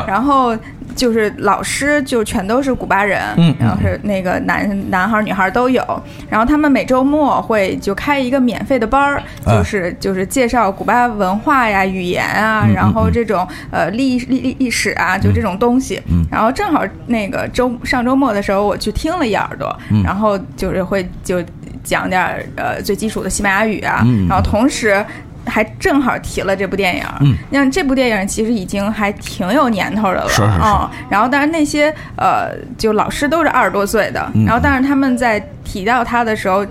[0.07, 0.57] 然后。
[0.95, 5.83] 就是老师就全都是古巴人，嗯然后是那个男男孩儿女孩儿都有，
[6.29, 9.57] 然后他们每周末会就开一个免费的班儿，哎。
[9.57, 16.01] 就是就是介绍古巴文化呀、语言啊，嗯然后这种呃历历历历史啊，就这种东西。
[16.09, 16.25] 嗯。
[16.31, 20.03] 然后正好那个周上周末的时候，我去听了一耳朵，嗯。
[20.03, 21.43] 然后就是会就
[21.83, 24.27] 讲点儿呃最基础的西班牙语啊，嗯。
[24.27, 25.03] 然后同时。
[25.45, 27.35] 还正好提了这部电影，嗯。
[27.49, 30.47] 那这部电影其实已经还挺有年头的了，是是是。
[30.63, 34.45] 嗯然后，但是那些呃，就老师都是二十多岁的，嗯。
[34.45, 36.65] 然后，但是他们在提到他的时候，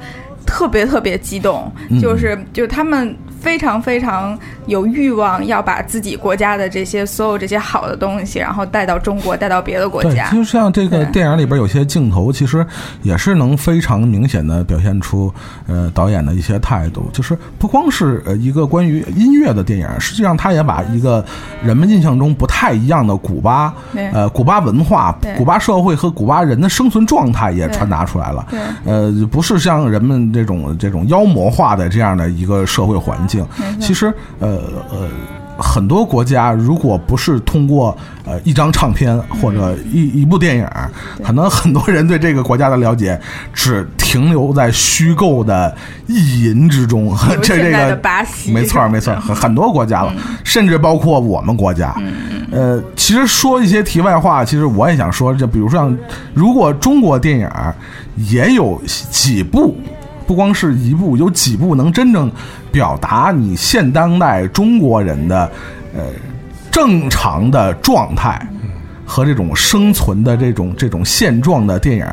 [0.46, 2.00] 特别特别激动，嗯。
[2.00, 10.30] 就是就是他们非常非常有欲望要把自己国家的这些所有这些好的东西，然后带到中国，带到别的国对，家。
[10.30, 12.64] 就像这个电影里边有些镜头，其实
[13.02, 15.32] 也是能非常明显的表现出
[15.66, 17.09] 呃导演的一些态度。
[17.12, 21.24] 就是不光是呃一个关于音乐的电影，实际上他也把一个
[21.62, 23.74] 人们印象中不太一样的古巴
[24.12, 28.47] 呃古巴文化、古巴社会和古巴人的生存状态也传达出来了。
[28.51, 33.47] 对呃，不是像人们这种这种妖魔化的这样的一个社会环境。
[33.80, 35.08] 其实，呃呃，
[35.58, 40.66] 很多国家如果不是通过呃一张唱片或者一一部电影，
[41.22, 43.20] 可能很多人对这个国家的了解
[43.52, 45.74] 只停留在虚构的
[46.06, 47.16] 意淫之中。
[47.42, 50.12] 这这个巴西没错没错， 很很多国家了，
[50.42, 51.94] 甚至包括我们国家。
[52.50, 55.96] 呃，其实说一些题外话，其实我也想说，就比如像，
[56.34, 57.48] 如果中国电影
[58.16, 58.80] 也有
[59.10, 59.76] 几部，
[60.32, 62.32] 不光是一部，有几部能真正
[62.70, 65.52] 表达你现当代中国人的
[65.94, 66.06] 呃
[66.70, 68.40] 正常的状态。
[69.12, 72.06] 和这种生存的这种这种现状的电影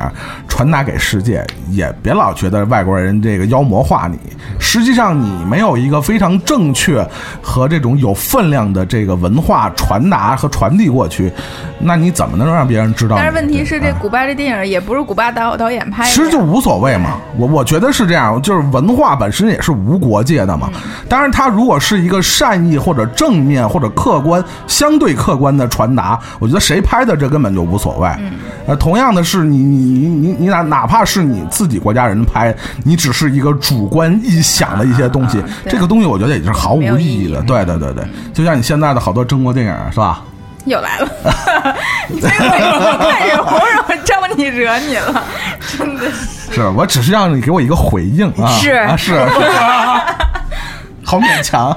[0.46, 4.18] 传达给世界，也别老觉得外国人这个妖魔化你。
[4.58, 7.02] 实际上，你没有一个非常正确
[7.40, 11.32] 和这种有分量的这个文化传达和传递过去，
[11.78, 13.16] 那你怎么能让别人知道？
[13.16, 20.68] 但是问题是，这啊古巴这电影也不是古巴导导演拍的，其实就无所谓嘛，我我觉得是这样，就是文化本身也是无国界的嘛。
[21.08, 28.08] 当然，它如果是一个善意或者正面或者客观、相对客观的传达，我觉得谁拍的这根本就无所谓。
[28.66, 32.52] 呃，同样的是，你你你你你哪哪怕是你自己国家人拍，
[32.82, 37.40] 你只是一个主观臆想的一些东西啊，这个东西我觉得也是毫无意义的。
[37.42, 38.04] 对对对对，
[38.34, 40.24] 就像你现在的好多中国电影是吧？
[40.64, 41.08] 又来了，
[42.10, 42.60] 你这个看
[43.28, 45.22] 着红惹招你惹你了，
[45.78, 46.54] 真的是。
[46.54, 49.20] 是我只是让你给我一个回应啊，是啊是是，
[51.06, 51.74] 好勉强。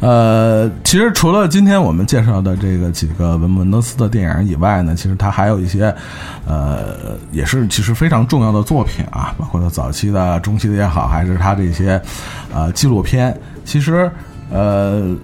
[0.00, 5.92] 呃，其实除了今天我们介绍的这个几个文文德斯的电影以外呢，其实他还有一些，
[6.46, 12.00] 呃，也是其实非常重要的作品啊，包括他早期的、中期的也好，还是他这些
[12.54, 13.36] 呃纪录片。
[13.64, 14.08] 其实，
[14.50, 15.14] 呃，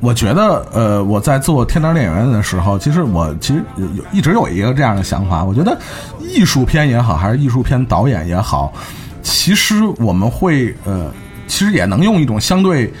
[0.00, 5.78] 我觉得，呃，我在做天堂电影院的时候，其实我其实有一直有一个这样的想法，我觉得
[6.18, 8.72] 艺术片也好，还是艺术片导演也好，
[9.22, 11.10] 其实我们会呃，
[11.46, 12.92] 其实也能用一种相对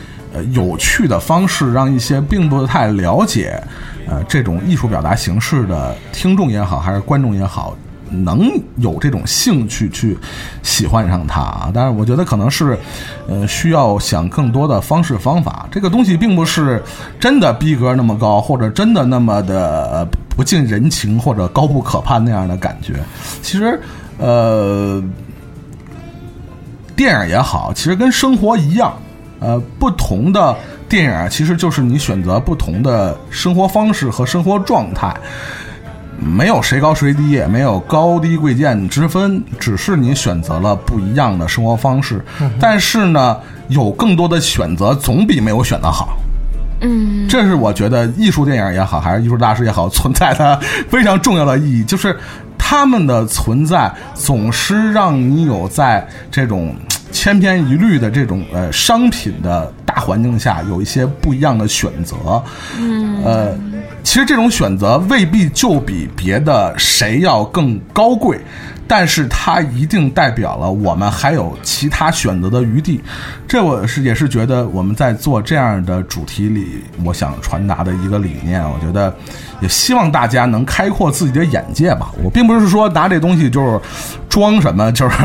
[0.52, 3.62] 有趣的方式，让一些并不太了解
[4.08, 7.76] 呃这种艺术表达形式的听众也好，还是观众也好。
[8.10, 10.16] 能有这种兴趣去
[10.62, 12.78] 喜欢上它啊，但是我觉得可能是，
[13.26, 15.66] 呃，需要想更多的方式方法。
[15.68, 16.80] 这个东西并不是
[17.18, 22.94] 真的逼格那么高，或者真的那么的不近人情或者高不可攀那样的感觉。
[23.42, 23.80] 其实，
[24.18, 25.02] 呃，
[26.94, 28.94] 电影也好，其实跟生活一样，
[29.44, 30.56] 呃，不同的
[30.88, 35.14] 电影其实就是你选择不同的生活方式和生活状态。
[36.16, 42.24] 没有谁高谁低，也没有高低贵贱之分，只是你选择了不一样的生活方式。
[42.58, 43.36] 但是呢，
[43.68, 46.16] 有更多的选择总比没有选择好。
[46.80, 50.58] 嗯，这是我觉得艺术电影也好，还是艺术大师也好，存在的
[50.88, 52.16] 非常重要的意义，就是
[52.56, 56.74] 他们的存在总是让你有在这种
[57.14, 62.42] 千篇一律的这种呃商品的大环境下有一些不一样的选择。
[62.76, 63.56] 嗯，呃，
[64.02, 68.40] 其实这种选择未必就比别的谁要更高贵。
[68.86, 73.00] 但是它一定代表了我们还有其他选择的余地，
[73.48, 78.62] 这我是也是觉得我们在做这样的主题里，我想传达的一个理念。
[78.62, 79.14] 我觉得
[79.60, 82.10] 也希望大家能开阔自己的眼界吧。
[82.22, 83.80] 我并不是说拿这东西就是
[84.28, 85.16] 装什么，就是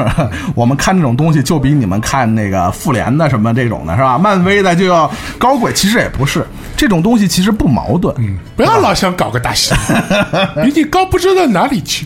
[0.55, 4.17] 我们看这种东西就比你们看那个复联的什么这种的是吧？
[4.17, 6.45] 漫威的就要高贵，其实也不是，
[6.77, 8.13] 这种东西其实不矛盾。
[8.19, 9.73] 嗯，不要老想搞个大戏，
[10.63, 12.05] 比你高不知道哪里去。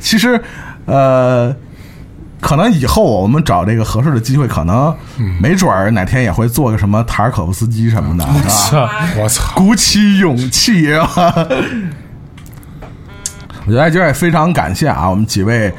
[0.00, 0.40] 其实，
[0.86, 1.54] 呃，
[2.40, 4.94] 可能以后我们找这个合适的机会，可能
[5.40, 8.90] 没准儿哪天也会做个什么塔尔可夫斯基什么的， 是吧？
[9.18, 9.54] 我操！
[9.56, 11.08] 鼓起勇气啊！
[13.66, 15.72] 我觉得今儿也非常感谢啊，我们几位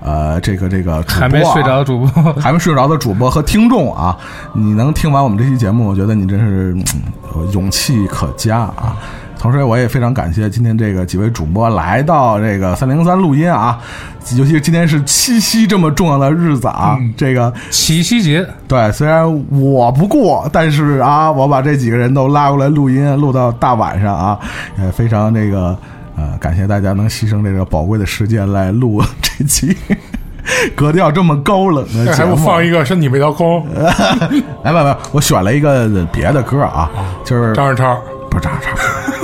[0.00, 4.16] 呃，这个这个主播啊还没睡着的主播，还没睡着的主播和听众啊，
[4.54, 6.84] 你能听完我们这期节目，我觉得你真是、嗯、
[7.52, 8.96] 勇气可嘉啊！
[9.42, 13.76] 同时，我也非常感谢今天这个几位主播来到这个三零三录音啊，
[14.36, 24.38] 尤其是今天是七夕这么重要的日子啊，这个七夕节，对，虽然我不过，但是啊，我把这几个人都拉过来录音，录到大晚上啊，
[24.78, 25.76] 也非常这个
[26.16, 29.76] 呃，感谢大家能牺牲这个宝贵的时间来录 这期
[30.76, 32.30] 格调这么高冷的节目。
[32.30, 33.66] 还不放一个身体味道空，
[34.62, 36.88] 哎，没有没有，我选了一个别的歌啊，
[37.24, 38.00] 就是张二超，
[38.30, 39.21] 不是张二超。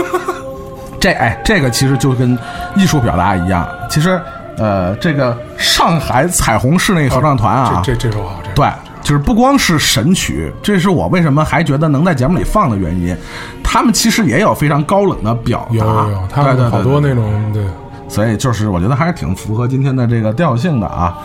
[1.01, 2.37] 这哎，这个其实就跟
[2.77, 3.67] 艺术表达一样。
[3.89, 4.21] 其实，
[4.57, 8.69] 呃，这个上海彩虹室内合唱团啊，这这这首好，这对，
[9.03, 13.17] 就是不光是神曲，这是我为什么还觉得能在节目里放的原因。
[13.63, 17.63] 他们其实也有非常高冷的表达，有有有，他们好多那种对。
[18.09, 21.19] 所以就是我觉得还是挺符合今天的这个调性的啊。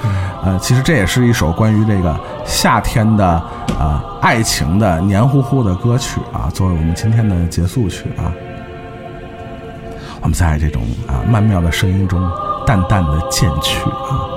[0.43, 2.13] 呃，其实这也是一首关于这个
[2.43, 3.25] 夏天的
[3.79, 8.27] 啊、爱情的黏糊糊的歌曲啊，作为我们今天的结束曲啊。
[10.23, 12.19] 我们在这种啊曼妙的声音中
[12.65, 14.32] 淡淡的渐去啊。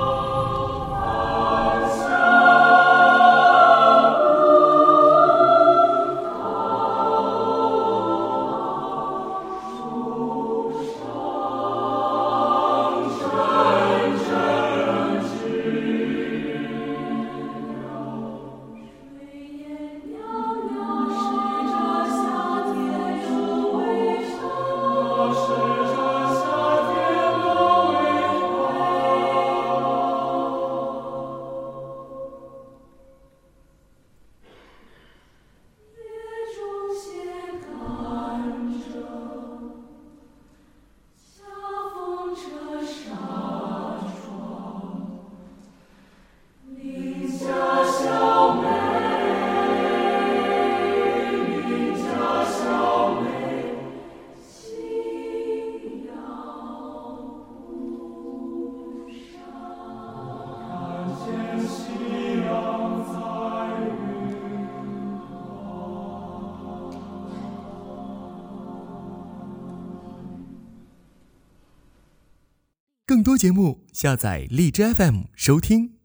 [73.37, 75.96] 节目，下载荔枝 FM 收听。